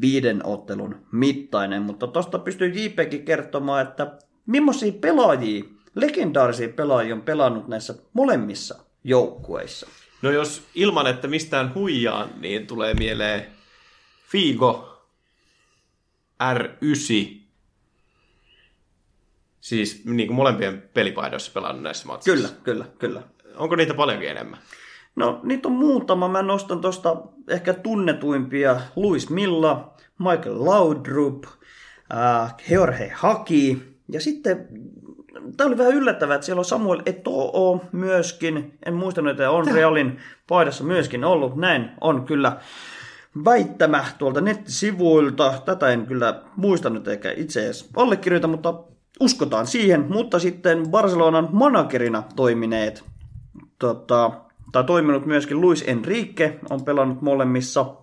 viiden 0.00 0.46
ottelun 0.46 1.06
mittainen, 1.12 1.82
mutta 1.82 2.06
tosta 2.06 2.38
pystyy 2.38 2.68
JPkin 2.68 3.24
kertomaan, 3.24 3.82
että 3.82 4.18
millaisia 4.46 4.92
pelaajia, 4.92 5.64
legendaarisia 5.94 6.68
pelaajia 6.68 7.14
on 7.14 7.22
pelannut 7.22 7.68
näissä 7.68 7.94
molemmissa 8.12 8.78
joukkueissa. 9.04 9.86
No 10.22 10.30
jos 10.30 10.62
ilman, 10.74 11.06
että 11.06 11.28
mistään 11.28 11.74
huijaan, 11.74 12.30
niin 12.40 12.66
tulee 12.66 12.94
mieleen 12.94 13.46
Figo 14.30 15.02
R9. 16.42 17.45
Siis 19.66 20.04
niin 20.04 20.26
kuin 20.26 20.36
molempien 20.36 20.82
pelipaidoissa 20.94 21.52
pelannut 21.54 21.82
näissä 21.82 22.06
matsissa. 22.06 22.48
Kyllä, 22.48 22.60
kyllä, 22.64 22.84
kyllä. 22.98 23.22
Onko 23.56 23.76
niitä 23.76 23.94
paljonkin 23.94 24.28
enemmän? 24.28 24.58
No 25.16 25.40
niitä 25.42 25.68
on 25.68 25.74
muutama. 25.74 26.28
Mä 26.28 26.42
nostan 26.42 26.80
tuosta 26.80 27.16
ehkä 27.48 27.74
tunnetuimpia. 27.74 28.80
Luis 28.96 29.30
Milla, 29.30 29.94
Michael 30.18 30.64
Laudrup, 30.64 31.44
äh, 32.14 32.54
Jorge 32.70 33.12
Haki. 33.14 33.82
Ja 34.12 34.20
sitten, 34.20 34.68
tämä 35.56 35.68
oli 35.68 35.78
vähän 35.78 35.94
yllättävää, 35.94 36.34
että 36.34 36.44
siellä 36.44 36.60
on 36.60 36.64
Samuel 36.64 37.00
Eto'o 37.00 37.84
myöskin. 37.92 38.78
En 38.86 38.94
muistanut, 38.94 39.30
että 39.30 39.50
on 39.50 39.68
Realin 39.68 40.18
paidassa 40.48 40.84
myöskin 40.84 41.24
ollut. 41.24 41.56
Näin 41.56 41.90
on 42.00 42.24
kyllä 42.24 42.56
väittämä 43.44 44.04
tuolta 44.18 44.40
nettisivuilta. 44.40 45.54
Tätä 45.64 45.88
en 45.88 46.06
kyllä 46.06 46.42
muistanut 46.56 47.08
eikä 47.08 47.32
itse 47.36 47.64
edes 47.64 47.90
allekirjoita, 47.96 48.48
mutta 48.48 48.74
uskotaan 49.20 49.66
siihen. 49.66 50.06
Mutta 50.08 50.38
sitten 50.38 50.90
Barcelonan 50.90 51.48
managerina 51.52 52.22
toimineet 52.36 53.04
tota, 53.78 54.30
tai 54.72 54.84
toiminut 54.84 55.26
myöskin 55.26 55.60
Luis 55.60 55.84
Enrique, 55.86 56.60
on 56.70 56.84
pelannut 56.84 57.22
molemmissa. 57.22 57.94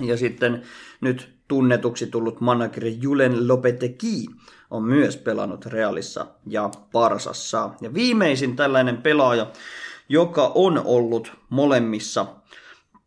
Ja 0.00 0.16
sitten 0.16 0.62
nyt 1.00 1.34
tunnetuksi 1.48 2.06
tullut 2.06 2.40
manageri 2.40 2.98
Julen 3.00 3.48
Lopetegi 3.48 4.26
on 4.70 4.82
myös 4.82 5.16
pelannut 5.16 5.66
Realissa 5.66 6.26
ja 6.46 6.70
Parsassa. 6.92 7.70
Ja 7.80 7.94
viimeisin 7.94 8.56
tällainen 8.56 8.96
pelaaja, 8.96 9.46
joka 10.08 10.52
on 10.54 10.82
ollut 10.84 11.32
molemmissa 11.48 12.26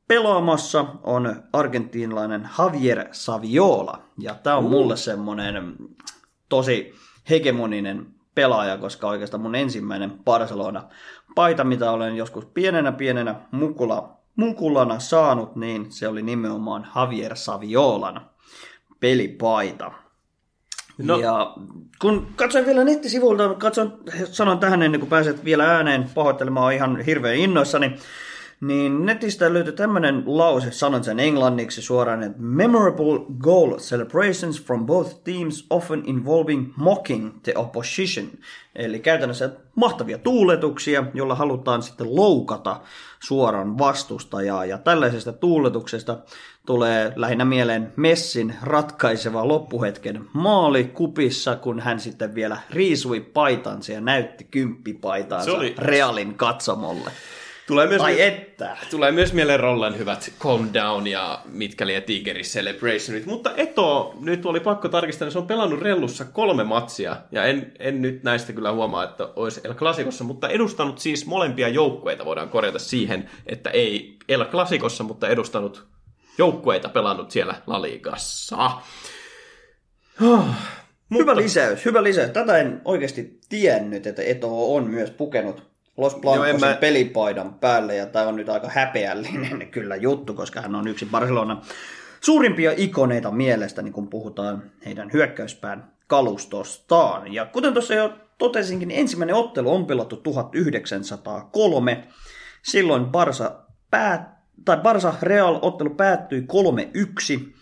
pelaamassa, 0.08 0.86
on 1.04 1.44
argentiinalainen 1.54 2.50
Javier 2.60 3.06
Saviola. 3.12 4.02
Ja 4.20 4.36
tämä 4.36 4.58
on 4.58 4.64
mulle 4.64 4.98
semmoinen 4.98 5.76
tosi 6.50 6.94
hegemoninen 7.30 8.08
pelaaja, 8.36 8.78
koska 8.78 9.08
oikeastaan 9.08 9.42
mun 9.42 9.56
ensimmäinen 9.56 10.12
Barcelona-paita, 10.26 11.64
mitä 11.64 11.92
olen 11.92 12.16
joskus 12.16 12.46
pienenä 12.46 12.92
pienenä 12.92 13.36
mukula, 13.52 14.18
mukulana 14.36 15.00
saanut, 15.00 15.56
niin 15.56 15.92
se 15.92 16.08
oli 16.08 16.22
nimenomaan 16.22 16.88
Javier 16.96 17.36
Saviolan 17.36 18.30
pelipaita. 19.00 19.92
No. 20.98 21.20
Ja 21.20 21.54
kun 22.02 22.28
katsoin 22.36 22.66
vielä 22.66 22.84
nettisivuilta, 22.84 23.54
katson, 23.54 24.00
sanon 24.32 24.60
tähän 24.60 24.84
ennen 24.84 25.00
kuin 25.00 25.10
pääset 25.10 25.46
vielä 25.46 25.76
ääneen 25.76 26.10
pahoittelemaan 26.14 26.74
ihan 26.74 27.02
hirveän 27.02 27.36
innoissani, 27.36 27.88
niin 27.88 28.00
netistä 29.00 29.54
löytyi 29.54 29.74
tämmöinen 29.74 30.24
lause, 30.26 30.72
sanon 30.72 31.04
sen 31.04 31.20
englanniksi 31.20 31.82
suoraan, 31.82 32.24
että 32.24 32.38
memorable 32.42 33.20
goal 33.40 33.78
celebrations 33.78 34.64
from 34.64 34.86
both 34.86 35.24
teams 35.24 35.66
often 35.70 36.04
involving 36.06 36.74
mocking 36.76 37.32
the 37.44 37.54
opposition. 37.56 38.28
Eli 38.76 39.00
käytännössä 39.00 39.50
mahtavia 39.76 40.18
tuuletuksia, 40.18 41.04
joilla 41.14 41.36
halutaan 41.36 41.84
sitten 41.84 42.16
loukata 42.16 42.82
suoran 43.20 43.78
vastustajaa. 43.78 44.66
Ja 44.66 44.78
tällaisesta 44.78 45.34
tuuletuksesta 45.34 46.18
tulee 46.66 47.14
lähinnä 47.16 47.46
mieleen 47.46 47.94
Messin 47.96 48.56
ratkaiseva 48.62 49.48
loppuhetken 49.48 50.26
maali 50.34 50.84
kupissa, 50.84 51.56
kun 51.56 51.80
hän 51.80 52.00
sitten 52.00 52.36
vielä 52.36 52.58
riisui 52.70 53.20
paitansa 53.20 53.92
ja 53.92 54.02
näytti 54.02 54.44
kymppipaitaansa 54.44 55.52
oli... 55.52 55.76
Realin 55.78 56.34
katsomolle. 56.34 57.12
Tulee 57.68 57.88
myös, 57.88 58.02
Tai 58.02 58.22
että. 58.22 58.78
Tulee 58.90 59.12
myös 59.12 59.34
mieleen 59.34 59.60
Rollen 59.60 59.98
hyvät 59.98 60.34
Calm 60.40 60.70
Down 60.74 61.08
ja 61.08 61.42
mitkä 61.46 61.86
ja 61.86 62.02
Tigerin 62.02 62.46
Celebrationit. 62.46 63.26
Mutta 63.26 63.52
Eto, 63.58 64.16
nyt 64.20 64.46
oli 64.46 64.60
pakko 64.60 64.90
tarkistaa, 64.90 65.30
se 65.30 65.38
on 65.38 65.48
pelannut 65.48 65.82
Rellussa 65.82 66.26
kolme 66.26 66.64
matsia. 66.64 67.16
Ja 67.32 67.46
en, 67.46 67.72
en 67.80 68.02
nyt 68.02 68.24
näistä 68.24 68.54
kyllä 68.54 68.72
huomaa, 68.72 69.04
että 69.04 69.30
olisi 69.36 69.62
El 69.64 69.74
Clasicossa, 69.74 70.24
mutta 70.24 70.50
edustanut 70.50 71.00
siis 71.00 71.26
molempia 71.26 71.68
joukkueita, 71.68 72.26
voidaan 72.26 72.50
korjata 72.50 72.80
siihen, 72.80 73.30
että 73.48 73.70
ei 73.70 74.18
El 74.30 74.46
Clasicossa, 74.46 75.04
mutta 75.04 75.28
edustanut 75.28 75.88
joukkueita 76.38 76.90
pelannut 76.90 77.32
siellä 77.32 77.56
La 77.68 77.82
Ligassa. 77.82 78.72
Oh, 80.22 80.46
Hyvä 81.14 81.36
lisäys, 81.36 81.86
hyvä 81.86 82.04
lisäys. 82.04 82.32
Tätä 82.32 82.58
en 82.58 82.82
oikeasti 82.86 83.40
tiennyt, 83.50 84.08
että 84.08 84.22
Eto 84.22 84.76
on 84.76 84.90
myös 84.90 85.12
pukenut 85.12 85.73
Los 85.98 86.16
Blancosin 86.16 86.60
mä... 86.60 86.76
pelipaidan 86.76 87.54
päälle, 87.54 87.96
ja 87.96 88.06
tämä 88.06 88.28
on 88.28 88.36
nyt 88.36 88.50
aika 88.50 88.70
häpeällinen 88.70 89.68
kyllä 89.72 89.96
juttu, 89.96 90.34
koska 90.34 90.62
hän 90.62 90.76
on 90.76 90.88
yksi 90.88 91.06
Barcelonan 91.06 91.62
suurimpia 92.22 92.74
ikoneita 92.78 93.32
mielestäni, 93.32 93.92
kun 93.92 94.08
puhutaan 94.08 94.64
heidän 94.86 95.10
hyökkäyspään 95.14 95.94
kalustostaan. 96.08 97.34
Ja 97.34 97.46
kuten 97.46 97.74
tuossa 97.74 97.94
jo 97.94 98.14
totesinkin, 98.38 98.88
niin 98.88 99.00
ensimmäinen 99.00 99.36
ottelu 99.36 99.74
on 99.74 99.86
pelattu 99.86 100.16
1903. 100.16 102.08
Silloin 102.62 103.06
Barsa, 103.06 103.52
päät, 103.92 104.22
tai 104.66 104.78
Barsa 104.78 105.14
Real 105.22 105.60
ottelu 105.62 105.90
päättyi 105.90 106.46
3-1. 107.40 107.54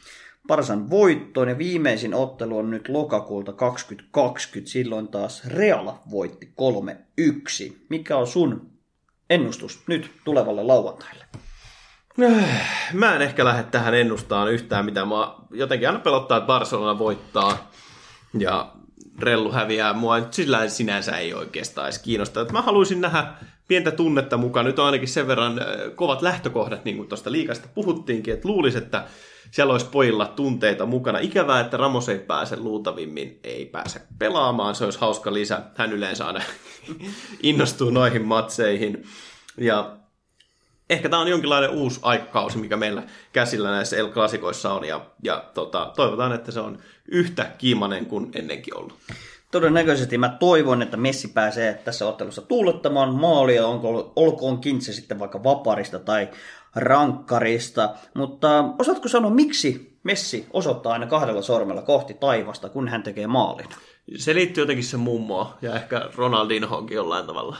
Parsan 0.48 0.90
voittoon 0.90 1.50
ja 1.50 1.58
viimeisin 1.58 2.14
ottelu 2.14 2.58
on 2.58 2.72
nyt 2.72 2.90
lokakuulta 2.90 3.54
2020. 3.54 4.72
Silloin 4.72 5.08
taas 5.08 5.46
Real 5.48 5.94
voitti 6.12 6.54
3-1. 7.72 7.74
Mikä 7.90 8.18
on 8.18 8.28
sun 8.28 8.72
ennustus 9.30 9.84
nyt 9.88 10.12
tulevalle 10.24 10.64
lauantaille? 10.64 11.26
Mä 12.94 13.16
en 13.16 13.22
ehkä 13.22 13.46
lähde 13.46 13.64
tähän 13.64 13.94
ennustaan 13.94 14.52
yhtään 14.52 14.86
mitä 14.86 15.06
mä 15.06 15.36
jotenkin 15.52 15.88
aina 15.88 16.00
pelottaa, 16.00 16.38
että 16.38 16.48
Barcelona 16.48 17.00
voittaa 17.00 17.72
ja 18.38 18.74
Rellu 19.20 19.52
häviää. 19.52 19.94
Mua 19.94 20.18
sillä 20.32 20.70
sinänsä 20.70 21.18
ei 21.18 21.34
oikeastaan 21.34 21.88
edes 21.88 22.00
kiinnosta. 22.00 22.46
Mä 22.46 22.62
haluaisin 22.62 23.02
nähdä 23.02 23.34
pientä 23.72 23.92
tunnetta 23.92 24.38
mukaan. 24.38 24.66
Nyt 24.66 24.80
on 24.80 24.86
ainakin 24.86 25.08
sen 25.08 25.28
verran 25.28 25.60
äh, 25.60 25.66
kovat 25.96 26.22
lähtökohdat, 26.22 26.86
niin 26.86 26.98
kuin 26.98 27.10
tuosta 27.10 27.32
liikasta 27.32 27.68
puhuttiinkin, 27.76 28.34
että 28.34 28.48
luulisi, 28.48 28.78
että 28.78 29.06
siellä 29.52 29.72
olisi 29.72 29.86
pojilla 29.92 30.26
tunteita 30.26 30.86
mukana. 30.86 31.20
Ikävää, 31.20 31.60
että 31.60 31.78
Ramos 31.78 32.10
ei 32.10 32.20
pääse 32.20 32.58
luultavimmin, 32.58 33.40
ei 33.44 33.66
pääse 33.66 34.02
pelaamaan. 34.20 34.76
Se 34.76 34.86
olisi 34.86 35.00
hauska 35.00 35.34
lisä. 35.34 35.62
Hän 35.76 35.94
yleensä 35.94 36.26
aina 36.26 36.42
innostuu 37.44 37.90
noihin 37.90 38.26
matseihin. 38.26 39.04
Ja 39.58 39.98
ehkä 40.90 41.10
tämä 41.10 41.22
on 41.22 41.28
jonkinlainen 41.28 41.70
uusi 41.70 42.00
aikakausi, 42.04 42.58
mikä 42.58 42.78
meillä 42.78 43.04
käsillä 43.34 43.72
näissä 43.72 43.98
El 43.98 44.10
on. 44.74 44.86
Ja, 44.86 45.06
ja 45.24 45.44
tota, 45.54 45.92
toivotaan, 45.96 46.34
että 46.34 46.52
se 46.52 46.60
on 46.60 46.78
yhtä 47.08 47.52
kiimainen 47.58 48.06
kuin 48.06 48.32
ennenkin 48.36 48.78
ollut. 48.78 48.98
Todennäköisesti 49.52 50.18
mä 50.18 50.30
toivon, 50.30 50.82
että 50.82 50.98
Messi 50.98 51.28
pääsee 51.28 51.74
tässä 51.74 52.08
ottelussa 52.08 52.42
tuulettamaan 52.42 53.16
maalia, 53.16 53.68
onko, 53.68 54.14
olkoonkin 54.16 54.82
se 54.82 54.94
sitten 54.94 55.20
vaikka 55.20 55.44
vaparista 55.44 56.00
tai 56.00 56.30
rankkarista. 56.76 57.90
Mutta 58.14 58.66
osaatko 58.80 59.08
sanoa, 59.08 59.32
miksi 59.32 59.98
Messi 60.04 60.48
osoittaa 60.54 60.94
aina 60.94 61.08
kahdella 61.08 61.42
sormella 61.42 61.82
kohti 61.82 62.14
taivasta, 62.14 62.70
kun 62.70 62.88
hän 62.88 63.04
tekee 63.04 63.28
maalin? 63.28 63.66
Se 64.16 64.36
liittyy 64.36 64.62
jotenkin 64.62 64.86
se 64.86 64.98
mummoa 64.98 65.58
ja 65.62 65.76
ehkä 65.76 66.10
Ronaldinhoonkin 66.16 66.96
jollain 66.96 67.28
tavalla. 67.28 67.58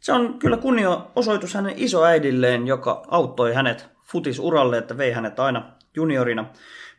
Se 0.00 0.12
on 0.12 0.38
kyllä 0.38 0.56
kunnia 0.56 1.00
osoitus 1.16 1.54
hänen 1.54 1.74
isoäidilleen, 1.76 2.66
joka 2.66 3.02
auttoi 3.08 3.54
hänet 3.54 3.86
futisuralle, 4.02 4.78
että 4.78 4.98
vei 4.98 5.12
hänet 5.12 5.40
aina 5.40 5.72
juniorina 5.96 6.44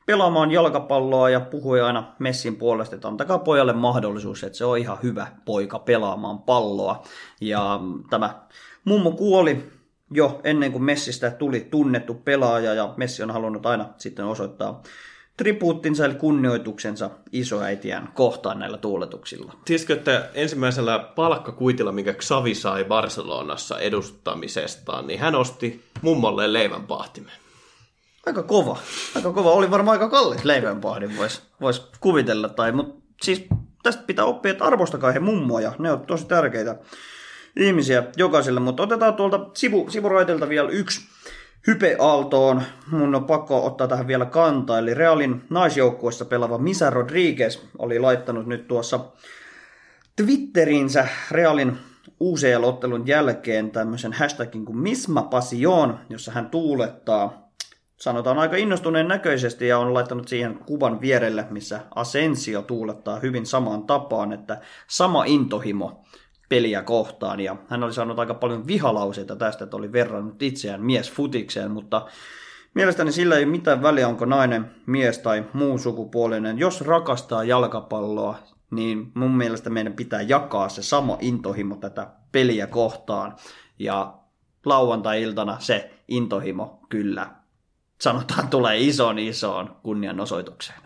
pelaamaan 0.06 0.51
jalkapalloa 0.51 1.30
ja 1.30 1.39
puhui 1.39 1.82
aina 1.82 2.16
Messin 2.20 2.56
puolesta, 2.56 2.95
että 2.95 3.08
antakaa 3.08 3.39
pojalle 3.39 3.74
mahdollisuus, 3.74 4.43
että 4.43 4.58
se 4.58 4.66
on 4.66 4.78
ihan 4.78 4.97
hyvä 5.03 5.28
poika 5.45 5.80
pelaamaan 5.80 6.39
palloa. 6.39 7.03
Ja 7.41 7.80
tämä 8.10 8.41
mummo 8.86 9.12
kuoli 9.12 9.72
jo 10.12 10.41
ennen 10.43 10.72
kuin 10.72 10.84
Messistä 10.84 11.32
tuli 11.32 11.68
tunnettu 11.72 12.14
pelaaja 12.14 12.74
ja 12.74 12.93
Messi 12.97 13.24
on 13.24 13.32
halunnut 13.32 13.66
aina 13.66 13.86
sitten 13.97 14.26
osoittaa 14.26 14.82
tribuuttinsa 15.38 16.06
eli 16.06 16.16
kunnioituksensa 16.16 17.10
isoäitiään 17.32 18.10
kohtaan 18.14 18.60
näillä 18.60 18.78
tuuletuksilla. 18.78 19.53
Tiesitkö, 19.66 19.93
että 19.93 20.30
ensimmäisellä 20.34 20.99
palkkakuitilla, 21.16 21.91
minkä 21.91 22.14
Xavi 22.14 22.56
sai 22.56 22.84
Barcelonassa 22.84 23.80
edustamisestaan, 23.80 25.08
niin 25.08 25.20
hän 25.20 25.36
osti 25.36 25.84
mummolle 26.01 26.53
leivänpahtimen. 26.53 27.45
Aika 28.26 28.43
kova. 28.43 28.78
Aika 29.15 29.32
kova. 29.32 29.51
Oli 29.51 29.71
varmaan 29.71 29.95
aika 29.95 30.09
kallis 30.09 30.45
leivänpahdin, 30.45 31.17
voisi 31.17 31.41
vois 31.61 31.89
kuvitella. 31.99 32.49
Tai, 32.49 32.71
mutta 32.71 33.05
siis 33.21 33.45
tästä 33.84 34.03
pitää 34.07 34.26
oppia, 34.26 34.51
että 34.51 34.63
arvostakaa 34.63 35.11
he 35.11 35.19
mummoja. 35.19 35.71
Ne 35.80 35.91
on 35.91 36.05
tosi 36.05 36.26
tärkeitä 36.26 36.76
ihmisiä 37.55 38.03
jokaiselle. 38.17 38.59
Mutta 38.59 38.84
otetaan 38.84 39.13
tuolta 39.13 39.49
sivu, 39.53 39.89
sivuraitelta 39.89 40.49
vielä 40.49 40.69
yksi 40.69 41.01
hype 41.67 41.95
Aaltoon. 41.99 42.61
Mun 42.91 43.15
on 43.15 43.26
pakko 43.26 43.65
ottaa 43.65 43.88
tähän 43.88 44.07
vielä 44.07 44.26
kantaa. 44.26 44.80
Eli 44.80 44.93
Realin 44.93 45.41
naisjoukkuessa 45.49 46.26
pelaava 46.26 46.57
Misa 46.57 46.89
Rodriguez 46.89 47.59
oli 47.78 47.99
laittanut 47.99 48.45
nyt 48.45 48.67
tuossa 48.67 48.99
Twitterinsä 50.15 51.07
Realin 51.32 51.78
UCL-ottelun 52.19 53.07
jälkeen 53.07 53.71
tämmöisen 53.71 54.13
hashtagin 54.13 54.65
kuin 54.65 54.78
Misma 54.78 55.21
Passion, 55.21 55.99
jossa 56.09 56.32
hän 56.32 56.49
tuulettaa 56.49 57.45
sanotaan 57.98 58.38
aika 58.38 58.56
innostuneen 58.56 59.08
näköisesti 59.08 59.68
ja 59.68 59.80
on 59.80 59.93
laittanut 59.93 60.28
siihen 60.28 60.60
kuvan 60.66 61.02
vierelle, 61.02 61.48
missä 61.50 61.80
Asensio 61.96 62.62
tuulettaa 62.62 63.20
hyvin 63.20 63.46
samaan 63.46 63.84
tapaan, 63.84 64.34
että 64.34 64.62
sama 64.88 65.24
intohimo 65.26 66.04
peliä 66.50 66.82
kohtaan. 66.82 67.39
Ja 67.39 67.56
hän 67.68 67.84
oli 67.84 67.93
saanut 67.93 68.20
aika 68.20 68.34
paljon 68.34 68.68
vihalauseita 68.68 69.36
tästä, 69.36 69.64
että 69.64 69.78
oli 69.78 69.91
verrannut 69.91 70.41
itseään 70.41 70.82
mies 70.82 71.12
futikseen, 71.12 71.72
mutta 71.72 72.06
mielestäni 72.74 73.12
sillä 73.12 73.36
ei 73.36 73.46
mitään 73.46 73.82
väliä, 73.82 74.08
onko 74.08 74.26
nainen, 74.26 74.72
mies 74.86 75.20
tai 75.20 75.46
muu 75.54 75.78
sukupuolinen. 75.78 76.60
Jos 76.60 76.82
rakastaa 76.82 77.43
jalkapalloa, 77.43 78.38
niin 78.72 79.12
mun 79.14 79.32
mielestä 79.32 79.70
meidän 79.70 79.93
pitää 79.93 80.22
jakaa 80.22 80.70
se 80.70 80.84
sama 80.84 81.18
intohimo 81.22 81.76
tätä 81.76 82.08
peliä 82.32 82.68
kohtaan. 82.68 83.36
Ja 83.80 84.14
lauantai-iltana 84.66 85.60
se 85.60 85.93
intohimo 86.08 86.80
kyllä 86.89 87.45
sanotaan 88.02 88.48
tulee 88.48 88.78
ison 88.78 89.20
isoon 89.20 89.76
kunnianosoitukseen. 89.84 90.86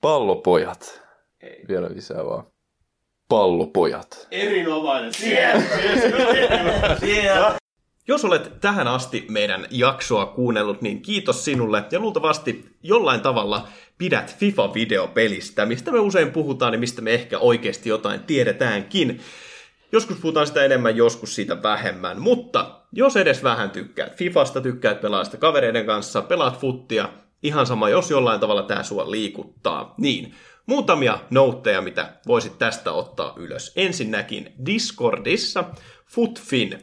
Pallopojat. 0.00 1.02
Ei. 1.40 1.64
Vielä 1.68 1.88
lisää 1.94 2.24
vaan. 2.24 2.44
Pallopojat. 3.28 4.28
Erinomainen. 4.30 5.14
Siellä, 5.14 5.62
siellä. 7.00 7.61
Jos 8.08 8.24
olet 8.24 8.60
tähän 8.60 8.88
asti 8.88 9.26
meidän 9.28 9.66
jaksoa 9.70 10.26
kuunnellut, 10.26 10.82
niin 10.82 11.02
kiitos 11.02 11.44
sinulle 11.44 11.84
ja 11.90 12.00
luultavasti 12.00 12.76
jollain 12.82 13.20
tavalla 13.20 13.68
pidät 13.98 14.36
FIFA-videopelistä, 14.38 15.66
mistä 15.66 15.90
me 15.90 15.98
usein 15.98 16.30
puhutaan 16.30 16.72
ja 16.72 16.78
mistä 16.78 17.02
me 17.02 17.14
ehkä 17.14 17.38
oikeasti 17.38 17.88
jotain 17.88 18.20
tiedetäänkin. 18.20 19.20
Joskus 19.92 20.16
puhutaan 20.16 20.46
sitä 20.46 20.64
enemmän, 20.64 20.96
joskus 20.96 21.34
siitä 21.34 21.62
vähemmän, 21.62 22.20
mutta 22.20 22.80
jos 22.92 23.16
edes 23.16 23.42
vähän 23.42 23.70
tykkäät 23.70 24.16
Fifasta, 24.16 24.60
tykkäät 24.60 25.00
pelaa 25.00 25.24
sitä 25.24 25.36
kavereiden 25.36 25.86
kanssa, 25.86 26.22
pelaat 26.22 26.60
futtia, 26.60 27.08
ihan 27.42 27.66
sama, 27.66 27.88
jos 27.88 28.10
jollain 28.10 28.40
tavalla 28.40 28.62
tämä 28.62 28.82
sua 28.82 29.10
liikuttaa, 29.10 29.94
niin 29.98 30.34
muutamia 30.66 31.18
noutteja, 31.30 31.82
mitä 31.82 32.12
voisit 32.26 32.58
tästä 32.58 32.92
ottaa 32.92 33.34
ylös. 33.36 33.72
Ensinnäkin 33.76 34.52
Discordissa 34.66 35.64
Footfin 36.06 36.78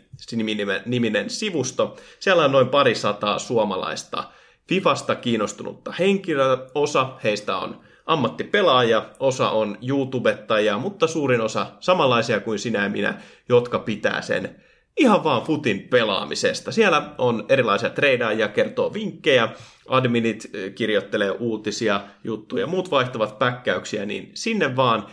niminen 0.85 1.29
sivusto. 1.29 1.97
Siellä 2.19 2.45
on 2.45 2.51
noin 2.51 2.67
pari 2.67 2.95
sataa 2.95 3.39
suomalaista 3.39 4.23
Fifasta 4.67 5.15
kiinnostunutta 5.15 5.93
henkilöä. 5.99 6.57
Osa 6.75 7.17
heistä 7.23 7.57
on 7.57 7.81
ammattipelaaja, 8.05 9.09
osa 9.19 9.49
on 9.49 9.77
YouTubettajia, 9.87 10.77
mutta 10.77 11.07
suurin 11.07 11.41
osa 11.41 11.67
samanlaisia 11.79 12.39
kuin 12.39 12.59
sinä 12.59 12.83
ja 12.83 12.89
minä, 12.89 13.21
jotka 13.49 13.79
pitää 13.79 14.21
sen 14.21 14.63
ihan 14.97 15.23
vaan 15.23 15.41
futin 15.41 15.79
pelaamisesta. 15.79 16.71
Siellä 16.71 17.13
on 17.17 17.45
erilaisia 17.49 17.89
treidaajia, 17.89 18.47
kertoo 18.47 18.93
vinkkejä, 18.93 19.49
adminit 19.87 20.49
eh, 20.53 20.73
kirjoittelee 20.75 21.31
uutisia, 21.31 22.01
juttuja, 22.23 22.67
muut 22.67 22.91
vaihtavat 22.91 23.39
päkkäyksiä, 23.39 24.05
niin 24.05 24.31
sinne 24.33 24.75
vaan 24.75 25.07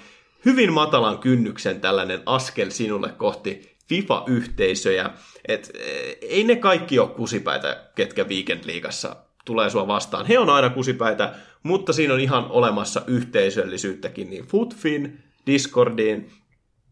hyvin 0.45 0.72
matalan 0.72 1.18
kynnyksen 1.18 1.81
tällainen 1.81 2.22
askel 2.27 2.70
sinulle 2.70 3.09
kohti 3.09 3.77
FIFA-yhteisöjä. 3.89 5.11
Et, 5.49 5.70
eh, 5.74 6.16
ei 6.20 6.45
ne 6.45 6.57
kaikki 6.57 6.99
ole 6.99 7.09
kusipäitä, 7.09 7.91
ketkä 7.95 8.24
Weekend-liigassa 8.24 9.16
tulee 9.45 9.70
sua 9.70 9.87
vastaan. 9.87 10.27
He 10.27 10.39
on 10.39 10.51
aina 10.51 10.70
kusipäitä, 10.70 11.35
mutta 11.62 11.93
siinä 11.93 12.14
on 12.14 12.20
ihan 12.20 12.47
olemassa 12.51 13.03
yhteisöllisyyttäkin, 13.07 14.31
niin 14.31 14.47
Footfin, 14.47 15.22
Discordiin, 15.47 16.31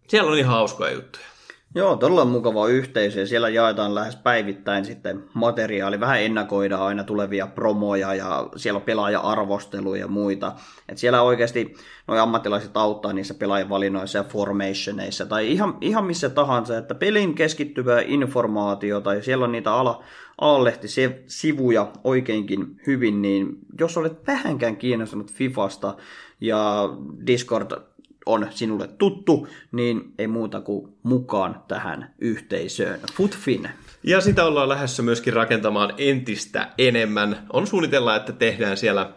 siellä 0.09 0.31
on 0.33 0.39
ihan 0.39 0.55
hauskoja 0.55 0.93
juttuja. 0.93 1.34
Joo, 1.77 1.97
todella 1.97 2.25
mukava 2.25 2.69
yhteisö 2.69 3.21
ja 3.21 3.27
siellä 3.27 3.49
jaetaan 3.49 3.95
lähes 3.95 4.17
päivittäin 4.17 4.85
sitten 4.85 5.25
materiaali. 5.35 6.01
Vähän 6.01 6.23
ennakoidaan 6.23 6.83
aina 6.83 7.05
tulevia 7.05 7.47
promoja 7.47 8.15
ja 8.15 8.49
siellä 8.57 8.77
on 8.77 8.83
pelaaja-arvosteluja 8.83 10.01
ja 10.01 10.09
muita. 10.09 10.53
Et 10.89 10.99
siellä 10.99 11.23
oikeasti 11.23 11.75
nuo 12.09 12.19
ammattilaiset 12.19 12.77
auttaa 12.77 13.13
niissä 13.13 13.35
pelaajavalinnoissa 13.35 14.19
ja 14.19 14.25
formationeissa 14.25 15.27
tai 15.27 15.53
ihan, 15.53 15.79
ihan 15.81 16.05
missä 16.05 16.29
tahansa, 16.29 16.79
että 16.79 16.95
pelin 16.95 17.35
keskittyvää 17.35 18.01
informaatiota 18.07 19.15
ja 19.15 19.23
siellä 19.23 19.45
on 19.45 19.53
niitä 19.53 19.75
ala, 19.75 20.05
alalehti-sivuja 20.41 21.93
oikeinkin 22.05 22.81
hyvin, 22.87 23.23
niin 23.23 23.59
jos 23.81 23.97
olet 23.97 24.27
vähänkään 24.27 24.77
kiinnostunut 24.77 25.33
Fifasta 25.33 25.97
ja 26.41 26.89
Discord 27.27 27.94
on 28.27 28.49
sinulle 28.51 28.89
tuttu, 28.89 29.49
niin 29.73 30.15
ei 30.19 30.27
muuta 30.27 30.61
kuin 30.61 30.93
mukaan 31.03 31.63
tähän 31.69 32.15
yhteisöön. 32.19 33.01
Footfin. 33.15 33.69
Ja 34.03 34.21
sitä 34.21 34.45
ollaan 34.45 34.69
lähdössä 34.69 35.03
myöskin 35.03 35.33
rakentamaan 35.33 35.95
entistä 35.99 36.71
enemmän. 36.79 37.47
On 37.53 37.67
suunnitella, 37.67 38.17
että 38.17 38.33
tehdään 38.33 38.77
siellä, 38.77 39.13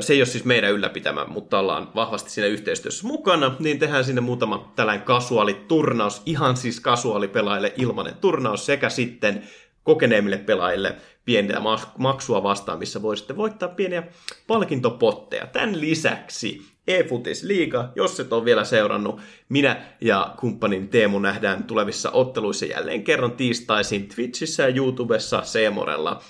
se 0.00 0.12
ei 0.12 0.20
ole 0.20 0.26
siis 0.26 0.44
meidän 0.44 0.72
ylläpitämä, 0.72 1.24
mutta 1.24 1.58
ollaan 1.58 1.88
vahvasti 1.94 2.30
siinä 2.30 2.46
yhteistyössä 2.46 3.06
mukana, 3.06 3.56
niin 3.58 3.78
tehdään 3.78 4.04
sinne 4.04 4.20
muutama 4.20 4.72
tällainen 4.76 5.04
kasuaaliturnaus, 5.04 6.22
ihan 6.26 6.56
siis 6.56 6.80
kasuaalipelaajille 6.80 7.72
ilmanen 7.76 8.14
turnaus, 8.20 8.66
sekä 8.66 8.88
sitten 8.88 9.42
kokeneemmille 9.82 10.38
pelaajille 10.38 10.96
pieniä 11.24 11.62
maksua 11.98 12.42
vastaan, 12.42 12.78
missä 12.78 13.02
voisitte 13.02 13.36
voittaa 13.36 13.68
pieniä 13.68 14.02
palkintopotteja. 14.46 15.46
Tämän 15.46 15.80
lisäksi 15.80 16.62
eFutis 16.94 17.42
Liiga, 17.42 17.88
jos 17.94 18.20
et 18.20 18.32
ole 18.32 18.44
vielä 18.44 18.64
seurannut, 18.64 19.20
minä 19.48 19.76
ja 20.00 20.34
kumppanin 20.38 20.88
Teemu 20.88 21.18
nähdään 21.18 21.64
tulevissa 21.64 22.10
otteluissa 22.10 22.66
jälleen 22.66 23.04
kerran 23.04 23.32
tiistaisin 23.32 24.08
Twitchissä 24.08 24.62
ja 24.62 24.76
YouTubessa 24.76 25.42
Seemorella. 25.42 26.22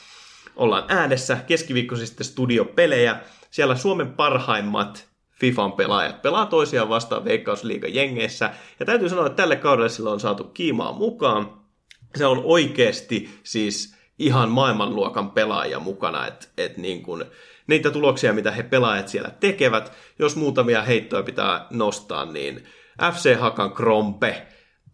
Ollaan 0.56 0.84
äänessä 0.88 1.38
keskiviikkoisista 1.46 2.24
studiopelejä. 2.24 3.20
Siellä 3.50 3.76
Suomen 3.76 4.12
parhaimmat 4.12 5.10
FIFAn 5.40 5.72
pelaajat 5.72 6.22
pelaa 6.22 6.46
toisiaan 6.46 6.88
vastaan 6.88 7.24
Veikkausliigan 7.24 7.94
jengeissä. 7.94 8.50
Ja 8.80 8.86
täytyy 8.86 9.08
sanoa, 9.08 9.26
että 9.26 9.42
tälle 9.42 9.56
kaudelle 9.56 9.88
sillä 9.88 10.10
on 10.10 10.20
saatu 10.20 10.44
kiimaa 10.44 10.92
mukaan. 10.92 11.60
Se 12.16 12.26
on 12.26 12.42
oikeasti 12.44 13.30
siis 13.42 13.94
ihan 14.18 14.48
maailmanluokan 14.48 15.30
pelaaja 15.30 15.80
mukana, 15.80 16.26
että 16.26 16.46
et 16.56 16.76
niin 16.76 17.02
kuin, 17.02 17.24
niitä 17.70 17.90
tuloksia, 17.90 18.32
mitä 18.32 18.50
he 18.50 18.62
pelaajat 18.62 19.08
siellä 19.08 19.30
tekevät, 19.40 19.92
jos 20.18 20.36
muutamia 20.36 20.82
heittoja 20.82 21.22
pitää 21.22 21.66
nostaa, 21.70 22.24
niin 22.24 22.64
FC 23.12 23.38
Hakan 23.38 23.72
Krompe, 23.72 24.46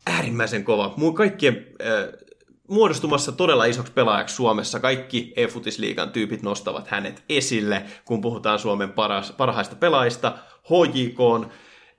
äärimmäisen 0.07 0.65
kova. 0.65 0.95
Kaikkien 1.15 1.67
äh, 1.81 2.27
muodostumassa 2.69 3.33
todella 3.33 3.65
isoksi 3.65 3.93
pelaajaksi 3.93 4.35
Suomessa. 4.35 4.81
Kaikki 4.81 5.33
e-futisliigan 5.37 6.11
tyypit 6.11 6.43
nostavat 6.43 6.89
hänet 6.89 7.25
esille, 7.29 7.83
kun 8.05 8.21
puhutaan 8.21 8.59
Suomen 8.59 8.93
paras, 8.93 9.33
parhaista 9.33 9.77
pelaajista. 9.77 10.39
HJK 10.65 11.21
on 11.21 11.51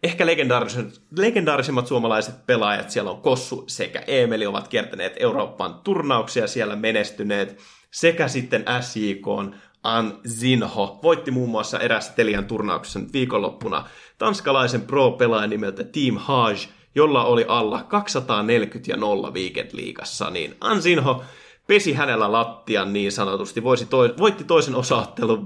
ehkä 0.04 0.26
legendaarisimmat, 0.26 1.02
legendaarisimmat 1.18 1.88
suomalaiset 1.88 2.46
pelaajat, 2.46 2.90
siellä 2.90 3.12
on 3.12 3.22
Kossu 3.22 3.64
sekä 3.68 4.04
Emeli, 4.08 4.46
ovat 4.46 4.68
kiertäneet 4.68 5.14
Euroopan 5.20 5.80
turnauksia 5.84 6.48
siellä 6.48 6.76
menestyneet, 6.76 7.58
sekä 7.92 8.28
sitten 8.28 8.66
SJK 8.82 9.28
on 9.28 9.56
An 9.84 10.20
Zinho 10.28 11.00
voitti 11.04 11.32
muun 11.32 11.50
muassa 11.50 11.80
erässä 11.80 12.14
Telian 12.14 12.46
turnauksessa 12.46 13.00
nyt 13.00 13.14
viikonloppuna. 13.14 13.88
Tanskalaisen 14.18 14.82
pro-pelaajan 14.82 15.50
nimeltä 15.50 15.84
Team 15.84 16.18
Haj, 16.18 16.56
jolla 16.96 17.24
oli 17.24 17.46
alla 17.48 17.84
240 17.84 18.92
ja 18.92 18.98
0 18.98 19.32
Weekend-liigassa, 19.32 20.30
niin 20.30 20.56
An 20.62 20.82
Zinho 20.82 21.24
pesi 21.68 21.94
hänellä 21.94 22.32
lattian 22.32 22.94
niin 22.94 23.12
sanotusti, 23.12 23.64
voisi 23.64 23.86
toi, 23.86 24.14
voitti 24.18 24.44
toisen 24.44 24.76
osaottelun 24.76 25.46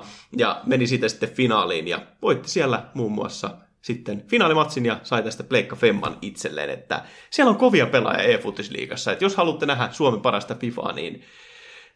5-0 0.00 0.04
ja 0.36 0.60
meni 0.66 0.86
siitä 0.86 1.08
sitten 1.08 1.30
finaaliin 1.30 1.88
ja 1.88 2.00
voitti 2.22 2.48
siellä 2.48 2.82
muun 2.94 3.12
muassa 3.12 3.50
sitten 3.82 4.24
finaalimatsin 4.28 4.86
ja 4.86 5.00
sai 5.02 5.22
tästä 5.22 5.44
Pleikka 5.44 5.76
Femman 5.76 6.18
itselleen, 6.22 6.70
että 6.70 7.02
siellä 7.30 7.50
on 7.50 7.56
kovia 7.56 7.86
pelaajia 7.86 8.22
e-futisliigassa, 8.22 9.12
että 9.12 9.24
jos 9.24 9.36
haluatte 9.36 9.66
nähdä 9.66 9.88
Suomen 9.92 10.20
parasta 10.20 10.54
FIFAa, 10.54 10.92
niin 10.92 11.22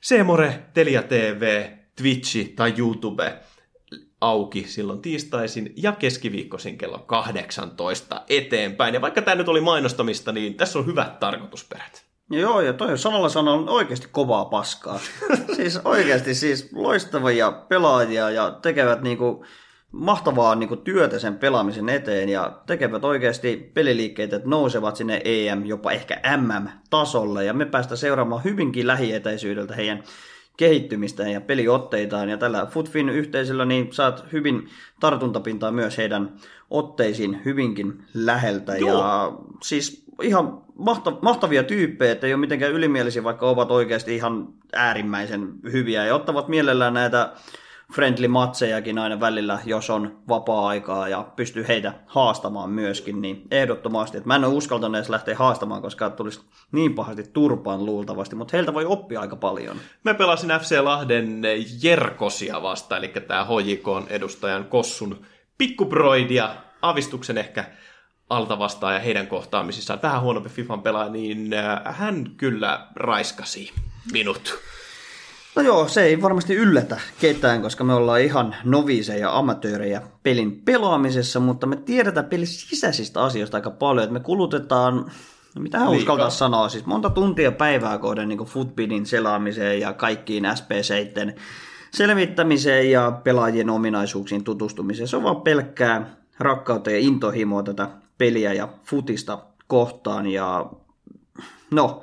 Seemore, 0.01 0.63
Telia 0.75 1.03
TV, 1.03 1.71
Twitchi 1.97 2.53
tai 2.57 2.75
YouTube 2.79 3.41
auki 4.21 4.65
silloin 4.69 5.03
tiistaisin 5.03 5.73
ja 5.77 5.93
keskiviikkoisin 5.93 6.79
kello 6.79 6.99
18 6.99 8.23
eteenpäin. 8.29 8.95
Ja 8.95 9.01
vaikka 9.01 9.23
tämä 9.23 9.35
nyt 9.35 9.49
oli 9.49 9.61
mainostamista, 9.61 10.33
niin 10.33 10.55
tässä 10.55 10.79
on 10.79 10.87
hyvät 10.87 11.21
tarkoitusperät. 11.21 12.05
Joo, 12.31 12.61
ja 12.61 12.73
toi 12.73 12.99
sanalla 12.99 13.29
sanalla 13.29 13.61
on 13.61 13.69
oikeasti 13.69 14.09
kovaa 14.13 14.45
paskaa. 14.45 15.01
siis 15.57 15.81
oikeasti 15.85 16.35
siis 16.35 16.69
loistavia 16.73 17.53
pelaajia 17.53 18.31
ja 18.31 18.51
tekevät 18.51 19.03
niinku 19.03 19.45
mahtavaa 19.93 20.55
niin 20.55 20.69
kuin, 20.69 20.81
työtä 20.81 21.19
sen 21.19 21.39
pelaamisen 21.39 21.89
eteen 21.89 22.29
ja 22.29 22.59
tekevät 22.67 23.05
oikeasti 23.05 23.71
peliliikkeitä, 23.75 24.37
että 24.37 24.49
nousevat 24.49 24.97
sinne 24.97 25.21
EM, 25.25 25.65
jopa 25.65 25.93
ehkä 25.93 26.21
MM-tasolle 26.37 27.45
ja 27.45 27.53
me 27.53 27.67
päästään 27.67 27.99
seuraamaan 27.99 28.45
hyvinkin 28.45 28.87
lähietäisyydeltä 28.87 29.75
heidän 29.75 30.03
kehittymistään 30.57 31.33
ja 31.33 31.41
peliotteitaan. 31.41 32.29
Ja 32.29 32.37
tällä 32.37 32.67
Footfin 32.67 33.09
yhteisöllä 33.09 33.65
niin 33.65 33.93
saat 33.93 34.25
hyvin 34.33 34.69
tartuntapintaa 35.01 35.73
myös 35.73 35.99
heidän 35.99 36.33
otteisiin 36.71 37.41
hyvinkin 37.45 38.05
läheltä. 38.15 38.77
Joo. 38.77 38.99
ja 38.99 39.33
siis 39.63 40.05
ihan 40.23 40.63
mahtavia 41.23 41.63
tyyppejä, 41.63 42.13
että 42.13 42.27
ei 42.27 42.35
ole 42.35 42.41
mitenkään 42.41 42.73
ylimielisiä, 42.73 43.25
vaikka 43.25 43.49
ovat 43.49 43.71
oikeasti 43.71 44.17
ihan 44.17 44.49
äärimmäisen 44.73 45.49
hyviä 45.73 46.05
ja 46.07 46.15
ottavat 46.15 46.49
mielellään 46.49 46.95
näitä 46.95 47.33
friendly 47.95 48.29
matsejakin 48.29 48.99
aina 48.99 49.21
välillä, 49.21 49.59
jos 49.65 49.91
on 49.91 50.19
vapaa-aikaa 50.29 51.09
ja 51.09 51.27
pystyy 51.37 51.69
heitä 51.69 51.93
haastamaan 52.07 52.71
myöskin, 52.71 53.23
niin 53.23 53.43
ehdottomasti. 53.51 54.17
Että 54.17 54.27
mä 54.27 54.37
en 54.37 54.45
ole 54.45 54.55
uskaltanut 54.55 54.97
edes 54.97 55.09
lähteä 55.09 55.37
haastamaan, 55.37 55.83
koska 55.83 56.11
tulisi 56.11 56.41
niin 56.73 56.95
pahasti 56.95 57.23
turpaan 57.23 57.87
luultavasti, 57.87 58.37
mutta 58.37 58.57
heiltä 58.57 58.75
voi 58.75 58.85
oppia 58.85 59.21
aika 59.21 59.37
paljon. 59.37 59.77
Mä 60.05 60.15
pelasin 60.15 60.51
FC 60.61 60.81
Lahden 60.83 61.43
Jerkosia 61.83 62.63
vasta, 62.63 62.97
eli 62.97 63.09
tämä 63.09 63.45
HJK 63.45 64.11
edustajan 64.11 64.65
Kossun 64.65 65.27
pikkubroidia, 65.59 66.55
avistuksen 66.83 67.39
ehkä 67.39 67.65
alta 68.31 68.59
vastaan 68.59 68.95
ja 68.95 69.01
heidän 69.01 69.27
kohtaamisissaan 69.27 70.03
vähän 70.03 70.21
huonompi 70.21 70.49
FIFAn 70.49 70.83
pelaaja, 70.83 71.11
niin 71.11 71.55
äh, 71.55 71.81
hän 71.85 72.31
kyllä 72.37 72.87
raiskasi 72.97 73.73
minut. 74.13 74.59
No 75.57 75.63
joo, 75.63 75.89
se 75.89 76.03
ei 76.03 76.23
varmasti 76.23 76.55
yllätä 76.55 77.01
ketään, 77.21 77.63
koska 77.63 77.85
me 77.85 77.95
ollaan 77.95 78.21
ihan 78.21 78.57
noviseja 78.65 79.39
amatöörejä 79.39 80.03
pelin 80.23 80.63
pelaamisessa, 80.63 81.41
mutta 81.41 81.67
me 81.67 81.77
tiedetään 81.77 82.27
pelin 82.27 82.47
sisäisistä 82.47 83.23
asioista 83.23 83.57
aika 83.57 83.71
paljon, 83.71 84.05
että 84.05 84.13
me 84.13 84.21
kulutetaan, 84.21 84.97
no 85.55 85.63
mitä 85.63 85.79
hän 85.79 85.89
uskaltaa 85.89 86.31
sanoa, 86.31 86.69
siis 86.69 86.87
monta 86.87 87.11
tuntia 87.11 87.53
päivää 87.53 87.99
kohden 87.99 88.29
niin 88.29 88.39
Footbidin 88.39 89.07
selaamiseen 89.07 89.81
ja 89.81 89.93
kaikkiin 89.93 90.45
SP7 90.45 91.41
selvittämiseen 91.91 92.91
ja 92.91 93.21
pelaajien 93.25 93.71
ominaisuuksiin 93.71 94.45
tutustumiseen. 94.45 95.09
Se 95.09 95.17
on 95.17 95.23
vaan 95.23 95.43
pelkkää 95.43 96.17
rakkautta 96.39 96.91
ja 96.91 96.99
intohimoa 96.99 97.63
tätä 97.63 97.89
peliä 98.19 98.53
ja 98.53 98.69
futista 98.85 99.39
kohtaan 99.67 100.27
ja 100.27 100.71
no, 101.71 102.03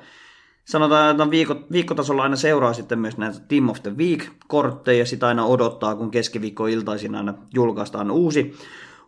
sanotaan, 0.68 1.12
että 1.12 1.30
viikko, 1.30 1.56
viikkotasolla 1.72 2.24
aina 2.24 2.36
seuraa 2.36 2.74
sitten 2.74 3.00
myös 3.00 3.18
näitä 3.18 3.40
Team 3.48 3.70
of 3.70 3.84
the 3.84 3.92
Week-kortteja, 3.98 5.06
sitä 5.06 5.28
aina 5.28 5.46
odottaa, 5.46 5.96
kun 5.96 6.12
keskiviikkoiltaisin 6.12 7.16
aina 7.16 7.34
julkaistaan 7.54 8.12
uusi, 8.12 8.56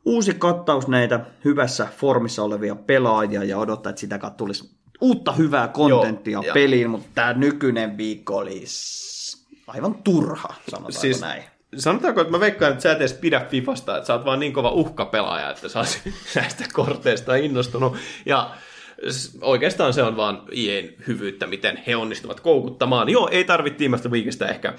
uusi 0.06 0.34
kattaus 0.34 0.88
näitä 0.88 1.20
hyvässä 1.46 1.88
formissa 1.98 2.44
olevia 2.44 2.76
pelaajia 2.76 3.44
ja 3.44 3.58
odottaa, 3.58 3.90
että 3.90 4.00
sitä 4.00 4.18
kautta 4.18 4.38
tulisi 4.38 4.70
uutta 5.02 5.32
hyvää 5.32 5.68
kontenttia 5.68 6.32
Joo, 6.32 6.44
ja- 6.44 6.54
peliin, 6.54 6.90
mutta 6.90 7.08
tämä 7.16 7.34
nykyinen 7.34 7.98
viikko 7.98 8.38
oli 8.38 8.62
s- 8.66 9.48
aivan 9.68 9.96
turha, 10.04 10.54
sanotaanko 10.70 11.00
Siis 11.02 11.22
näin. 11.22 11.44
sanotaanko, 11.78 12.22
että 12.22 12.32
mä 12.32 12.40
veikkaan, 12.40 12.72
että 12.72 12.82
sä 12.84 12.92
et 12.92 12.98
edes 12.98 13.14
pidä 13.14 13.46
Fifasta, 13.50 13.98
että 13.98 14.08
sä 14.08 14.14
oot 14.14 14.26
vaan 14.26 14.40
niin 14.40 14.54
kova 14.54 14.72
uhkapelaaja, 14.72 15.50
että 15.52 15.70
sä 15.70 15.80
oot 15.80 16.00
näistä 16.36 16.66
korteista 16.74 17.36
innostunut. 17.36 17.96
Ja 18.26 18.52
oikeastaan 19.42 19.94
se 19.94 20.04
on 20.04 20.18
vaan 20.18 20.44
IEn 20.54 20.94
hyvyyttä, 21.08 21.48
miten 21.48 21.84
he 21.88 21.96
onnistuvat 21.96 22.40
koukuttamaan. 22.40 23.10
Joo, 23.10 23.30
ei 23.32 23.44
tarvitse 23.44 23.78
Team 23.78 23.94
of 23.94 24.02
the 24.02 24.10
Weekistä 24.10 24.48
ehkä 24.48 24.74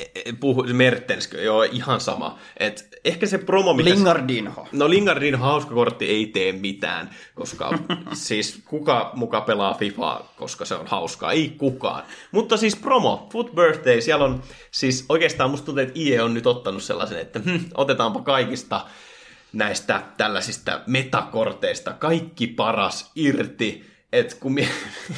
e- 0.00 0.20
e- 0.24 0.32
puhu, 0.32 0.66
Mertenskö, 0.72 1.42
joo, 1.42 1.62
ihan 1.62 2.00
sama. 2.00 2.38
Et 2.56 2.88
ehkä 3.04 3.26
se 3.26 3.38
promo, 3.38 3.74
mitä... 3.74 3.90
Lingardinho. 3.90 4.66
No 4.72 4.90
Lingardin 4.90 5.34
hauska 5.34 5.74
kortti 5.74 6.06
ei 6.06 6.26
tee 6.26 6.52
mitään, 6.52 7.10
koska 7.34 7.78
siis 8.12 8.62
kuka 8.64 9.10
muka 9.14 9.40
pelaa 9.40 9.74
FIFAa, 9.74 10.32
koska 10.36 10.64
se 10.64 10.74
on 10.74 10.86
hauskaa? 10.86 11.32
Ei 11.32 11.54
kukaan. 11.58 12.02
Mutta 12.32 12.56
siis 12.56 12.76
promo, 12.76 13.28
Foot 13.32 13.54
Birthday, 13.54 14.00
siellä 14.00 14.24
on 14.24 14.42
siis 14.70 15.04
oikeastaan 15.08 15.50
musta 15.50 15.66
tuntuu, 15.66 15.82
että 15.82 16.00
IE 16.00 16.22
on 16.22 16.34
nyt 16.34 16.46
ottanut 16.46 16.82
sellaisen, 16.82 17.20
että 17.20 17.38
hm, 17.38 17.58
otetaanpa 17.74 18.22
kaikista 18.22 18.80
näistä 19.52 20.02
tällaisista 20.16 20.80
metakorteista 20.86 21.92
kaikki 21.92 22.46
paras 22.46 23.12
irti. 23.14 23.90
Et 24.12 24.34
kun 24.34 24.54
mie... 24.54 24.68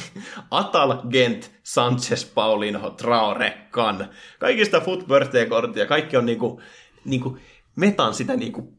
Atal, 0.51 0.97
Gent, 1.09 1.51
Sanchez, 1.63 2.33
Paulinho, 2.33 2.89
Traore, 2.89 3.57
Kan. 3.71 4.09
Kaikista 4.39 4.81
Foot 4.81 5.07
Birthday-korttia, 5.07 5.85
kaikki 5.85 6.17
on 6.17 6.25
niinku, 6.25 6.61
niinku 7.05 7.37
metan 7.75 8.13
sitä 8.13 8.35
niinku 8.35 8.77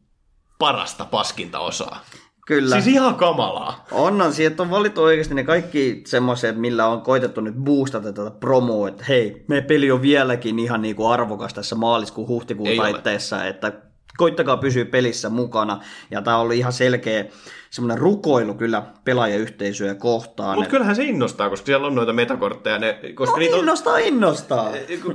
parasta 0.59 1.05
paskinta 1.05 1.59
osaa. 1.59 2.05
Kyllä. 2.47 2.75
Siis 2.75 2.95
ihan 2.95 3.15
kamalaa. 3.15 3.85
On, 3.91 4.21
on. 4.21 4.33
Sieltä 4.33 4.63
on 4.63 4.69
valittu 4.69 5.03
oikeasti 5.03 5.33
ne 5.33 5.43
kaikki 5.43 6.01
semmoiset, 6.05 6.57
millä 6.57 6.87
on 6.87 7.01
koitettu 7.01 7.41
nyt 7.41 7.55
boostata 7.55 8.13
tätä 8.13 8.31
promoa, 8.31 8.87
että 8.87 9.03
hei, 9.07 9.45
meidän 9.47 9.67
peli 9.67 9.91
on 9.91 10.01
vieläkin 10.01 10.59
ihan 10.59 10.81
niin 10.81 10.95
kuin 10.95 11.11
arvokas 11.11 11.53
tässä 11.53 11.75
maaliskuun 11.75 12.27
huhtikuun 12.27 12.69
Ei 12.69 12.79
ole. 12.79 12.91
taitteessa, 12.91 13.45
että 13.45 13.73
koittakaa 14.17 14.57
pysyä 14.57 14.85
pelissä 14.85 15.29
mukana. 15.29 15.79
Ja 16.11 16.21
tämä 16.21 16.37
oli 16.37 16.57
ihan 16.57 16.73
selkeä 16.73 17.25
semmoinen 17.69 17.97
rukoilu 17.97 18.53
kyllä 18.53 18.83
pelaajayhteisöä 19.03 19.95
kohtaan. 19.95 20.55
Mutta 20.55 20.69
kyllähän 20.69 20.95
se 20.95 21.03
innostaa, 21.03 21.49
koska 21.49 21.65
siellä 21.65 21.87
on 21.87 21.95
noita 21.95 22.13
metakortteja. 22.13 22.79
Ne, 22.79 22.99
koska, 23.15 23.35
no, 23.35 23.39
niitä 23.39 23.55
on, 23.55 23.59
innostaa, 23.61 23.97
innostaa. 23.97 24.71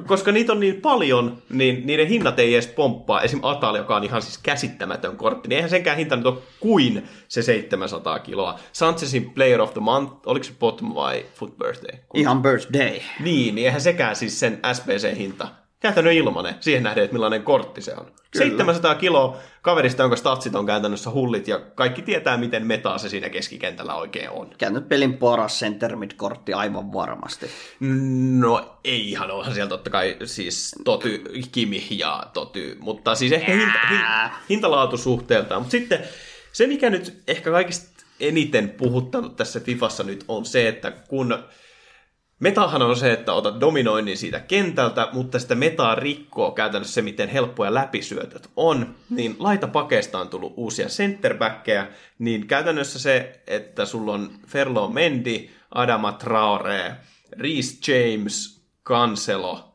koska 0.07 0.33
niitä 0.33 0.53
on 0.53 0.61
niin 0.61 0.81
paljon, 0.81 1.43
niin 1.51 1.87
niiden 1.87 2.07
hinnat 2.07 2.39
ei 2.39 2.55
edes 2.55 2.67
pomppaa. 2.67 3.21
Esim. 3.23 3.41
Atal, 3.43 3.75
joka 3.77 3.97
on 3.97 4.05
ihan 4.05 4.23
siis 4.23 4.39
käsittämätön 4.39 5.17
kortti, 5.17 5.49
niin 5.49 5.57
eihän 5.57 5.71
senkään 5.71 5.97
hinta 5.97 6.17
nyt 6.17 6.27
ole 6.27 6.39
kuin 6.61 7.09
se 7.29 7.43
700 7.43 8.19
kiloa. 8.19 8.59
Sanchezin 8.73 9.31
Player 9.31 9.61
of 9.61 9.73
the 9.73 9.81
Month, 9.81 10.13
oliko 10.27 10.45
se 10.45 10.53
bottom 10.61 10.95
vai 10.95 11.27
foot 11.35 11.59
birthday? 11.59 11.99
Kun- 12.09 12.21
Ihan 12.21 12.43
birthday. 12.43 12.99
Niin, 13.21 13.55
niin 13.55 13.65
eihän 13.67 13.81
sekään 13.81 14.17
siis 14.17 14.41
sen 14.41 14.61
SPC-hinta. 14.73 15.49
Käytännön 15.81 16.15
ilmanen, 16.15 16.55
siihen 16.61 16.83
nähden, 16.83 17.05
että 17.05 17.15
millainen 17.15 17.43
kortti 17.43 17.83
se 17.83 17.95
on. 17.95 18.05
Kyllä. 18.05 18.47
700 18.47 18.95
kiloa 18.95 19.39
kaverista, 19.63 20.03
jonka 20.03 20.17
statsit 20.17 20.55
on 20.55 20.67
käytännössä 20.67 21.11
hullit, 21.11 21.49
ja 21.49 21.59
kaikki 21.75 22.03
tietää, 22.03 22.37
miten 22.37 22.67
metaa 22.67 22.99
se 22.99 23.09
siinä 23.09 23.29
keskikentällä 23.29 23.95
oikein 23.95 24.31
on. 24.31 24.51
Käynyt 24.59 24.89
pelin 24.89 25.17
paras 25.17 25.59
center 25.59 25.97
mid-kortti 25.97 26.53
aivan 26.53 26.93
varmasti. 26.93 27.47
No 28.39 28.79
ei 28.85 29.11
ihan, 29.11 29.31
onhan 29.31 29.55
siellä 29.55 29.69
totta 29.69 29.91
kai 29.91 30.17
siis 30.25 30.75
Toty, 30.85 31.25
Kimi 31.53 31.87
ja 31.91 32.23
Toty, 32.33 32.77
mutta 32.81 33.15
siis 33.15 33.33
ehkä 33.33 33.53
hinta, 33.53 33.79
hin, 33.91 34.01
hintalaatusuhteeltaan. 34.51 35.63
Mutta 35.63 35.73
sitten 35.73 36.01
se, 36.53 36.67
mikä 36.67 36.91
nyt 36.91 37.23
ehkä 37.29 37.51
kaikista 37.51 38.05
eniten 38.21 38.71
puhuttanut 38.71 39.37
tässä 39.37 39.61
Fifassa 39.61 40.03
nyt 40.03 40.25
on 40.29 40.45
se, 40.45 40.69
että 40.69 40.91
kun 40.91 41.39
Metahan 42.41 42.83
on 42.83 42.97
se, 42.97 43.13
että 43.13 43.33
otat 43.33 43.61
dominoinnin 43.61 44.17
siitä 44.17 44.41
kentältä, 44.41 45.09
mutta 45.13 45.39
sitä 45.39 45.55
metaa 45.55 45.95
rikkoo 45.95 46.51
käytännössä 46.51 46.95
se, 46.95 47.03
miten 47.03 47.29
helppoja 47.29 47.75
läpisyötöt 47.75 48.51
on. 48.57 48.95
Niin 49.11 49.37
laitapakeista 49.39 50.19
on 50.19 50.29
tullut 50.29 50.55
uusia 50.57 50.87
centerbackkejä, 50.87 51.87
niin 52.19 52.47
käytännössä 52.47 52.99
se, 52.99 53.43
että 53.47 53.85
sulla 53.85 54.13
on 54.13 54.31
Ferlo 54.47 54.89
Mendy, 54.89 55.49
Adama 55.75 56.13
Traore, 56.13 56.97
Reece 57.39 57.93
James, 57.93 58.65
Cancelo 58.85 59.75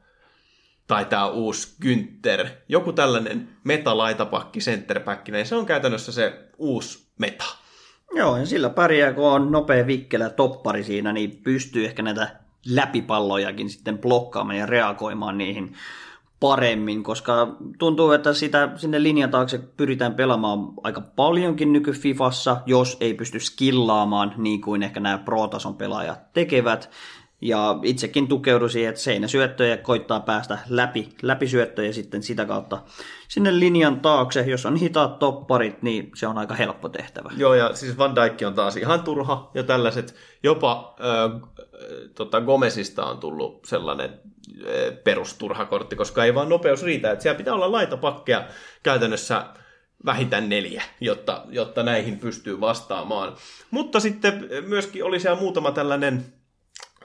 tai 0.87 1.05
tämä 1.05 1.27
uusi 1.27 1.75
Günther, 1.85 2.47
joku 2.67 2.93
tällainen 2.93 3.49
meta-laitapakki 3.63 4.59
centerback, 4.59 5.29
niin 5.29 5.45
se 5.45 5.55
on 5.55 5.65
käytännössä 5.65 6.11
se 6.11 6.49
uusi 6.57 7.07
meta. 7.19 7.45
Joo, 8.15 8.37
ja 8.37 8.45
sillä 8.45 8.69
pärjää, 8.69 9.13
kun 9.13 9.25
on 9.25 9.51
nopea 9.51 9.87
vikkelä 9.87 10.29
toppari 10.29 10.83
siinä, 10.83 11.13
niin 11.13 11.41
pystyy 11.43 11.85
ehkä 11.85 12.01
näitä 12.03 12.44
läpipallojakin 12.69 13.69
sitten 13.69 13.97
blokkaamaan 13.97 14.57
ja 14.57 14.65
reagoimaan 14.65 15.37
niihin 15.37 15.75
paremmin, 16.39 17.03
koska 17.03 17.55
tuntuu, 17.79 18.11
että 18.11 18.33
sitä 18.33 18.69
sinne 18.75 19.03
linjan 19.03 19.31
taakse 19.31 19.57
pyritään 19.57 20.13
pelaamaan 20.13 20.59
aika 20.83 21.01
paljonkin 21.01 21.73
nyky-Fifassa, 21.73 22.57
jos 22.65 22.97
ei 22.99 23.13
pysty 23.13 23.39
skillaamaan 23.39 24.33
niin 24.37 24.61
kuin 24.61 24.83
ehkä 24.83 24.99
nämä 24.99 25.17
pro-tason 25.17 25.75
pelaajat 25.75 26.33
tekevät. 26.33 26.89
Ja 27.41 27.79
itsekin 27.83 28.27
tukeudu 28.27 28.69
siihen, 28.69 28.89
että 28.89 29.01
seinäsyöttöjä 29.01 29.77
koittaa 29.77 30.19
päästä 30.19 30.57
läpi, 30.69 31.09
läpi 31.21 31.47
syöttöjä 31.47 31.93
sitten 31.93 32.23
sitä 32.23 32.45
kautta 32.45 32.81
sinne 33.27 33.59
linjan 33.59 33.99
taakse. 33.99 34.41
Jos 34.41 34.65
on 34.65 34.75
hitaat 34.75 35.19
topparit, 35.19 35.81
niin 35.81 36.11
se 36.15 36.27
on 36.27 36.37
aika 36.37 36.53
helppo 36.53 36.89
tehtävä. 36.89 37.31
Joo, 37.37 37.53
ja 37.53 37.75
siis 37.75 37.97
Van 37.97 38.15
Dijk 38.15 38.47
on 38.47 38.53
taas 38.53 38.77
ihan 38.77 39.03
turha, 39.03 39.51
ja 39.53 39.63
tällaiset, 39.63 40.15
jopa 40.43 40.95
äh, 40.99 41.41
tota 42.15 42.41
Gomezista 42.41 43.05
on 43.05 43.17
tullut 43.17 43.65
sellainen 43.65 44.09
äh, 44.09 45.03
perusturhakortti, 45.03 45.95
koska 45.95 46.25
ei 46.25 46.35
vaan 46.35 46.49
nopeus 46.49 46.83
riitä, 46.83 47.11
että 47.11 47.23
siellä 47.23 47.37
pitää 47.37 47.53
olla 47.53 47.71
laitapakkeja 47.71 48.47
käytännössä 48.83 49.45
vähintään 50.05 50.49
neljä, 50.49 50.83
jotta, 51.01 51.45
jotta 51.49 51.83
näihin 51.83 52.19
pystyy 52.19 52.59
vastaamaan. 52.59 53.35
Mutta 53.71 53.99
sitten 53.99 54.49
myöskin 54.67 55.03
oli 55.03 55.19
siellä 55.19 55.39
muutama 55.39 55.71
tällainen 55.71 56.25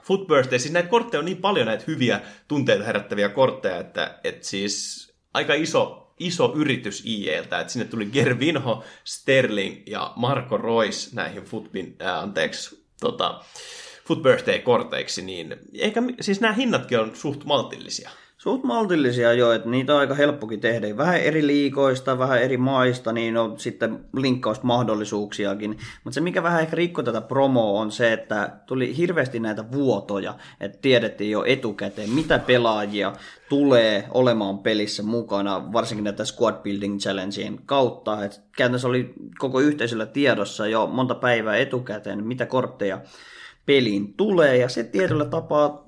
Foot 0.03 0.27
Birthday, 0.27 0.59
siis 0.59 0.73
näitä 0.73 0.89
kortteja 0.89 1.19
on 1.19 1.25
niin 1.25 1.37
paljon 1.37 1.67
näitä 1.67 1.83
hyviä 1.87 2.21
tunteita 2.47 2.83
herättäviä 2.83 3.29
kortteja, 3.29 3.77
että, 3.77 4.19
että 4.23 4.47
siis 4.47 5.07
aika 5.33 5.53
iso, 5.53 6.13
iso 6.19 6.53
yritys 6.55 7.05
IEltä, 7.05 7.59
että 7.59 7.73
sinne 7.73 7.85
tuli 7.85 8.05
Gervinho, 8.05 8.83
Sterling 9.03 9.83
ja 9.87 10.13
Marco 10.15 10.57
Royce 10.57 11.09
näihin 11.15 11.43
Footbin, 11.43 11.95
äh, 12.01 12.17
anteeksi, 12.17 12.85
tota, 12.99 13.43
Foot 14.11 14.23
Birthday-korteiksi, 14.23 15.21
niin 15.21 15.55
eikä, 15.79 16.03
siis 16.21 16.41
nämä 16.41 16.53
hinnatkin 16.53 16.99
on 16.99 17.11
suht 17.13 17.43
maltillisia. 17.45 18.09
Suht 18.37 18.63
maltillisia 18.63 19.33
jo, 19.33 19.51
että 19.51 19.69
niitä 19.69 19.93
on 19.93 19.99
aika 19.99 20.15
helppokin 20.15 20.59
tehdä. 20.59 20.97
Vähän 20.97 21.21
eri 21.21 21.47
liikoista, 21.47 22.19
vähän 22.19 22.41
eri 22.41 22.57
maista, 22.57 23.13
niin 23.13 23.37
on 23.37 23.59
sitten 23.59 24.05
linkkausmahdollisuuksiakin. 24.15 25.77
Mutta 26.03 26.13
se, 26.13 26.21
mikä 26.21 26.43
vähän 26.43 26.61
ehkä 26.61 26.75
rikkoi 26.75 27.03
tätä 27.03 27.21
promoa, 27.21 27.81
on 27.81 27.91
se, 27.91 28.13
että 28.13 28.49
tuli 28.65 28.97
hirveästi 28.97 29.39
näitä 29.39 29.71
vuotoja. 29.71 30.35
Että 30.59 30.77
tiedettiin 30.81 31.31
jo 31.31 31.43
etukäteen, 31.47 32.09
mitä 32.09 32.39
pelaajia 32.39 33.13
tulee 33.49 34.07
olemaan 34.13 34.59
pelissä 34.59 35.03
mukana, 35.03 35.73
varsinkin 35.73 36.03
näitä 36.03 36.25
squad 36.25 36.55
building 36.55 36.99
challengeien 36.99 37.59
kautta. 37.65 38.25
Et 38.25 38.41
käytännössä 38.57 38.87
oli 38.87 39.13
koko 39.39 39.59
yhteisöllä 39.59 40.05
tiedossa 40.05 40.67
jo 40.67 40.87
monta 40.87 41.15
päivää 41.15 41.57
etukäteen, 41.57 42.23
mitä 42.27 42.45
kortteja 42.45 43.01
peliin 43.71 44.13
tulee, 44.13 44.57
ja 44.57 44.69
se 44.69 44.83
tietyllä 44.83 45.25
tapaa 45.25 45.83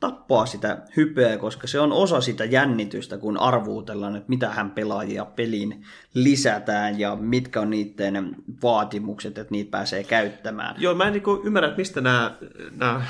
tappaa 0.00 0.46
sitä 0.46 0.78
hypeä, 0.96 1.38
koska 1.38 1.66
se 1.66 1.80
on 1.80 1.92
osa 1.92 2.20
sitä 2.20 2.44
jännitystä, 2.44 3.18
kun 3.18 3.36
arvuutellaan, 3.36 4.16
että 4.16 4.28
mitä 4.28 4.48
hän 4.50 4.70
pelaajia 4.70 5.24
peliin 5.24 5.84
lisätään 6.14 7.00
ja 7.00 7.16
mitkä 7.16 7.60
on 7.60 7.70
niiden 7.70 8.36
vaatimukset, 8.62 9.38
että 9.38 9.52
niitä 9.52 9.70
pääsee 9.70 10.04
käyttämään. 10.04 10.74
Joo, 10.78 10.94
mä 10.94 11.06
en 11.06 11.12
niinku 11.12 11.40
ymmärrä, 11.44 11.68
että 11.68 11.78
mistä 11.78 12.00
nämä, 12.00 12.36
nämä 12.76 13.04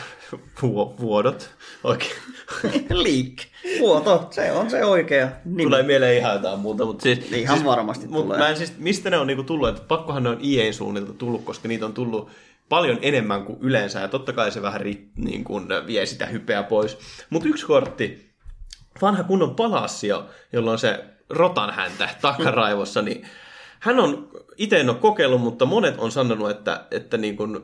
vuodot 1.01 1.51
oikein 1.85 2.13
Leak. 3.05 3.37
Vuoto, 3.81 4.29
se 4.31 4.53
on 4.53 4.71
se 4.71 4.85
oikea 4.85 5.29
nimi. 5.45 5.63
tulee 5.63 5.83
mieleen 5.83 6.19
ihan 6.19 6.33
jotain 6.35 6.59
muuta. 6.59 6.85
Mutta 6.85 7.03
siis, 7.03 7.33
Ihan 7.33 7.57
siis, 7.57 7.67
varmasti 7.67 8.07
mut 8.09 8.23
tulee. 8.23 8.39
Mä 8.39 8.49
en 8.49 8.57
siis, 8.57 8.79
mistä 8.79 9.11
ne 9.11 9.19
on 9.19 9.27
niinku 9.27 9.43
tullut, 9.43 9.69
että 9.69 9.83
pakkohan 9.89 10.23
ne 10.23 10.29
on 10.29 10.39
EA'n 10.39 10.73
suunnilta 10.73 11.13
tullut, 11.13 11.45
koska 11.45 11.69
niitä 11.69 11.87
on 11.87 11.95
tullut 11.95 12.29
paljon 12.69 12.99
enemmän 13.03 13.45
kuin 13.45 13.59
yleensä, 13.61 14.01
ja 14.01 14.09
totta 14.09 14.33
kai 14.33 14.53
se 14.53 14.63
vähän 14.63 14.81
ri, 14.81 15.09
niin 15.17 15.45
kuin, 15.45 15.69
vie 15.87 16.07
sitä 16.07 16.27
hypeä 16.27 16.63
pois. 16.63 16.99
Mutta 17.31 17.49
yksi 17.49 17.67
kortti, 17.67 18.31
vanha 19.03 19.25
kunnon 19.25 19.55
palassio, 19.55 20.27
jolla 20.53 20.71
on 20.71 20.79
se 20.79 21.05
rotan 21.31 21.75
häntä 21.75 22.09
takaraivossa, 22.21 23.03
niin 23.03 23.27
hän 23.81 24.01
on, 24.01 24.29
itse 24.57 24.81
en 24.81 24.91
ole 24.91 24.99
kokeillut, 24.99 25.41
mutta 25.41 25.67
monet 25.67 25.95
on 25.99 26.13
sanonut, 26.13 26.51
että, 26.51 26.85
että 26.91 27.17
niin 27.17 27.37
kuin 27.37 27.61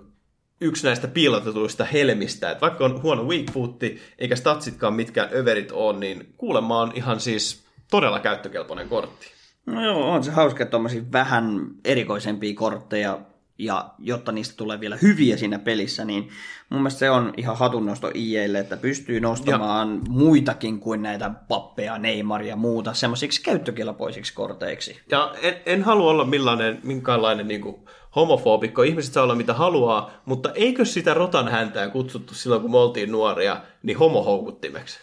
yksi 0.61 0.87
näistä 0.87 1.09
piilotetuista 1.09 1.85
helmistä, 1.85 2.51
että 2.51 2.61
vaikka 2.61 2.85
on 2.85 3.03
huono 3.03 3.25
weak 3.25 3.53
footti, 3.53 4.01
eikä 4.19 4.37
statsitkaan 4.37 4.95
mitkään 4.95 5.29
överit 5.35 5.73
ole, 5.73 5.99
niin 5.99 6.35
kuulemma 6.37 6.81
on 6.81 6.93
ihan 6.95 7.21
siis 7.21 7.65
todella 7.91 8.21
käyttökelpoinen 8.21 8.89
kortti. 8.89 9.27
No 9.67 9.85
joo, 9.85 10.11
on 10.11 10.25
se 10.25 10.31
hauska, 10.31 10.63
että 10.63 10.77
vähän 11.13 11.67
erikoisempia 11.85 12.55
kortteja, 12.55 13.21
ja 13.59 13.91
jotta 13.99 14.33
niistä 14.33 14.57
tulee 14.57 14.81
vielä 14.81 14.99
hyviä 15.03 15.37
siinä 15.37 15.59
pelissä, 15.59 16.05
niin 16.05 16.29
mun 16.69 16.81
mielestä 16.81 16.99
se 16.99 17.11
on 17.11 17.35
ihan 17.37 17.57
hatunnosto 17.57 18.11
IElle, 18.15 18.59
että 18.59 18.77
pystyy 18.77 19.21
nostamaan 19.21 20.01
ja. 20.05 20.11
muitakin 20.11 20.81
kuin 20.81 21.03
näitä 21.03 21.31
pappeja, 21.49 21.99
Neymar 21.99 22.43
ja 22.43 22.57
muuta 22.57 22.95
semmoisiksi 22.95 23.43
käyttökelpoisiksi 23.43 24.35
korteiksi. 24.35 25.01
Ja 25.11 25.35
en, 25.43 25.55
en 25.67 25.83
halua 25.83 26.11
olla 26.11 26.25
millainen, 26.25 26.81
minkäänlainen 26.83 27.49
niin 27.49 27.61
kuin 27.61 27.77
homofobikko. 28.17 28.83
Ihmiset 28.83 29.13
saa 29.13 29.25
olla 29.25 29.35
mitä 29.35 29.55
haluaa, 29.55 30.11
mutta 30.25 30.53
eikö 30.55 30.85
sitä 30.85 31.15
rotan 31.15 31.49
häntää 31.49 31.89
kutsuttu 31.89 32.35
silloin, 32.35 32.63
kun 32.63 32.71
me 32.71 32.79
oltiin 32.79 33.13
nuoria, 33.13 33.61
niin 33.83 33.99
homohoukuttimeksi? 33.99 34.99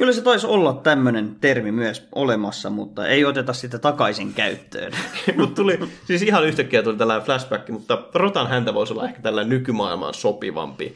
Kyllä 0.00 0.12
se 0.12 0.22
taisi 0.22 0.46
olla 0.46 0.72
tämmöinen 0.72 1.36
termi 1.40 1.72
myös 1.72 2.08
olemassa, 2.14 2.70
mutta 2.70 3.06
ei 3.06 3.24
oteta 3.24 3.52
sitä 3.52 3.78
takaisin 3.78 4.34
käyttöön. 4.34 4.92
Mutta 5.38 5.54
tuli, 5.54 5.78
siis 6.04 6.22
ihan 6.22 6.46
yhtäkkiä 6.46 6.82
tuli 6.82 6.96
tällainen 6.96 7.26
flashback, 7.26 7.68
mutta 7.68 8.02
rotan 8.14 8.48
häntä 8.48 8.74
voisi 8.74 8.92
olla 8.92 9.04
ehkä 9.04 9.20
tällainen 9.22 9.48
nykymaailmaan 9.48 10.14
sopivampi 10.14 10.94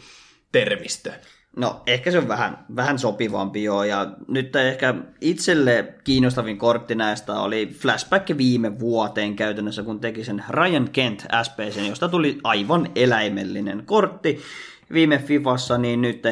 termistö. 0.52 1.12
No, 1.56 1.82
ehkä 1.86 2.10
se 2.10 2.18
on 2.18 2.28
vähän, 2.28 2.64
vähän 2.76 2.98
sopivampi 2.98 3.64
joo, 3.64 3.84
ja 3.84 4.06
nyt 4.28 4.56
ehkä 4.56 4.94
itselle 5.20 5.94
kiinnostavin 6.04 6.58
kortti 6.58 6.94
näistä 6.94 7.32
oli 7.32 7.66
flashback 7.66 8.36
viime 8.36 8.78
vuoteen 8.78 9.36
käytännössä, 9.36 9.82
kun 9.82 10.00
teki 10.00 10.24
sen 10.24 10.44
Ryan 10.48 10.90
Kent 10.92 11.26
SPC, 11.42 11.88
josta 11.88 12.08
tuli 12.08 12.38
aivan 12.44 12.88
eläimellinen 12.94 13.86
kortti 13.86 14.40
viime 14.92 15.18
Fifassa, 15.18 15.78
niin 15.78 16.02
nyt 16.02 16.26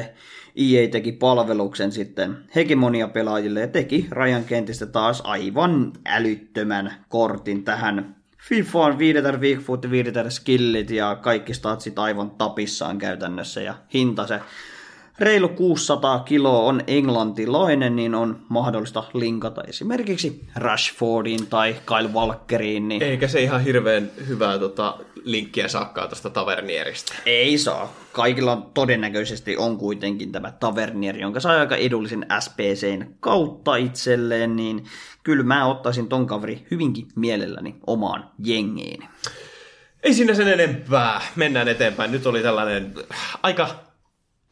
EA 0.57 0.89
teki 0.91 1.13
palveluksen 1.13 1.93
sitten 1.93 2.39
hegemonia-pelaajille 2.55 3.61
ja 3.61 3.69
teki 3.69 4.09
Ryan 4.11 4.45
Kentistä 4.45 4.87
taas 4.87 5.21
aivan 5.25 5.93
älyttömän 6.07 6.93
kortin 7.09 7.65
tähän 7.65 8.17
FIFAan. 8.39 8.99
Viidetä 8.99 9.33
weakfoot, 9.33 9.91
viidetä 9.91 10.31
skillit 10.31 10.91
ja 10.91 11.19
kaikki 11.23 11.55
statsit 11.55 11.99
aivan 11.99 12.31
tapissaan 12.31 12.99
käytännössä 12.99 13.61
ja 13.61 13.75
hinta 13.95 14.27
se 14.27 14.41
reilu 15.23 15.49
600 15.49 16.19
kiloa 16.19 16.63
on 16.63 16.81
englantilainen, 16.87 17.97
niin 17.97 18.15
on 18.15 18.41
mahdollista 18.49 19.05
linkata 19.15 19.63
esimerkiksi 19.69 20.45
Rashfordiin 20.57 21.47
tai 21.47 21.77
Kyle 21.87 22.13
Walkeriin. 22.13 22.89
Niin 22.89 23.03
Eikä 23.03 23.29
se 23.29 23.43
ihan 23.43 23.65
hirveän 23.65 24.11
hyvää 24.29 24.59
tota, 24.59 24.99
linkkiä 25.25 25.69
saakkaa 25.69 26.09
tuosta 26.09 26.31
tavernierista. 26.31 27.15
ei 27.27 27.59
saa. 27.59 27.93
Kaikilla 28.13 28.53
on, 28.53 28.71
todennäköisesti 28.75 29.57
on 29.57 29.79
kuitenkin 29.79 30.33
tämä 30.33 30.53
tavernieri, 30.61 31.21
jonka 31.21 31.41
sai 31.41 31.59
aika 31.59 31.77
edullisen 31.77 32.27
SPCn 32.41 33.07
kautta 33.21 33.77
itselleen, 33.77 34.57
niin 34.57 34.85
kyllä 35.23 35.45
mä 35.45 35.67
ottaisin 35.67 36.09
ton 36.09 36.27
kaveri 36.27 36.67
hyvinkin 36.71 37.09
mielelläni 37.17 37.75
omaan 37.87 38.31
jengiin. 38.45 39.05
Ei 40.03 40.15
siinä 40.15 40.35
sen 40.35 40.49
enempää. 40.49 41.21
Mennään 41.37 41.69
eteenpäin. 41.69 42.13
Nyt 42.13 42.27
oli 42.27 42.43
tällainen 42.43 42.95
aika 43.43 43.92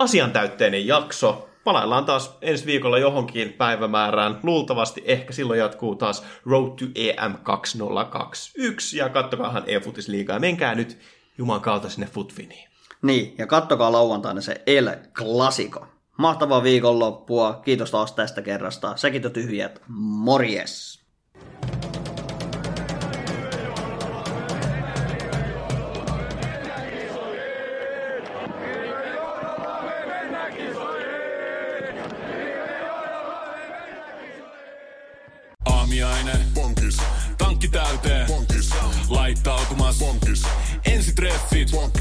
asiantäytteinen 0.01 0.87
jakso. 0.87 1.49
Palaillaan 1.65 2.05
taas 2.05 2.39
ensi 2.43 2.67
viikolla 2.67 2.99
johonkin 2.99 3.53
päivämäärään. 3.53 4.39
Luultavasti 4.43 5.03
ehkä 5.07 5.33
silloin 5.33 5.59
jatkuu 5.59 5.95
taas 5.95 6.25
Road 6.47 6.71
to 6.79 6.85
EM 6.95 7.35
2021. 7.43 8.99
Ja 8.99 9.09
kattokaahan 9.09 9.63
e-futisliigaa. 9.67 10.39
Menkää 10.39 10.75
nyt 10.75 10.99
juman 11.39 11.61
kautta 11.61 11.89
sinne 11.89 12.07
Futfiniin. 12.07 12.69
Niin, 13.03 13.35
ja 13.39 13.47
kattokaa 13.47 13.93
lauantaina 13.93 14.41
se 14.41 14.63
El 14.67 14.91
Clasico. 15.15 15.87
Mahtavaa 16.17 16.63
viikonloppua, 16.63 17.61
kiitos 17.65 17.91
taas 17.91 18.13
tästä 18.13 18.43
kerrasta. 18.43 18.97
Säkin 18.97 19.23
tyhjät, 19.33 19.83
morjes! 19.89 21.00